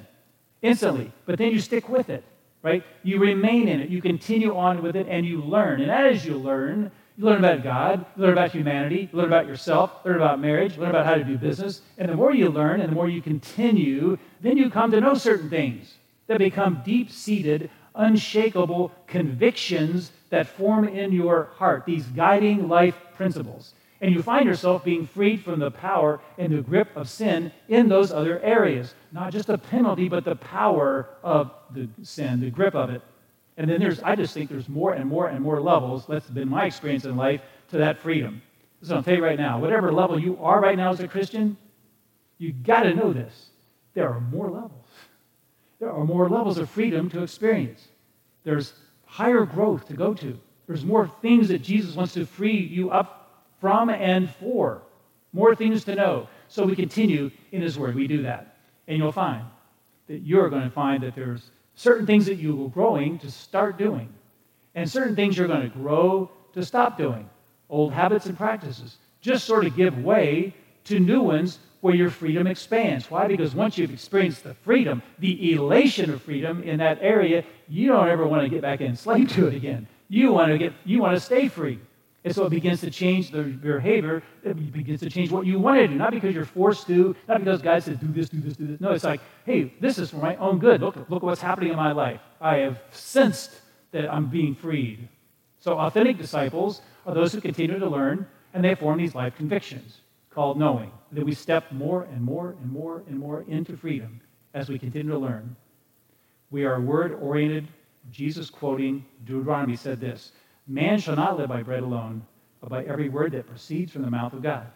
Instantly. 0.62 1.12
But 1.26 1.40
then 1.40 1.52
you 1.52 1.60
stick 1.60 1.90
with 1.90 2.12
it, 2.12 2.24
right? 2.62 2.84
You 3.02 3.18
remain 3.18 3.68
in 3.68 3.80
it. 3.80 3.90
You 3.90 4.00
continue 4.00 4.56
on 4.56 4.84
with 4.84 4.96
it 4.96 5.08
and 5.10 5.26
you 5.26 5.42
learn. 5.42 5.82
And 5.82 5.90
as 5.90 6.24
you 6.24 6.38
learn, 6.38 6.92
you 7.18 7.26
learn 7.26 7.40
about 7.44 7.64
God, 7.64 8.06
you 8.16 8.22
learn 8.22 8.34
about 8.34 8.52
humanity, 8.52 9.10
you 9.12 9.18
learn 9.18 9.28
about 9.28 9.48
yourself, 9.48 10.06
learn 10.06 10.18
about 10.18 10.40
marriage, 10.40 10.76
you 10.76 10.82
learn 10.82 10.92
about 10.92 11.08
how 11.08 11.16
to 11.16 11.24
do 11.24 11.36
business. 11.36 11.82
And 11.98 12.10
the 12.10 12.16
more 12.16 12.32
you 12.32 12.50
learn 12.50 12.80
and 12.80 12.92
the 12.92 12.96
more 12.96 13.10
you 13.10 13.24
continue, 13.24 14.20
then 14.40 14.56
you 14.56 14.70
come 14.70 14.92
to 14.92 15.02
know 15.02 15.16
certain 15.16 15.50
things 15.50 15.96
that 16.28 16.38
become 16.38 16.82
deep 16.86 17.12
seated, 17.12 17.70
unshakable 17.96 18.92
convictions 19.08 20.12
that 20.30 20.48
form 20.48 20.88
in 20.88 21.12
your 21.12 21.50
heart, 21.56 21.86
these 21.86 22.06
guiding 22.08 22.68
life 22.68 22.96
principles. 23.16 23.74
And 24.00 24.14
you 24.16 24.24
find 24.24 24.46
yourself 24.46 24.84
being 24.84 25.06
freed 25.06 25.44
from 25.44 25.60
the 25.60 25.70
power 25.70 26.20
and 26.38 26.52
the 26.52 26.62
grip 26.62 26.90
of 26.96 27.08
sin 27.08 27.52
in 27.68 27.88
those 27.88 28.12
other 28.12 28.40
areas. 28.40 28.96
Not 29.12 29.32
just 29.32 29.48
the 29.48 29.60
penalty, 29.60 30.10
but 30.10 30.26
the 30.26 30.36
power 30.36 31.10
of 31.22 31.52
the 31.70 31.88
sin, 32.02 32.40
the 32.40 32.50
grip 32.50 32.74
of 32.74 32.90
it. 32.90 33.02
And 33.58 33.70
then 33.70 33.80
there's, 33.80 34.02
I 34.02 34.16
just 34.16 34.34
think 34.34 34.50
there's 34.50 34.70
more 34.70 34.94
and 34.94 35.08
more 35.08 35.28
and 35.28 35.42
more 35.42 35.62
levels, 35.62 36.08
that's 36.08 36.28
been 36.28 36.50
my 36.50 36.66
experience 36.66 37.06
in 37.06 37.16
life, 37.16 37.42
to 37.70 37.78
that 37.78 38.00
freedom. 38.00 38.42
So 38.82 38.96
I'll 38.96 39.04
tell 39.04 39.16
you 39.16 39.24
right 39.24 39.38
now, 39.38 39.60
whatever 39.60 39.92
level 39.92 40.20
you 40.20 40.38
are 40.42 40.60
right 40.60 40.78
now 40.78 40.92
as 40.92 41.00
a 41.00 41.08
Christian, 41.08 41.58
you 42.40 42.54
got 42.54 42.84
to 42.84 42.96
know 42.96 43.14
this. 43.14 43.50
There 43.94 44.10
are 44.12 44.20
more 44.20 44.50
levels 44.50 44.81
there 45.82 45.92
are 45.92 46.06
more 46.06 46.30
levels 46.30 46.60
of 46.60 46.70
freedom 46.70 47.10
to 47.10 47.24
experience. 47.24 47.88
There's 48.44 48.74
higher 49.06 49.46
growth 49.46 49.88
to 49.88 49.94
go 49.94 50.14
to. 50.14 50.40
There's 50.68 50.86
more 50.86 51.12
things 51.24 51.48
that 51.48 51.64
Jesus 51.64 51.96
wants 51.96 52.14
to 52.14 52.26
free 52.26 52.56
you 52.56 52.92
up 52.92 53.48
from 53.60 53.90
and 53.90 54.30
for. 54.30 54.84
More 55.34 55.56
things 55.56 55.84
to 55.86 55.96
know. 55.96 56.28
So 56.50 56.66
we 56.66 56.76
continue 56.76 57.32
in 57.52 57.64
His 57.64 57.80
Word. 57.80 57.96
We 57.96 58.08
do 58.08 58.22
that. 58.22 58.58
And 58.88 59.00
you'll 59.00 59.12
find 59.12 59.44
that 60.08 60.20
you're 60.20 60.50
going 60.50 60.64
to 60.64 60.70
find 60.70 61.02
that 61.02 61.16
there's 61.16 61.50
certain 61.74 62.06
things 62.06 62.28
that 62.28 62.36
you 62.36 62.64
are 62.64 62.70
growing 62.70 63.18
to 63.18 63.32
start 63.32 63.80
doing, 63.80 64.14
and 64.76 64.90
certain 64.90 65.16
things 65.16 65.36
you're 65.36 65.48
going 65.48 65.64
to 65.64 65.70
grow 65.70 66.30
to 66.54 66.64
stop 66.64 66.96
doing. 66.96 67.28
Old 67.72 67.92
habits 67.92 68.28
and 68.28 68.38
practices. 68.38 68.98
Just 69.20 69.46
sort 69.46 69.66
of 69.66 69.76
give 69.76 69.98
way 69.98 70.54
to 70.84 71.00
new 71.00 71.22
ones 71.22 71.58
where 71.82 71.96
your 71.96 72.10
freedom 72.10 72.48
expands. 72.48 73.10
Why? 73.12 73.28
Because 73.28 73.54
once 73.54 73.78
you've 73.78 73.92
experienced 73.92 74.44
the 74.44 74.54
freedom, 74.54 75.02
the 75.20 75.54
elation 75.54 76.12
of 76.12 76.22
freedom 76.22 76.64
in 76.64 76.78
that 76.78 77.00
area, 77.02 77.44
you 77.68 77.88
don't 77.88 78.08
ever 78.08 78.26
want 78.26 78.44
to 78.44 78.50
get 78.50 78.62
back 78.62 78.82
enslaved 78.82 79.32
to 79.32 79.48
it 79.48 79.56
again. 79.56 79.88
You 80.08 80.32
want 80.32 80.52
to 80.52 80.58
get 80.58 80.74
you 80.86 81.02
want 81.02 81.16
to 81.16 81.20
stay 81.20 81.48
free. 81.48 81.80
And 82.24 82.36
so 82.36 82.46
it 82.46 82.52
begins 82.52 82.82
to 82.82 82.92
change 82.92 83.32
the 83.32 83.42
behavior. 83.42 84.22
It 84.44 84.72
begins 84.72 85.00
to 85.00 85.10
change 85.10 85.32
what 85.32 85.48
you 85.48 85.58
want 85.58 85.80
to 85.80 85.88
do, 85.88 85.96
not 85.96 86.12
because 86.12 86.36
you're 86.36 86.46
forced 86.46 86.86
to, 86.86 87.16
not 87.28 87.40
because 87.40 87.64
God 87.64 87.82
says, 87.82 87.98
do 87.98 88.08
this, 88.08 88.30
do 88.30 88.40
this, 88.40 88.56
do 88.56 88.68
this. 88.68 88.80
No, 88.80 88.92
it's 88.92 89.04
like, 89.04 89.22
hey, 89.44 89.74
this 89.80 89.98
is 89.98 90.12
for 90.12 90.18
my 90.18 90.36
own 90.36 90.60
good. 90.60 90.82
Look, 90.82 91.10
look 91.10 91.24
what's 91.24 91.42
happening 91.42 91.72
in 91.72 91.78
my 91.78 91.94
life. 91.94 92.22
I 92.40 92.58
have 92.58 92.80
sensed 92.92 93.62
that 93.92 94.08
I'm 94.14 94.28
being 94.28 94.54
freed. 94.54 95.08
So 95.58 95.80
authentic 95.80 96.20
disciples 96.20 96.82
are 97.08 97.16
those 97.16 97.34
who 97.34 97.42
continue 97.42 97.80
to 97.80 97.90
learn, 97.90 98.28
and 98.54 98.64
they 98.64 98.76
form 98.76 99.00
these 99.00 99.16
life 99.16 99.36
convictions 99.36 100.02
called 100.32 100.58
knowing. 100.58 100.92
That 101.12 101.26
we 101.26 101.34
step 101.34 101.72
more 101.72 102.04
and 102.04 102.22
more 102.22 102.56
and 102.62 102.72
more 102.72 103.04
and 103.08 103.20
more 103.20 103.44
into 103.48 103.78
freedom 103.78 104.22
as 104.54 104.70
we 104.70 104.80
continue 104.80 105.12
to 105.12 105.18
learn. 105.18 105.56
We 106.50 106.66
are 106.66 106.80
word 106.82 107.14
oriented. 107.22 107.68
Jesus 108.12 108.50
quoting 108.50 109.06
Deuteronomy 109.26 109.76
said 109.76 110.00
this 110.00 110.32
Man 110.68 111.00
shall 111.00 111.16
not 111.16 111.38
live 111.38 111.50
by 111.50 111.64
bread 111.64 111.84
alone, 111.84 112.26
but 112.60 112.70
by 112.70 112.84
every 112.86 113.10
word 113.10 113.34
that 113.34 113.48
proceeds 113.48 113.92
from 113.92 114.04
the 114.04 114.12
mouth 114.12 114.34
of 114.34 114.42
God. 114.42 114.68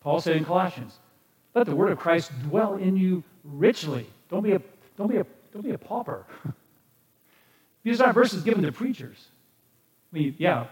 Paul 0.00 0.20
said 0.20 0.36
in 0.36 0.44
Colossians, 0.44 0.98
Let 1.54 1.66
the 1.66 1.76
word 1.76 1.92
of 1.92 1.98
Christ 1.98 2.32
dwell 2.44 2.74
in 2.74 2.96
you 2.96 3.22
richly. 3.44 4.06
Don't 4.28 4.42
be 4.42 4.52
a, 4.52 4.62
don't 4.96 5.08
be 5.08 5.18
a, 5.18 5.26
don't 5.52 5.62
be 5.62 5.72
a 5.72 5.78
pauper. 5.78 6.26
These 7.82 8.00
aren't 8.00 8.14
verses 8.14 8.42
given 8.42 8.64
to 8.64 8.72
preachers. 8.72 9.28
I 10.12 10.18
mean, 10.18 10.34
yeah, 10.38 10.66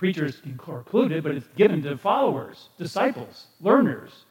preachers 0.00 0.40
included, 0.46 1.22
but 1.22 1.32
it's 1.32 1.46
given 1.56 1.82
to 1.82 1.94
followers, 1.94 2.70
disciples, 2.78 3.48
learners. 3.60 4.24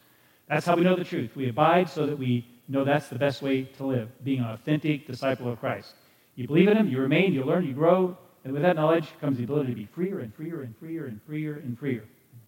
That's 0.47 0.65
how 0.65 0.75
we 0.75 0.81
know 0.81 0.95
the 0.95 1.03
truth. 1.03 1.35
We 1.35 1.47
abide 1.47 1.87
so 1.87 2.07
that 2.07 2.17
we 2.17 2.47
know 2.67 2.83
that's 2.83 3.07
the 3.07 3.19
best 3.19 3.43
way 3.43 3.65
to 3.77 3.85
live, 3.85 4.09
being 4.23 4.39
an 4.39 4.47
authentic 4.47 5.05
disciple 5.05 5.47
of 5.47 5.59
Christ. 5.59 5.93
You 6.35 6.47
believe 6.47 6.69
in 6.69 6.75
Him, 6.75 6.87
you 6.87 6.99
remain, 6.99 7.33
you 7.33 7.43
learn, 7.43 7.67
you 7.67 7.73
grow, 7.73 8.17
and 8.43 8.51
with 8.51 8.63
that 8.63 8.75
knowledge 8.77 9.09
comes 9.21 9.37
the 9.37 9.43
ability 9.43 9.69
to 9.69 9.75
be 9.75 9.85
freer 9.85 10.21
and 10.21 10.33
freer 10.33 10.63
and 10.63 10.75
freer 10.77 11.05
and 11.05 11.21
freer 11.27 11.53
and 11.57 11.77
freer. 11.77 12.03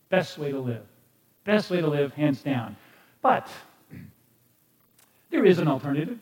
Best 0.10 0.40
way 0.40 0.52
to 0.52 0.60
live. 0.60 0.84
Best 1.44 1.70
way 1.70 1.80
to 1.80 1.88
live, 1.88 2.14
hands 2.14 2.42
down. 2.42 2.76
But 3.22 3.48
there 5.30 5.46
is 5.46 5.60
an 5.60 5.68
alternative, 5.68 6.18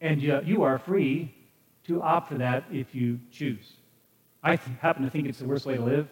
and 0.00 0.20
you 0.20 0.64
are 0.64 0.78
free 0.80 1.32
to 1.86 2.02
opt 2.02 2.30
for 2.30 2.38
that 2.38 2.64
if 2.72 2.96
you 2.96 3.20
choose. 3.30 3.74
I 4.42 4.56
happen 4.80 5.04
to 5.04 5.10
think 5.10 5.28
it's 5.28 5.38
the 5.38 5.44
worst 5.44 5.66
way 5.66 5.76
to 5.76 5.82
live. 5.82 6.08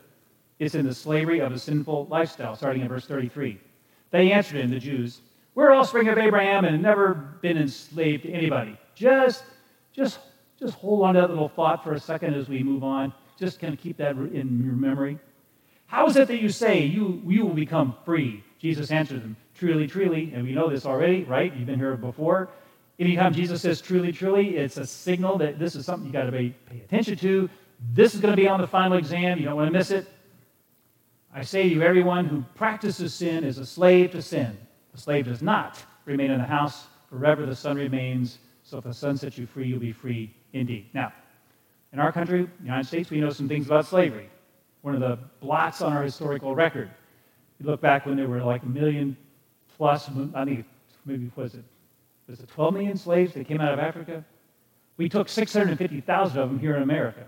It's 0.58 0.74
in 0.74 0.86
the 0.86 0.94
slavery 0.94 1.40
of 1.40 1.52
a 1.52 1.58
sinful 1.58 2.06
lifestyle, 2.10 2.54
starting 2.54 2.82
in 2.82 2.88
verse 2.88 3.06
33. 3.06 3.58
They 4.10 4.32
answered 4.32 4.60
him, 4.60 4.70
the 4.70 4.78
Jews, 4.78 5.20
We're 5.54 5.72
offspring 5.72 6.08
of 6.08 6.18
Abraham 6.18 6.64
and 6.64 6.82
never 6.82 7.14
been 7.40 7.56
enslaved 7.56 8.24
to 8.24 8.30
anybody. 8.30 8.76
Just, 8.94 9.44
just, 9.92 10.20
just 10.58 10.74
hold 10.74 11.02
on 11.02 11.14
to 11.14 11.22
that 11.22 11.30
little 11.30 11.48
thought 11.48 11.82
for 11.82 11.94
a 11.94 12.00
second 12.00 12.34
as 12.34 12.48
we 12.48 12.62
move 12.62 12.84
on. 12.84 13.12
Just 13.38 13.58
kind 13.58 13.72
of 13.72 13.80
keep 13.80 13.96
that 13.96 14.16
in 14.16 14.62
your 14.62 14.74
memory. 14.74 15.18
How 15.86 16.06
is 16.06 16.16
it 16.16 16.28
that 16.28 16.40
you 16.40 16.50
say 16.50 16.84
you, 16.84 17.22
you 17.26 17.46
will 17.46 17.54
become 17.54 17.96
free? 18.04 18.44
Jesus 18.58 18.90
answered 18.90 19.22
them, 19.22 19.36
Truly, 19.54 19.86
truly, 19.86 20.32
and 20.34 20.44
we 20.44 20.52
know 20.52 20.68
this 20.68 20.86
already, 20.86 21.24
right? 21.24 21.54
You've 21.54 21.66
been 21.66 21.78
here 21.78 21.96
before. 21.96 22.50
Anytime 22.98 23.32
Jesus 23.32 23.62
says 23.62 23.80
truly, 23.80 24.12
truly, 24.12 24.56
it's 24.56 24.76
a 24.76 24.86
signal 24.86 25.38
that 25.38 25.58
this 25.58 25.74
is 25.74 25.86
something 25.86 26.06
you 26.06 26.12
got 26.12 26.24
to 26.24 26.32
pay, 26.32 26.54
pay 26.68 26.80
attention 26.80 27.16
to. 27.16 27.48
This 27.92 28.14
is 28.14 28.20
going 28.20 28.32
to 28.32 28.40
be 28.40 28.48
on 28.48 28.60
the 28.60 28.66
final 28.66 28.98
exam. 28.98 29.38
You 29.38 29.46
don't 29.46 29.56
want 29.56 29.68
to 29.68 29.72
miss 29.72 29.90
it. 29.90 30.06
I 31.32 31.42
say 31.42 31.62
to 31.62 31.68
you, 31.68 31.82
everyone 31.82 32.26
who 32.26 32.44
practices 32.54 33.14
sin 33.14 33.44
is 33.44 33.58
a 33.58 33.66
slave 33.66 34.12
to 34.12 34.22
sin. 34.22 34.56
The 34.92 35.00
slave 35.00 35.26
does 35.26 35.42
not 35.42 35.82
remain 36.04 36.30
in 36.30 36.38
the 36.38 36.46
house 36.46 36.88
forever. 37.08 37.46
The 37.46 37.54
son 37.54 37.76
remains. 37.76 38.38
So 38.64 38.78
if 38.78 38.84
the 38.84 38.94
son 38.94 39.16
sets 39.16 39.38
you 39.38 39.46
free, 39.46 39.68
you'll 39.68 39.80
be 39.80 39.92
free 39.92 40.34
indeed. 40.52 40.88
Now, 40.92 41.12
in 41.92 41.98
our 41.98 42.12
country, 42.12 42.48
the 42.58 42.64
United 42.64 42.86
States, 42.86 43.10
we 43.10 43.20
know 43.20 43.30
some 43.30 43.48
things 43.48 43.66
about 43.66 43.86
slavery. 43.86 44.28
One 44.82 44.94
of 44.94 45.00
the 45.00 45.18
blots 45.40 45.82
on 45.82 45.92
our 45.92 46.02
historical 46.02 46.54
record. 46.54 46.90
You 47.58 47.66
look 47.66 47.80
back 47.80 48.06
when 48.06 48.16
there 48.16 48.28
were 48.28 48.42
like 48.42 48.62
a 48.62 48.68
million 48.68 49.16
plus, 49.76 50.08
I 50.34 50.44
think 50.44 50.66
maybe 51.04 51.30
was 51.36 51.54
it, 51.54 51.64
was 52.28 52.40
it 52.40 52.48
12 52.48 52.74
million 52.74 52.96
slaves 52.96 53.34
that 53.34 53.46
came 53.46 53.60
out 53.60 53.72
of 53.72 53.78
Africa? 53.78 54.24
We 54.96 55.08
took 55.08 55.28
650,000 55.28 56.38
of 56.38 56.48
them 56.48 56.58
here 56.58 56.76
in 56.76 56.82
America. 56.82 57.26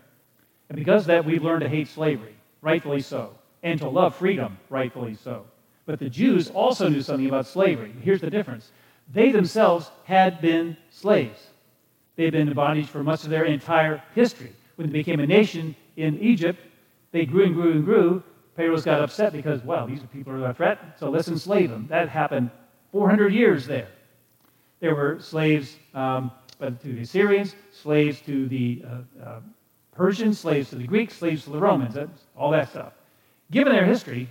And 0.73 0.79
because 0.79 1.03
of 1.03 1.09
that, 1.09 1.27
we've 1.27 1.45
learned 1.45 1.61
to 1.61 1.69
hate 1.69 1.87
slavery, 1.87 2.35
rightfully 2.63 3.03
so, 3.03 3.35
and 3.63 3.79
to 3.81 3.91
love 3.91 4.17
freedom, 4.17 4.57
rightfully 4.71 5.15
so. 5.15 5.45
But 5.85 5.99
the 5.99 6.09
Jews 6.09 6.49
also 6.49 6.89
knew 6.89 7.03
something 7.03 7.27
about 7.27 7.47
slavery. 7.47 7.93
Here's 8.01 8.23
the 8.23 8.31
difference 8.31 8.73
they 9.13 9.33
themselves 9.33 9.91
had 10.05 10.41
been 10.41 10.75
slaves. 10.89 11.49
They 12.17 12.25
had 12.25 12.33
been 12.33 12.49
in 12.49 12.55
bondage 12.55 12.87
for 12.87 13.03
much 13.05 13.25
of 13.25 13.29
their 13.29 13.45
entire 13.45 14.03
history. 14.15 14.55
When 14.77 14.87
they 14.87 14.93
became 14.95 15.21
a 15.21 15.27
nation 15.27 15.77
in 15.97 16.19
Egypt, 16.21 16.59
they 17.11 17.27
grew 17.27 17.45
and 17.45 17.55
grew 17.55 17.73
and 17.73 17.85
grew. 17.85 18.23
Pharaoh's 18.57 18.83
got 18.83 19.03
upset 19.03 19.35
because, 19.35 19.63
well, 19.63 19.87
these 19.87 20.01
people 20.11 20.33
are 20.33 20.47
a 20.47 20.55
threat, 20.55 20.97
so 20.99 21.11
let's 21.11 21.29
enslave 21.29 21.69
them. 21.69 21.87
That 21.91 22.09
happened 22.09 22.51
400 22.93 23.35
years 23.35 23.67
there. 23.67 23.89
There 24.81 24.95
were 24.95 25.21
slaves 25.21 25.77
um, 25.93 26.31
to 26.59 26.71
the 26.81 27.03
Assyrians, 27.03 27.57
slaves 27.73 28.23
to 28.23 28.49
the 28.49 28.83
uh, 28.87 29.23
uh, 29.23 29.41
Persians, 29.93 30.39
slaves 30.39 30.71
to 30.71 30.77
the 30.77 30.87
Greeks, 30.87 31.17
slaves 31.17 31.45
to 31.45 31.51
the 31.51 31.59
Romans, 31.59 31.97
all 32.37 32.51
that 32.51 32.71
stuff. 32.71 32.93
Given 33.51 33.73
their 33.73 33.85
history, 33.85 34.29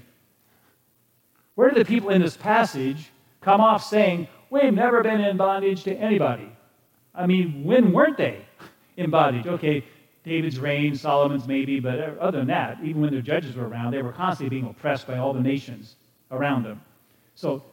where 1.56 1.70
do 1.70 1.76
the 1.76 1.86
people 1.86 2.10
in 2.10 2.22
this 2.22 2.36
passage 2.36 3.12
come 3.42 3.62
off 3.62 3.84
saying, 3.84 4.28
We've 4.50 4.74
never 4.74 5.02
been 5.02 5.22
in 5.22 5.38
bondage 5.38 5.84
to 5.84 5.96
anybody? 5.96 6.52
I 7.16 7.26
mean, 7.26 7.64
when 7.64 7.94
weren't 7.94 8.18
they 8.18 8.46
in 8.98 9.10
bondage? 9.10 9.48
Okay, 9.48 9.86
David's 10.26 10.60
reign, 10.60 10.96
Solomon's 10.96 11.48
maybe, 11.48 11.80
but 11.80 12.00
other 12.20 12.40
than 12.40 12.48
that, 12.48 12.80
even 12.84 13.02
when 13.02 13.14
the 13.14 13.22
judges 13.22 13.56
were 13.56 13.68
around, 13.68 13.92
they 13.92 14.02
were 14.02 14.12
constantly 14.12 14.50
being 14.50 14.70
oppressed 14.70 15.08
by 15.08 15.18
all 15.18 15.34
the 15.34 15.40
nations 15.40 15.96
around 16.32 16.64
them. 16.64 16.82
So 17.36 17.64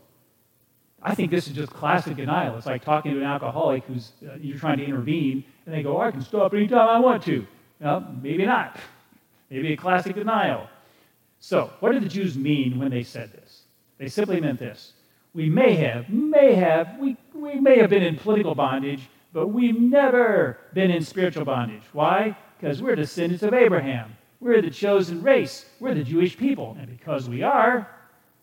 I 1.02 1.14
think 1.14 1.30
this 1.30 1.46
is 1.48 1.54
just 1.54 1.72
classic 1.72 2.16
denial. 2.16 2.56
It's 2.56 2.66
like 2.66 2.84
talking 2.84 3.12
to 3.12 3.18
an 3.18 3.24
alcoholic 3.24 3.84
who's 3.84 4.12
uh, 4.24 4.34
you're 4.40 4.58
trying 4.58 4.78
to 4.78 4.84
intervene, 4.84 5.44
and 5.66 5.74
they 5.74 5.82
go, 5.82 6.00
"I 6.00 6.10
can 6.10 6.22
stop 6.22 6.54
anytime 6.54 6.88
I 6.88 6.98
want 6.98 7.22
to." 7.24 7.46
Well, 7.80 8.14
maybe 8.20 8.44
not. 8.44 8.78
Maybe 9.50 9.72
a 9.72 9.76
classic 9.76 10.14
denial. 10.14 10.68
So, 11.40 11.72
what 11.80 11.92
did 11.92 12.02
the 12.02 12.08
Jews 12.08 12.36
mean 12.36 12.78
when 12.78 12.90
they 12.90 13.02
said 13.02 13.32
this? 13.32 13.62
They 13.98 14.08
simply 14.08 14.40
meant 14.40 14.58
this: 14.58 14.92
We 15.34 15.48
may 15.48 15.74
have, 15.76 16.08
may 16.08 16.54
have, 16.54 16.98
we, 16.98 17.16
we 17.34 17.54
may 17.60 17.78
have 17.78 17.90
been 17.90 18.02
in 18.02 18.16
political 18.16 18.54
bondage, 18.54 19.08
but 19.32 19.48
we've 19.48 19.78
never 19.80 20.58
been 20.74 20.90
in 20.90 21.02
spiritual 21.02 21.44
bondage. 21.44 21.82
Why? 21.92 22.36
Because 22.58 22.82
we're 22.82 22.96
descendants 22.96 23.42
of 23.42 23.54
Abraham. 23.54 24.16
We're 24.40 24.62
the 24.62 24.70
chosen 24.70 25.22
race. 25.22 25.66
We're 25.80 25.94
the 25.94 26.04
Jewish 26.04 26.36
people. 26.36 26.76
And 26.78 26.88
because 26.88 27.28
we 27.28 27.42
are, 27.42 27.88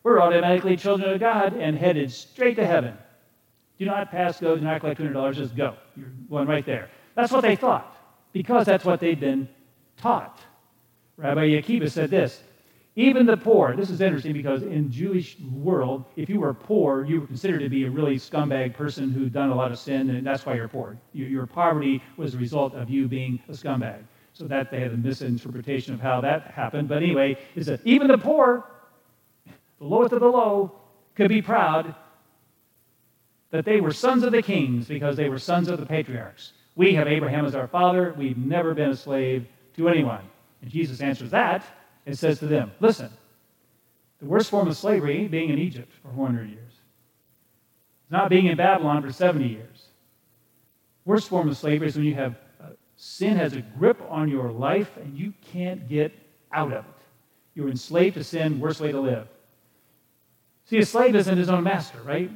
we're 0.04 0.22
automatically 0.22 0.78
children 0.78 1.12
of 1.12 1.20
God 1.20 1.54
and 1.54 1.78
headed 1.78 2.12
straight 2.12 2.56
to 2.58 2.66
heaven. 2.66 2.98
Do 3.78 3.86
not 3.86 4.12
pass 4.12 4.40
go, 4.40 4.56
do 4.56 4.62
not 4.64 4.80
collect 4.80 5.00
$200, 5.00 5.34
just 5.34 5.56
go. 5.56 5.76
You're 5.98 6.08
going 6.30 6.48
right 6.48 6.66
there. 6.66 6.90
That's 7.16 7.32
what 7.32 7.42
they 7.42 7.56
thought, 7.56 7.95
because 8.36 8.66
that's 8.66 8.84
what 8.84 9.00
they'd 9.00 9.22
been 9.22 9.48
taught. 9.96 10.42
Rabbi 11.16 11.52
Akiva 11.52 11.90
said 11.90 12.10
this 12.10 12.44
even 12.98 13.26
the 13.26 13.38
poor, 13.38 13.78
this 13.78 13.90
is 13.90 14.02
interesting 14.02 14.34
because 14.34 14.62
in 14.64 14.92
Jewish 14.92 15.38
world, 15.40 16.04
if 16.18 16.30
you 16.30 16.42
were 16.42 16.54
poor, 16.54 17.06
you 17.06 17.22
were 17.22 17.28
considered 17.28 17.60
to 17.60 17.70
be 17.70 17.86
a 17.86 17.90
really 17.90 18.18
scumbag 18.18 18.74
person 18.74 19.10
who'd 19.10 19.32
done 19.32 19.52
a 19.52 19.56
lot 19.56 19.72
of 19.72 19.80
sin, 19.80 20.10
and 20.10 20.28
that's 20.28 20.46
why 20.46 20.54
you're 20.56 20.68
poor. 20.68 20.98
Your 21.14 21.46
poverty 21.46 22.04
was 22.18 22.36
a 22.36 22.38
result 22.38 22.74
of 22.74 22.90
you 22.90 23.08
being 23.08 23.40
a 23.48 23.54
scumbag. 23.54 24.04
So 24.34 24.48
that 24.48 24.70
they 24.70 24.82
had 24.82 24.92
a 24.92 24.98
misinterpretation 24.98 25.94
of 25.94 26.02
how 26.02 26.20
that 26.20 26.52
happened. 26.52 26.90
But 26.90 27.04
anyway, 27.04 27.38
is 27.56 27.68
that 27.68 27.80
even 27.86 28.08
the 28.08 28.18
poor, 28.18 28.66
the 29.80 29.86
lowest 29.86 30.12
of 30.12 30.20
the 30.20 30.28
low, 30.28 30.74
could 31.16 31.30
be 31.30 31.42
proud 31.42 31.96
that 33.52 33.64
they 33.64 33.80
were 33.80 33.94
sons 33.94 34.24
of 34.24 34.34
the 34.34 34.42
kings 34.42 34.88
because 34.90 35.16
they 35.16 35.30
were 35.30 35.40
sons 35.40 35.70
of 35.70 35.80
the 35.80 35.86
patriarchs. 35.86 36.52
We 36.76 36.94
have 36.96 37.08
Abraham 37.08 37.46
as 37.46 37.56
our 37.56 37.68
father. 37.68 38.14
We've 38.18 38.38
never 38.38 38.74
been 38.74 38.90
a 38.90 38.96
slave 38.96 39.48
to 39.76 39.90
anyone. 39.90 40.22
And 40.62 40.70
Jesus 40.70 41.02
answers 41.02 41.32
that 41.32 41.64
and 42.06 42.18
says 42.18 42.40
to 42.40 42.48
them, 42.48 42.72
Listen, 42.80 43.10
the 44.20 44.26
worst 44.26 44.50
form 44.50 44.68
of 44.68 44.78
slavery 44.78 45.28
being 45.28 45.50
in 45.50 45.60
Egypt 45.60 45.92
for 46.02 46.10
400 46.14 46.50
years. 46.50 46.72
It's 48.04 48.12
not 48.12 48.30
being 48.30 48.48
in 48.48 48.58
Babylon 48.58 49.02
for 49.02 49.12
70 49.12 49.48
years. 49.48 49.88
Worst 51.06 51.30
form 51.30 51.50
of 51.50 51.58
slavery 51.58 51.88
is 51.88 51.96
when 51.96 52.06
you 52.06 52.16
have 52.16 52.36
uh, 52.62 52.70
sin 52.98 53.38
has 53.38 53.54
a 53.54 53.62
grip 53.62 54.02
on 54.10 54.28
your 54.28 54.52
life 54.52 54.98
and 54.98 55.18
you 55.18 55.34
can't 55.52 55.88
get 55.88 56.14
out 56.52 56.72
of 56.72 56.86
it. 56.86 56.92
You're 57.54 57.70
enslaved 57.70 58.16
to 58.16 58.24
sin, 58.24 58.60
worst 58.60 58.82
way 58.82 58.92
to 58.92 59.00
live. 59.00 59.28
See, 60.66 60.78
a 60.78 60.86
slave 60.86 61.16
isn't 61.16 61.38
his 61.38 61.50
own 61.50 61.64
master, 61.64 62.00
right? 62.04 62.30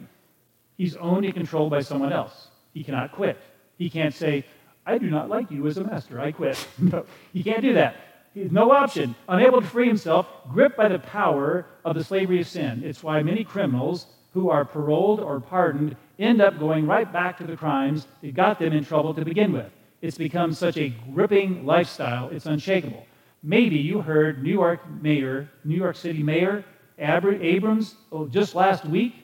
He's 0.77 0.95
owned 0.95 1.25
and 1.25 1.33
controlled 1.33 1.71
by 1.71 1.81
someone 1.81 2.13
else. 2.13 2.49
He 2.73 2.83
cannot 2.83 3.11
quit. 3.11 3.37
He 3.79 3.89
can't 3.89 4.13
say, 4.13 4.45
I 4.85 4.99
do 4.99 5.09
not 5.09 5.29
like 5.29 5.49
you 5.49 5.65
as 5.65 5.77
a 5.77 5.83
master. 5.83 6.19
I 6.19 6.31
quit. 6.31 6.67
no, 6.77 7.05
he 7.33 7.41
can't 7.41 7.61
do 7.61 7.73
that. 7.73 7.95
He 8.35 8.41
has 8.41 8.51
no 8.51 8.71
option, 8.71 9.15
unable 9.27 9.61
to 9.61 9.67
free 9.67 9.87
himself, 9.87 10.27
gripped 10.51 10.77
by 10.77 10.87
the 10.87 10.99
power 10.99 11.65
of 11.83 11.95
the 11.95 12.03
slavery 12.03 12.41
of 12.41 12.47
sin. 12.47 12.83
It's 12.85 13.01
why 13.01 13.23
many 13.23 13.43
criminals 13.43 14.05
who 14.33 14.51
are 14.51 14.63
paroled 14.63 15.19
or 15.19 15.39
pardoned 15.39 15.95
end 16.19 16.41
up 16.41 16.59
going 16.59 16.85
right 16.85 17.11
back 17.11 17.37
to 17.39 17.43
the 17.43 17.57
crimes 17.57 18.05
that 18.21 18.35
got 18.35 18.59
them 18.59 18.73
in 18.73 18.85
trouble 18.85 19.15
to 19.15 19.25
begin 19.25 19.51
with. 19.51 19.71
It's 20.01 20.17
become 20.17 20.53
such 20.53 20.77
a 20.77 20.89
gripping 21.13 21.65
lifestyle, 21.65 22.29
it's 22.29 22.45
unshakable. 22.45 23.05
Maybe 23.41 23.77
you 23.77 24.01
heard 24.01 24.43
New 24.43 24.51
York 24.51 24.81
Mayor, 25.01 25.49
New 25.63 25.75
York 25.75 25.95
City 25.95 26.21
Mayor 26.21 26.63
Abrams 26.99 27.95
oh, 28.11 28.27
just 28.27 28.53
last 28.55 28.85
week 28.85 29.15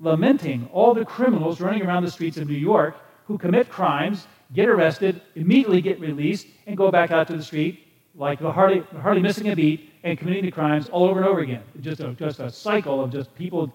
lamenting 0.00 0.68
all 0.72 0.94
the 0.94 1.04
criminals 1.04 1.60
running 1.60 1.82
around 1.82 2.04
the 2.04 2.10
streets 2.10 2.36
of 2.36 2.48
New 2.48 2.54
York 2.54 2.96
who 3.30 3.38
commit 3.38 3.68
crimes, 3.70 4.26
get 4.54 4.68
arrested, 4.68 5.22
immediately 5.36 5.80
get 5.80 6.00
released, 6.00 6.48
and 6.66 6.76
go 6.76 6.90
back 6.90 7.12
out 7.12 7.28
to 7.28 7.36
the 7.36 7.42
street 7.44 7.86
like 8.16 8.40
hardly, 8.40 8.80
hardly 9.00 9.22
missing 9.22 9.50
a 9.50 9.54
beat 9.54 9.92
and 10.02 10.18
committing 10.18 10.44
the 10.44 10.50
crimes 10.50 10.88
all 10.88 11.04
over 11.04 11.20
and 11.20 11.28
over 11.28 11.38
again. 11.38 11.62
Just 11.80 12.00
a, 12.00 12.12
just 12.14 12.40
a 12.40 12.50
cycle 12.50 13.00
of 13.04 13.12
just 13.12 13.32
people 13.36 13.72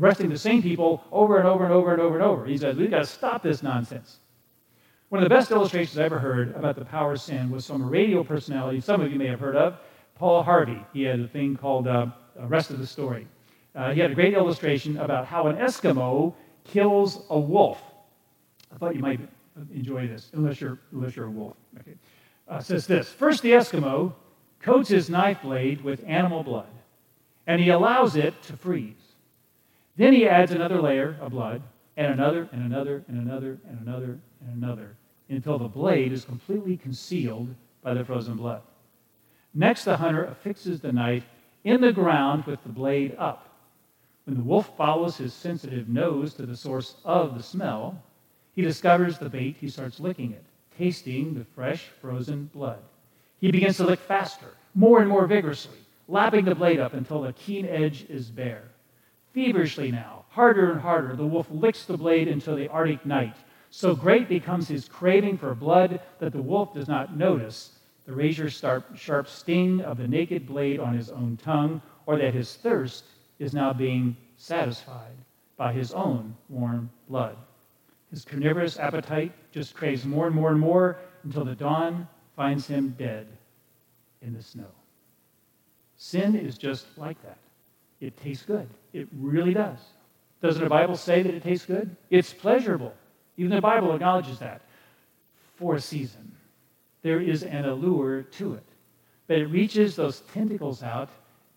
arresting 0.00 0.30
the 0.30 0.38
same 0.38 0.62
people 0.62 1.04
over 1.12 1.36
and 1.36 1.46
over 1.46 1.64
and 1.64 1.72
over 1.74 1.92
and 1.92 2.00
over 2.00 2.14
and 2.14 2.24
over. 2.24 2.46
He 2.46 2.56
says, 2.56 2.76
we've 2.76 2.90
got 2.90 3.00
to 3.00 3.06
stop 3.06 3.42
this 3.42 3.62
nonsense. 3.62 4.20
One 5.10 5.22
of 5.22 5.28
the 5.28 5.34
best 5.34 5.50
illustrations 5.50 5.98
I 5.98 6.04
ever 6.04 6.18
heard 6.18 6.56
about 6.56 6.74
the 6.76 6.86
power 6.86 7.12
of 7.12 7.20
sin 7.20 7.50
was 7.50 7.66
from 7.66 7.82
a 7.82 7.86
radio 7.86 8.24
personality 8.24 8.80
some 8.80 9.02
of 9.02 9.12
you 9.12 9.18
may 9.18 9.26
have 9.26 9.40
heard 9.40 9.56
of, 9.56 9.76
Paul 10.14 10.42
Harvey. 10.42 10.82
He 10.94 11.02
had 11.02 11.20
a 11.20 11.28
thing 11.28 11.56
called 11.56 11.86
uh, 11.86 12.06
Rest 12.38 12.70
of 12.70 12.78
the 12.78 12.86
Story. 12.86 13.26
Uh, 13.74 13.92
he 13.92 14.00
had 14.00 14.12
a 14.12 14.14
great 14.14 14.32
illustration 14.32 14.96
about 14.96 15.26
how 15.26 15.48
an 15.48 15.56
Eskimo 15.56 16.32
kills 16.64 17.24
a 17.28 17.38
wolf. 17.38 17.91
I 18.74 18.78
thought 18.78 18.94
you 18.94 19.02
might 19.02 19.20
enjoy 19.74 20.06
this, 20.06 20.30
unless 20.32 20.60
you're, 20.60 20.78
unless 20.92 21.16
you're 21.16 21.26
a 21.26 21.30
wolf. 21.30 21.56
Okay 21.80 21.96
uh, 22.48 22.60
says 22.60 22.86
this 22.86 23.08
First, 23.08 23.42
the 23.42 23.52
Eskimo 23.52 24.12
coats 24.60 24.88
his 24.88 25.10
knife 25.10 25.42
blade 25.42 25.82
with 25.82 26.04
animal 26.06 26.42
blood, 26.42 26.68
and 27.46 27.60
he 27.60 27.70
allows 27.70 28.16
it 28.16 28.40
to 28.44 28.56
freeze. 28.56 28.94
Then 29.96 30.12
he 30.12 30.28
adds 30.28 30.52
another 30.52 30.80
layer 30.80 31.16
of 31.20 31.32
blood, 31.32 31.62
and 31.96 32.12
another, 32.12 32.48
and 32.52 32.62
another, 32.62 33.04
and 33.08 33.18
another, 33.18 33.58
and 33.68 33.86
another, 33.86 34.18
and 34.40 34.62
another, 34.62 34.96
until 35.28 35.58
the 35.58 35.68
blade 35.68 36.12
is 36.12 36.24
completely 36.24 36.76
concealed 36.76 37.54
by 37.82 37.94
the 37.94 38.04
frozen 38.04 38.36
blood. 38.36 38.62
Next, 39.54 39.84
the 39.84 39.96
hunter 39.96 40.24
affixes 40.24 40.80
the 40.80 40.92
knife 40.92 41.24
in 41.64 41.80
the 41.80 41.92
ground 41.92 42.44
with 42.44 42.62
the 42.62 42.70
blade 42.70 43.14
up. 43.18 43.48
When 44.24 44.36
the 44.36 44.42
wolf 44.42 44.74
follows 44.76 45.16
his 45.16 45.34
sensitive 45.34 45.88
nose 45.88 46.32
to 46.34 46.46
the 46.46 46.56
source 46.56 46.94
of 47.04 47.36
the 47.36 47.42
smell, 47.42 48.00
he 48.54 48.62
discovers 48.62 49.18
the 49.18 49.28
bait, 49.28 49.56
he 49.60 49.68
starts 49.68 50.00
licking 50.00 50.32
it 50.32 50.44
tasting 50.78 51.34
the 51.34 51.44
fresh 51.44 51.84
frozen 52.00 52.50
blood. 52.52 52.78
He 53.40 53.50
begins 53.50 53.76
to 53.78 53.84
lick 53.84 54.00
faster, 54.00 54.46
more 54.74 55.00
and 55.00 55.08
more 55.08 55.26
vigorously, 55.26 55.78
lapping 56.08 56.44
the 56.44 56.54
blade 56.54 56.80
up 56.80 56.94
until 56.94 57.22
the 57.22 57.32
keen 57.32 57.66
edge 57.66 58.06
is 58.08 58.30
bare. 58.30 58.64
Feverishly 59.32 59.90
now, 59.90 60.24
harder 60.30 60.72
and 60.72 60.80
harder, 60.80 61.16
the 61.16 61.26
wolf 61.26 61.46
licks 61.50 61.84
the 61.84 61.96
blade 61.96 62.28
until 62.28 62.56
the 62.56 62.68
Arctic 62.68 63.04
night. 63.06 63.36
So 63.70 63.94
great 63.94 64.28
becomes 64.28 64.68
his 64.68 64.88
craving 64.88 65.38
for 65.38 65.54
blood 65.54 66.00
that 66.18 66.32
the 66.32 66.42
wolf 66.42 66.74
does 66.74 66.88
not 66.88 67.16
notice 67.16 67.78
the 68.04 68.12
razor 68.12 68.50
sharp 68.50 69.28
sting 69.28 69.80
of 69.80 69.96
the 69.96 70.08
naked 70.08 70.46
blade 70.46 70.80
on 70.80 70.94
his 70.94 71.10
own 71.10 71.38
tongue, 71.42 71.80
or 72.06 72.18
that 72.18 72.34
his 72.34 72.56
thirst 72.56 73.04
is 73.38 73.54
now 73.54 73.72
being 73.72 74.16
satisfied 74.36 75.16
by 75.56 75.72
his 75.72 75.92
own 75.92 76.36
warm 76.48 76.90
blood. 77.08 77.36
His 78.12 78.26
carnivorous 78.26 78.78
appetite 78.78 79.32
just 79.52 79.74
craves 79.74 80.04
more 80.04 80.26
and 80.26 80.36
more 80.36 80.50
and 80.50 80.60
more 80.60 80.98
until 81.24 81.46
the 81.46 81.54
dawn 81.54 82.06
finds 82.36 82.66
him 82.66 82.94
dead 82.98 83.26
in 84.20 84.34
the 84.34 84.42
snow. 84.42 84.70
Sin 85.96 86.36
is 86.36 86.58
just 86.58 86.86
like 86.98 87.20
that. 87.22 87.38
It 88.00 88.14
tastes 88.18 88.44
good. 88.44 88.68
It 88.92 89.08
really 89.18 89.54
does. 89.54 89.78
Doesn't 90.42 90.62
the 90.62 90.68
Bible 90.68 90.96
say 90.96 91.22
that 91.22 91.32
it 91.32 91.42
tastes 91.42 91.64
good? 91.64 91.96
It's 92.10 92.34
pleasurable. 92.34 92.92
Even 93.38 93.52
the 93.52 93.62
Bible 93.62 93.94
acknowledges 93.94 94.38
that. 94.40 94.60
For 95.56 95.76
a 95.76 95.80
season, 95.80 96.36
there 97.00 97.20
is 97.20 97.44
an 97.44 97.64
allure 97.64 98.22
to 98.22 98.54
it. 98.54 98.64
But 99.26 99.38
it 99.38 99.46
reaches 99.46 99.96
those 99.96 100.20
tentacles 100.34 100.82
out 100.82 101.08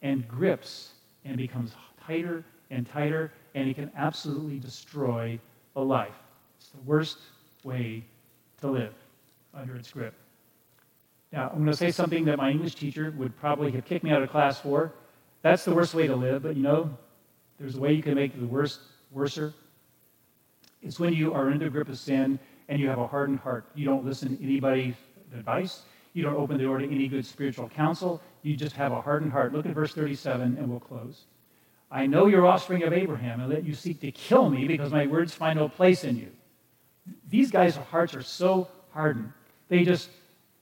and 0.01 0.25
grips 0.25 0.93
and 1.25 1.35
becomes 1.35 1.73
tighter 1.99 2.45
and 2.69 2.87
tighter, 2.87 3.33
and 3.55 3.67
it 3.67 3.73
can 3.73 3.91
absolutely 3.97 4.59
destroy 4.59 5.37
a 5.75 5.81
life. 5.81 6.15
The 6.75 6.81
worst 6.85 7.17
way 7.63 8.03
to 8.61 8.67
live 8.67 8.93
under 9.53 9.75
its 9.75 9.91
grip. 9.91 10.13
Now, 11.31 11.49
I'm 11.49 11.57
going 11.57 11.71
to 11.71 11.75
say 11.75 11.91
something 11.91 12.25
that 12.25 12.37
my 12.37 12.51
English 12.51 12.75
teacher 12.75 13.13
would 13.17 13.35
probably 13.37 13.71
have 13.71 13.85
kicked 13.85 14.03
me 14.03 14.11
out 14.11 14.21
of 14.21 14.29
class 14.29 14.59
for. 14.59 14.93
That's 15.41 15.65
the 15.65 15.73
worst 15.73 15.93
way 15.93 16.07
to 16.07 16.15
live, 16.15 16.43
but 16.43 16.55
you 16.55 16.63
know, 16.63 16.97
there's 17.59 17.75
a 17.75 17.79
way 17.79 17.93
you 17.93 18.03
can 18.03 18.15
make 18.15 18.39
the 18.39 18.47
worst 18.47 18.79
worser. 19.11 19.53
It's 20.81 20.99
when 20.99 21.13
you 21.13 21.33
are 21.33 21.49
in 21.49 21.59
the 21.59 21.69
grip 21.69 21.89
of 21.89 21.97
sin 21.97 22.39
and 22.69 22.79
you 22.79 22.87
have 22.89 22.99
a 22.99 23.07
hardened 23.07 23.39
heart. 23.39 23.65
You 23.75 23.85
don't 23.85 24.05
listen 24.05 24.37
to 24.37 24.43
anybody's 24.43 24.95
advice. 25.33 25.81
You 26.13 26.23
don't 26.23 26.35
open 26.35 26.57
the 26.57 26.63
door 26.63 26.79
to 26.79 26.85
any 26.85 27.07
good 27.07 27.25
spiritual 27.25 27.69
counsel. 27.69 28.21
You 28.41 28.55
just 28.55 28.75
have 28.75 28.91
a 28.91 29.01
hardened 29.01 29.31
heart. 29.31 29.53
Look 29.53 29.65
at 29.65 29.73
verse 29.73 29.93
37 29.93 30.57
and 30.57 30.69
we'll 30.69 30.79
close. 30.79 31.25
I 31.91 32.07
know 32.07 32.27
you're 32.27 32.45
offspring 32.45 32.83
of 32.83 32.93
Abraham 32.93 33.41
and 33.41 33.51
that 33.51 33.63
you 33.63 33.73
seek 33.73 33.99
to 34.01 34.11
kill 34.11 34.49
me 34.49 34.67
because 34.67 34.91
my 34.91 35.07
words 35.07 35.33
find 35.33 35.59
no 35.59 35.69
place 35.69 36.03
in 36.03 36.17
you. 36.17 36.31
These 37.29 37.51
guys' 37.51 37.75
hearts 37.75 38.13
are 38.15 38.21
so 38.21 38.67
hardened. 38.91 39.31
They 39.67 39.83
just 39.83 40.09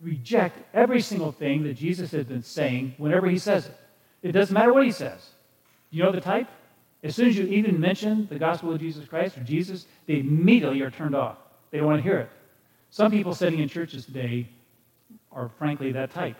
reject 0.01 0.57
every 0.73 1.01
single 1.01 1.31
thing 1.31 1.63
that 1.63 1.75
Jesus 1.75 2.11
has 2.11 2.25
been 2.25 2.43
saying 2.43 2.95
whenever 2.97 3.27
he 3.27 3.37
says 3.37 3.67
it. 3.67 3.77
It 4.21 4.31
doesn't 4.31 4.53
matter 4.53 4.73
what 4.73 4.85
he 4.85 4.91
says. 4.91 5.29
You 5.91 6.03
know 6.03 6.11
the 6.11 6.21
type? 6.21 6.47
As 7.03 7.15
soon 7.15 7.27
as 7.27 7.37
you 7.37 7.45
even 7.47 7.79
mention 7.79 8.27
the 8.29 8.39
gospel 8.39 8.73
of 8.73 8.79
Jesus 8.79 9.05
Christ 9.05 9.37
or 9.37 9.43
Jesus, 9.43 9.85
they 10.07 10.19
immediately 10.19 10.81
are 10.81 10.89
turned 10.89 11.15
off. 11.15 11.37
They 11.71 11.79
don't 11.79 11.87
want 11.87 11.99
to 11.99 12.03
hear 12.03 12.19
it. 12.19 12.29
Some 12.89 13.11
people 13.11 13.33
sitting 13.33 13.59
in 13.59 13.67
churches 13.67 14.05
today 14.05 14.47
are 15.31 15.49
frankly 15.57 15.91
that 15.91 16.11
type. 16.11 16.37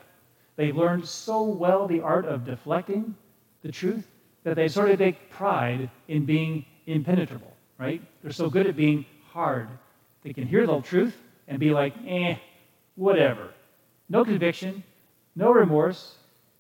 They've 0.56 0.76
learned 0.76 1.06
so 1.06 1.44
well 1.44 1.88
the 1.88 2.02
art 2.02 2.26
of 2.26 2.46
deflecting 2.46 3.16
the 3.62 3.72
truth 3.72 4.08
that 4.44 4.56
they 4.56 4.68
sort 4.68 4.90
of 4.92 5.00
take 5.00 5.30
pride 5.30 5.90
in 6.08 6.26
being 6.26 6.66
impenetrable, 6.86 7.52
right? 7.78 8.02
They're 8.22 8.32
so 8.32 8.50
good 8.50 8.68
at 8.68 8.76
being 8.76 9.06
hard. 9.26 9.68
They 10.24 10.34
can 10.34 10.48
hear 10.48 10.66
the 10.66 10.82
truth 10.82 11.16
and 11.48 11.60
be 11.60 11.72
like, 11.72 11.94
eh, 12.08 12.36
whatever. 12.96 13.50
No 14.10 14.24
conviction, 14.24 14.84
no 15.36 15.52
remorse, 15.52 16.16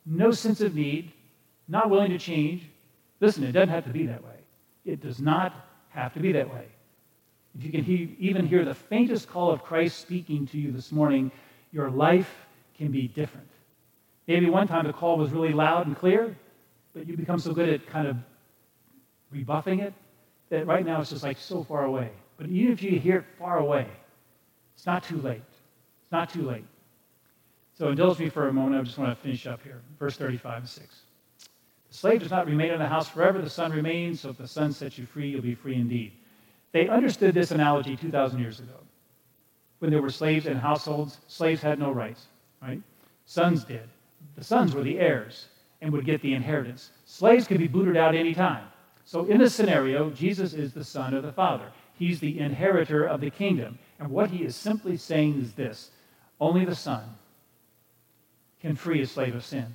no 0.06 0.32
sense 0.32 0.62
of 0.62 0.76
need, 0.76 1.12
not 1.68 1.90
willing 1.90 2.12
to 2.12 2.18
change. 2.18 2.70
Listen, 3.20 3.44
it 3.44 3.54
doesn't 3.54 3.70
have 3.70 3.86
to 3.86 3.92
be 3.92 4.06
that 4.08 4.24
way. 4.24 4.36
It 4.86 5.02
does 5.02 5.20
not 5.20 5.54
have 5.90 6.14
to 6.14 6.20
be 6.20 6.34
that 6.34 6.54
way. 6.54 6.68
If 7.58 7.64
you 7.64 7.72
can 7.72 7.84
he- 7.84 8.16
even 8.20 8.46
hear 8.48 8.66
the 8.66 8.74
faintest 8.74 9.30
call 9.30 9.52
of 9.52 9.64
Christ 9.64 10.00
speaking 10.00 10.46
to 10.48 10.58
you 10.58 10.72
this 10.72 10.92
morning, 10.92 11.32
your 11.72 11.90
life 11.90 12.48
can 12.78 12.92
be 12.92 13.08
different. 13.08 13.48
Maybe 14.28 14.50
one 14.50 14.68
time 14.68 14.88
the 14.88 14.94
call 14.94 15.18
was 15.18 15.32
really 15.32 15.54
loud 15.54 15.88
and 15.88 15.96
clear, 15.96 16.36
but 16.94 17.08
you 17.08 17.16
become 17.16 17.40
so 17.40 17.54
good 17.54 17.70
at 17.70 17.86
kind 17.88 18.08
of 18.08 18.18
rebuffing 19.32 19.80
it 19.80 19.94
that 20.50 20.66
right 20.68 20.86
now 20.86 21.02
it's 21.02 21.10
just 21.10 21.24
like 21.24 21.38
so 21.38 21.64
far 21.64 21.86
away. 21.86 22.12
But 22.44 22.52
even 22.52 22.74
if 22.74 22.84
you 22.84 23.00
hear 23.00 23.20
it 23.20 23.26
far 23.40 23.60
away, 23.60 23.88
it's 24.76 24.86
not 24.86 25.02
too 25.02 25.16
late. 25.16 25.44
It's 25.48 26.12
not 26.12 26.30
too 26.30 26.42
late. 26.42 26.66
So 27.74 27.88
indulge 27.88 28.20
me 28.20 28.28
for 28.28 28.50
a 28.50 28.54
moment. 28.54 28.82
I 28.82 28.84
just 28.84 28.98
want 28.98 29.12
to 29.12 29.24
finish 29.24 29.48
up 29.48 29.64
here. 29.64 29.80
Verse 29.98 30.18
35 30.18 30.58
and 30.58 30.68
6. 30.68 30.96
The 31.90 31.96
slave 31.96 32.20
does 32.20 32.32
not 32.32 32.46
remain 32.46 32.72
in 32.72 32.80
the 32.80 32.86
house 32.86 33.08
forever. 33.08 33.42
The 33.42 33.50
son 33.50 33.72
remains. 33.72 34.20
So 34.20 34.30
if 34.32 34.38
the 34.38 34.46
son 34.46 34.74
sets 34.74 34.98
you 34.98 35.06
free, 35.06 35.30
you'll 35.30 35.42
be 35.42 35.56
free 35.56 35.76
indeed. 35.76 36.12
They 36.74 36.90
understood 36.90 37.34
this 37.34 37.52
analogy 37.52 37.96
2,000 37.96 38.38
years 38.38 38.60
ago. 38.60 38.76
When 39.80 39.90
there 39.90 40.02
were 40.02 40.10
slaves 40.10 40.46
in 40.46 40.58
households, 40.58 41.20
slaves 41.28 41.62
had 41.62 41.80
no 41.80 41.94
rights, 41.94 42.26
right? 42.62 42.82
Sons 43.26 43.64
did. 43.64 43.88
The 44.36 44.44
sons 44.44 44.76
were 44.76 44.84
the 44.84 45.00
heirs 45.00 45.48
and 45.82 45.94
would 45.94 46.04
get 46.04 46.22
the 46.22 46.34
inheritance. 46.34 46.90
Slaves 47.06 47.48
could 47.48 47.60
be 47.60 47.70
booted 47.70 47.96
out 47.96 48.16
any 48.16 48.34
time. 48.34 48.66
So 49.06 49.24
in 49.28 49.38
this 49.38 49.56
scenario, 49.56 50.10
Jesus 50.10 50.54
is 50.54 50.74
the 50.74 50.84
son 50.84 51.14
of 51.14 51.24
the 51.24 51.32
Father. 51.32 51.72
He's 51.98 52.20
the 52.20 52.40
inheritor 52.40 53.06
of 53.06 53.22
the 53.22 53.30
kingdom. 53.30 53.80
And 54.00 54.10
what 54.10 54.32
he 54.32 54.44
is 54.44 54.56
simply 54.56 54.98
saying 54.98 55.40
is 55.42 55.54
this 55.54 55.92
only 56.40 56.66
the 56.66 56.76
Son 56.76 57.04
can 58.62 58.76
free 58.76 59.02
a 59.02 59.08
slave 59.08 59.36
of 59.36 59.46
sin. 59.46 59.74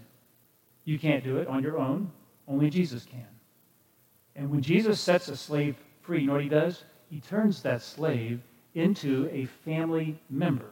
You 0.85 0.99
can't 0.99 1.25
do 1.25 1.37
it 1.39 1.49
on 1.49 1.63
your 1.63 1.79
own, 1.79 2.11
only 2.47 2.71
Jesus 2.71 3.05
can. 3.05 3.27
And 4.35 4.51
when 4.51 4.63
Jesus 4.63 5.01
sets 5.01 5.29
a 5.29 5.37
slave 5.37 5.77
free, 6.01 6.21
you 6.21 6.27
know 6.27 6.35
what 6.35 6.43
he 6.43 6.49
does? 6.49 6.85
He 7.11 7.21
turns 7.21 7.63
that 7.63 7.83
slave 7.83 8.41
into 8.75 9.29
a 9.33 9.47
family 9.65 10.19
member. 10.31 10.71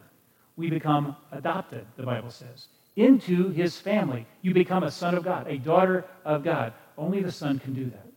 We 0.55 0.69
become 0.69 1.15
adopted, 1.31 1.85
the 1.95 2.03
Bible 2.03 2.31
says, 2.31 2.67
into 2.95 3.49
his 3.49 3.79
family. 3.79 4.25
You 4.41 4.53
become 4.53 4.83
a 4.83 4.91
son 4.91 5.13
of 5.15 5.23
God, 5.23 5.47
a 5.47 5.57
daughter 5.57 6.05
of 6.25 6.43
God. 6.43 6.73
Only 6.97 7.21
the 7.21 7.31
Son 7.31 7.59
can 7.59 7.73
do 7.73 7.85
that. 7.85 8.07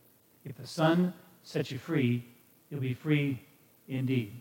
If 0.44 0.56
the 0.56 0.66
Son 0.66 1.12
sets 1.42 1.70
you 1.70 1.78
free, 1.78 2.24
you'll 2.70 2.80
be 2.80 2.94
free 2.94 3.42
indeed. 3.88 4.32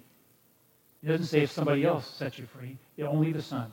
It 1.03 1.07
doesn't 1.07 1.27
say 1.27 1.41
if 1.41 1.51
somebody 1.51 1.85
else 1.85 2.07
sets 2.07 2.37
you 2.37 2.45
free, 2.45 2.77
only 3.01 3.31
the 3.31 3.41
Son. 3.41 3.71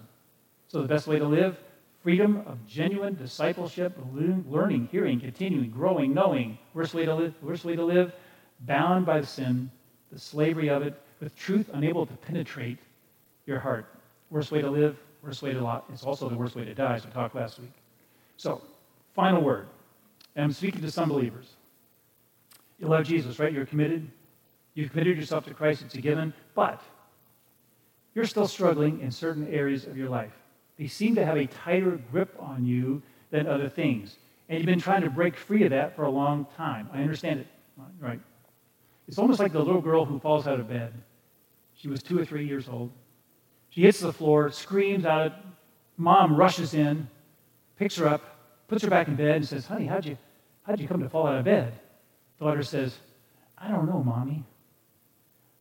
So 0.68 0.82
the 0.82 0.88
best 0.88 1.06
way 1.06 1.18
to 1.18 1.24
live, 1.24 1.58
freedom 2.02 2.42
of 2.46 2.64
genuine 2.66 3.14
discipleship, 3.14 3.96
learning, 4.48 4.88
hearing, 4.90 5.20
continuing, 5.20 5.70
growing, 5.70 6.14
knowing. 6.14 6.58
Worst 6.74 6.94
way 6.94 7.04
to 7.04 7.14
live, 7.14 7.34
worst 7.42 7.64
way 7.64 7.76
to 7.76 7.84
live 7.84 8.12
bound 8.60 9.04
by 9.04 9.20
the 9.20 9.26
sin, 9.26 9.70
the 10.12 10.18
slavery 10.18 10.68
of 10.68 10.82
it, 10.82 10.94
with 11.20 11.34
truth 11.36 11.68
unable 11.72 12.06
to 12.06 12.12
penetrate 12.14 12.78
your 13.46 13.58
heart. 13.58 13.86
Worst 14.30 14.50
way 14.50 14.60
to 14.60 14.70
live, 14.70 14.96
worst 15.22 15.42
way 15.42 15.52
to 15.52 15.60
live. 15.60 15.82
It's 15.92 16.04
also 16.04 16.28
the 16.28 16.36
worst 16.36 16.54
way 16.56 16.64
to 16.64 16.74
die, 16.74 16.94
as 16.94 17.04
we 17.04 17.10
talked 17.10 17.34
last 17.34 17.58
week. 17.58 17.72
So, 18.36 18.62
final 19.14 19.42
word. 19.42 19.66
And 20.34 20.44
I'm 20.44 20.52
speaking 20.52 20.82
to 20.82 20.90
some 20.90 21.08
believers. 21.08 21.54
You 22.78 22.88
love 22.88 23.06
Jesus, 23.06 23.38
right? 23.38 23.52
You're 23.52 23.66
committed. 23.66 24.10
You've 24.76 24.90
committed 24.90 25.16
yourself 25.16 25.46
to 25.46 25.54
Christ. 25.54 25.82
It's 25.82 25.94
a 25.94 26.00
given. 26.02 26.34
But 26.54 26.82
you're 28.14 28.26
still 28.26 28.46
struggling 28.46 29.00
in 29.00 29.10
certain 29.10 29.48
areas 29.48 29.86
of 29.86 29.96
your 29.96 30.10
life. 30.10 30.32
They 30.78 30.86
seem 30.86 31.14
to 31.14 31.24
have 31.24 31.38
a 31.38 31.46
tighter 31.46 31.98
grip 32.12 32.36
on 32.38 32.66
you 32.66 33.02
than 33.30 33.46
other 33.46 33.70
things. 33.70 34.16
And 34.48 34.58
you've 34.58 34.66
been 34.66 34.78
trying 34.78 35.00
to 35.00 35.10
break 35.10 35.34
free 35.34 35.64
of 35.64 35.70
that 35.70 35.96
for 35.96 36.04
a 36.04 36.10
long 36.10 36.46
time. 36.58 36.90
I 36.92 37.00
understand 37.00 37.40
it, 37.40 37.46
right? 37.98 38.20
It's 39.08 39.18
almost 39.18 39.40
like 39.40 39.52
the 39.52 39.62
little 39.62 39.80
girl 39.80 40.04
who 40.04 40.20
falls 40.20 40.46
out 40.46 40.60
of 40.60 40.68
bed. 40.68 40.92
She 41.74 41.88
was 41.88 42.02
two 42.02 42.18
or 42.18 42.24
three 42.26 42.46
years 42.46 42.68
old. 42.68 42.92
She 43.70 43.82
hits 43.82 44.00
the 44.00 44.12
floor, 44.12 44.50
screams 44.50 45.06
out. 45.06 45.32
Mom 45.96 46.36
rushes 46.36 46.74
in, 46.74 47.08
picks 47.78 47.96
her 47.96 48.06
up, 48.06 48.68
puts 48.68 48.84
her 48.84 48.90
back 48.90 49.08
in 49.08 49.16
bed, 49.16 49.36
and 49.36 49.48
says, 49.48 49.66
Honey, 49.66 49.86
how'd 49.86 50.04
you, 50.04 50.18
how'd 50.64 50.78
you 50.78 50.86
come 50.86 51.02
to 51.02 51.08
fall 51.08 51.26
out 51.26 51.38
of 51.38 51.44
bed? 51.46 51.72
The 52.38 52.44
Daughter 52.44 52.62
says, 52.62 52.98
I 53.56 53.68
don't 53.68 53.86
know, 53.86 54.02
Mommy. 54.02 54.44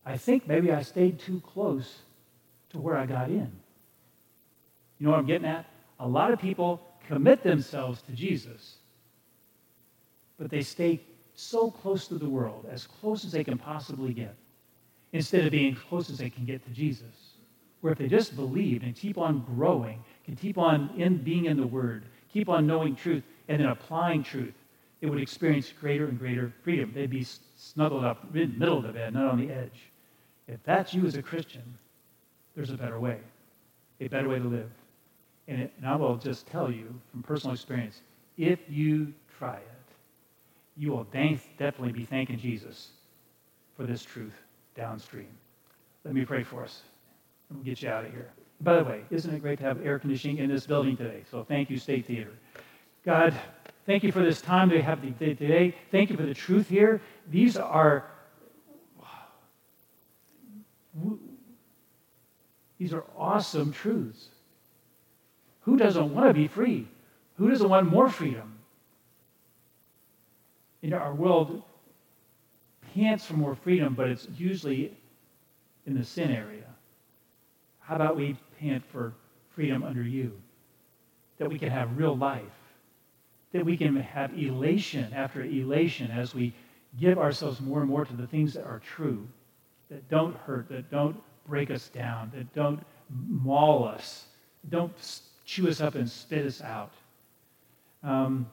I 0.06 0.18
think 0.18 0.48
maybe 0.48 0.72
I 0.72 0.84
stayed 0.84 1.20
too 1.20 1.42
close 1.42 2.00
to 2.70 2.80
where 2.80 2.98
I 2.98 3.06
got 3.06 3.30
in. 3.30 3.52
You 5.00 5.06
know 5.06 5.12
what 5.12 5.20
I'm 5.20 5.26
getting 5.26 5.48
at? 5.48 5.66
A 6.00 6.08
lot 6.08 6.32
of 6.32 6.40
people 6.40 6.82
commit 7.08 7.44
themselves 7.44 8.02
to 8.04 8.12
Jesus, 8.12 8.76
but 10.38 10.50
they 10.50 10.62
stay 10.62 11.02
so 11.36 11.70
close 11.70 12.08
to 12.08 12.16
the 12.16 12.30
world, 12.30 12.66
as 12.72 12.88
close 12.88 13.26
as 13.26 13.32
they 13.32 13.44
can 13.44 13.58
possibly 13.58 14.14
get, 14.14 14.36
instead 15.12 15.46
of 15.46 15.52
being 15.52 15.76
close 15.76 16.10
as 16.10 16.18
they 16.18 16.30
can 16.30 16.46
get 16.46 16.64
to 16.66 16.72
Jesus. 16.72 17.34
Where 17.82 17.92
if 17.92 18.00
they 18.00 18.08
just 18.08 18.36
believe 18.36 18.84
and 18.84 18.96
keep 18.96 19.18
on 19.18 19.46
growing, 19.56 20.04
can 20.24 20.36
keep 20.36 20.58
on 20.58 20.92
in 20.98 21.18
being 21.18 21.46
in 21.46 21.58
the 21.58 21.68
Word, 21.68 22.06
keep 22.32 22.50
on 22.50 22.66
knowing 22.66 22.96
truth, 22.96 23.24
and 23.48 23.60
then 23.60 23.68
applying 23.68 24.24
truth, 24.24 24.54
it 25.02 25.08
would 25.08 25.22
experience 25.22 25.72
greater 25.72 26.06
and 26.08 26.18
greater 26.18 26.52
freedom. 26.64 26.92
They'd 26.94 27.10
be 27.10 27.28
snuggled 27.58 28.04
up 28.04 28.24
in 28.34 28.54
the 28.54 28.58
middle 28.58 28.78
of 28.78 28.84
the 28.84 28.94
bed, 28.94 29.14
not 29.14 29.32
on 29.32 29.40
the 29.40 29.54
edge. 29.54 29.92
If 30.48 30.64
that's 30.64 30.94
you 30.94 31.06
as 31.06 31.16
a 31.16 31.22
Christian, 31.22 31.64
there's 32.56 32.70
a 32.70 32.78
better 32.78 33.00
way, 33.00 33.20
a 34.00 34.08
better 34.08 34.30
way 34.30 34.40
to 34.40 34.48
live. 34.48 34.70
And, 35.48 35.62
it, 35.62 35.74
and 35.78 35.88
I 35.88 35.96
will 35.96 36.16
just 36.16 36.48
tell 36.48 36.72
you 36.72 36.94
from 37.12 37.24
personal 37.24 37.54
experience 37.54 38.02
if 38.38 38.60
you 38.68 39.14
try 39.38 39.56
it, 39.56 39.72
you 40.78 40.92
will 40.92 41.06
definitely 41.06 41.94
be 41.94 42.06
thanking 42.06 42.38
Jesus 42.38 42.90
for 43.78 43.84
this 43.84 44.04
truth 44.04 44.34
downstream. 44.76 45.30
Let 46.04 46.14
me 46.14 46.26
pray 46.26 46.44
for 46.44 46.64
us, 46.64 46.82
and 47.50 47.58
we'll 47.58 47.66
get 47.66 47.82
you 47.82 47.90
out 47.90 48.06
of 48.06 48.12
here. 48.12 48.30
By 48.62 48.78
the 48.78 48.84
way, 48.84 49.02
isn't 49.10 49.34
it 49.34 49.42
great 49.42 49.60
to 49.60 49.66
have 49.66 49.86
air 49.86 50.00
conditioning 50.00 50.38
in 50.38 50.50
this 50.50 50.66
building 50.66 50.96
today? 50.96 51.24
So 51.30 51.44
thank 51.44 51.70
you, 51.70 51.78
State 51.78 52.06
Theater. 52.06 52.32
God, 53.06 53.34
thank 53.86 54.04
you 54.04 54.12
for 54.12 54.22
this 54.22 54.42
time 54.42 54.70
we 54.70 54.82
have 54.82 55.02
today. 55.02 55.76
Thank 55.92 56.10
you 56.10 56.18
for 56.18 56.24
the 56.24 56.34
truth 56.34 56.70
here. 56.70 57.02
These 57.30 57.58
are 57.58 58.06
these 62.78 62.94
are 62.94 63.04
awesome 63.18 63.72
truths. 63.72 64.30
Who 65.62 65.78
doesn't 65.78 66.14
want 66.14 66.28
to 66.28 66.34
be 66.34 66.48
free? 66.48 66.88
Who 67.38 67.50
doesn't 67.50 67.70
want 67.70 67.90
more 67.90 68.10
freedom? 68.10 68.60
You 70.82 70.92
know, 70.92 70.98
our 70.98 71.14
world 71.14 71.64
pants 72.94 73.26
for 73.26 73.34
more 73.34 73.56
freedom, 73.56 73.94
but 73.94 74.10
it's 74.10 74.28
usually 74.38 74.96
in 75.86 75.98
the 75.98 76.04
sin 76.04 76.32
area. 76.32 76.66
How 77.80 77.96
about 77.96 78.16
we 78.16 78.38
pant 78.60 78.84
for 78.92 79.14
freedom 79.54 79.84
under 79.84 80.04
you? 80.04 80.32
That 81.40 81.50
we 81.50 81.60
can 81.60 81.70
have 81.70 81.98
real 81.98 82.16
life. 82.16 82.44
That 83.52 83.66
we 83.66 83.78
can 83.78 83.96
have 83.96 84.38
elation 84.38 85.12
after 85.14 85.44
elation 85.44 86.12
as 86.12 86.34
we 86.34 86.54
give 87.00 87.18
ourselves 87.18 87.60
more 87.60 87.82
and 87.82 87.90
more 87.90 88.06
to 88.06 88.16
the 88.16 88.28
things 88.28 88.54
that 88.54 88.66
are 88.66 88.80
true, 88.80 89.28
that 89.90 90.10
don't 90.10 90.36
hurt, 90.38 90.70
that 90.70 90.90
don't 90.92 91.22
break 91.48 91.72
us 91.72 91.90
down, 91.90 92.32
that 92.36 92.54
don't 92.54 92.82
maul 93.10 93.86
us, 93.86 94.26
don't 94.70 94.94
chew 95.46 95.70
us 95.70 95.82
up 95.82 95.96
and 95.96 96.10
spit 96.10 96.46
us 96.46 96.62
out. 96.62 96.92
Um, 98.04 98.48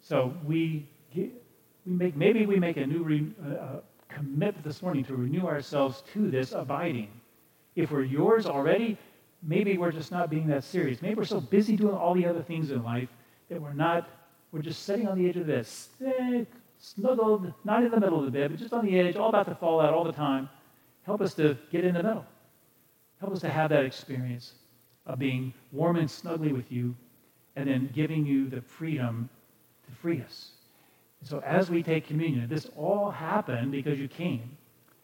so 0.00 0.34
we, 0.44 0.86
we 1.14 1.30
make, 1.86 2.16
maybe 2.16 2.46
we 2.46 2.58
make 2.58 2.76
a 2.76 2.86
new 2.86 3.02
re, 3.02 3.26
uh, 3.44 3.80
commitment 4.08 4.64
this 4.64 4.82
morning 4.82 5.04
to 5.04 5.16
renew 5.16 5.46
ourselves 5.46 6.02
to 6.12 6.30
this 6.30 6.52
abiding. 6.52 7.08
If 7.76 7.90
we're 7.90 8.02
yours 8.02 8.46
already, 8.46 8.98
maybe 9.42 9.78
we're 9.78 9.92
just 9.92 10.12
not 10.12 10.30
being 10.30 10.46
that 10.48 10.64
serious. 10.64 11.00
Maybe 11.02 11.14
we're 11.14 11.24
so 11.24 11.40
busy 11.40 11.76
doing 11.76 11.94
all 11.94 12.14
the 12.14 12.26
other 12.26 12.42
things 12.42 12.70
in 12.70 12.82
life 12.82 13.08
that 13.48 13.60
we're 13.60 13.72
not, 13.72 14.08
we're 14.52 14.62
just 14.62 14.84
sitting 14.84 15.08
on 15.08 15.18
the 15.18 15.28
edge 15.28 15.36
of 15.36 15.46
this, 15.46 15.88
snuggled, 16.78 17.52
not 17.64 17.82
in 17.82 17.90
the 17.90 18.00
middle 18.00 18.18
of 18.18 18.24
the 18.24 18.30
bed, 18.30 18.50
but 18.50 18.58
just 18.58 18.72
on 18.72 18.84
the 18.84 18.98
edge, 18.98 19.16
all 19.16 19.28
about 19.28 19.46
to 19.46 19.54
fall 19.54 19.80
out 19.80 19.94
all 19.94 20.04
the 20.04 20.12
time. 20.12 20.48
Help 21.04 21.20
us 21.20 21.34
to 21.34 21.56
get 21.70 21.84
in 21.84 21.94
the 21.94 22.02
middle. 22.02 22.24
Help 23.20 23.32
us 23.32 23.40
to 23.40 23.48
have 23.48 23.70
that 23.70 23.84
experience 23.84 24.54
of 25.06 25.18
being 25.18 25.52
warm 25.72 25.96
and 25.96 26.08
snuggly 26.08 26.52
with 26.52 26.70
you 26.70 26.94
and 27.56 27.68
then 27.68 27.90
giving 27.94 28.24
you 28.24 28.48
the 28.48 28.60
freedom 28.60 29.28
to 29.86 29.92
free 29.96 30.20
us. 30.22 30.52
so 31.22 31.40
as 31.40 31.70
we 31.70 31.82
take 31.82 32.06
communion, 32.06 32.48
this 32.48 32.66
all 32.76 33.10
happened 33.10 33.70
because 33.70 33.98
you 33.98 34.08
came 34.08 34.56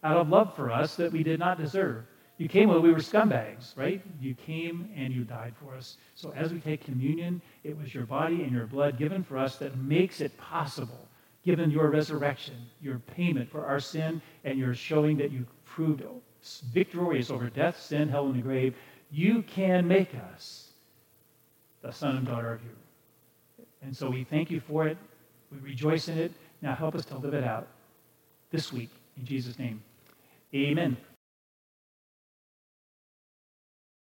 out 0.02 0.16
of 0.16 0.28
love 0.28 0.54
for 0.54 0.70
us 0.70 0.96
that 0.96 1.12
we 1.12 1.22
did 1.22 1.38
not 1.38 1.58
deserve. 1.58 2.04
You 2.38 2.48
came 2.48 2.68
when 2.68 2.82
we 2.82 2.92
were 2.92 3.00
scumbags, 3.00 3.76
right? 3.76 4.00
You 4.20 4.34
came 4.34 4.88
and 4.96 5.12
you 5.12 5.24
died 5.24 5.54
for 5.56 5.74
us. 5.74 5.96
So 6.14 6.32
as 6.36 6.52
we 6.52 6.60
take 6.60 6.84
communion, 6.84 7.42
it 7.64 7.76
was 7.76 7.92
your 7.92 8.06
body 8.06 8.42
and 8.44 8.52
your 8.52 8.66
blood 8.66 8.96
given 8.96 9.24
for 9.24 9.36
us 9.36 9.56
that 9.56 9.76
makes 9.76 10.20
it 10.20 10.36
possible, 10.38 11.08
given 11.44 11.70
your 11.70 11.90
resurrection, 11.90 12.54
your 12.80 13.00
payment 13.00 13.50
for 13.50 13.66
our 13.66 13.80
sin, 13.80 14.22
and 14.44 14.56
your 14.56 14.72
showing 14.72 15.16
that 15.16 15.32
you 15.32 15.46
proved 15.78 16.02
victorious 16.72 17.30
over 17.30 17.48
death, 17.48 17.80
sin, 17.80 18.08
hell, 18.08 18.26
and 18.26 18.34
the 18.34 18.42
grave. 18.42 18.74
You 19.12 19.42
can 19.42 19.86
make 19.86 20.10
us 20.32 20.72
the 21.82 21.92
son 21.92 22.16
and 22.16 22.26
daughter 22.26 22.52
of 22.52 22.60
you. 22.64 23.64
And 23.82 23.96
so 23.96 24.10
we 24.10 24.24
thank 24.24 24.50
you 24.50 24.58
for 24.58 24.88
it. 24.88 24.98
We 25.52 25.58
rejoice 25.58 26.08
in 26.08 26.18
it. 26.18 26.32
Now 26.62 26.74
help 26.74 26.96
us 26.96 27.04
to 27.06 27.16
live 27.16 27.32
it 27.32 27.44
out 27.44 27.68
this 28.50 28.72
week. 28.72 28.90
In 29.16 29.24
Jesus' 29.24 29.56
name, 29.56 29.80
amen. 30.52 30.96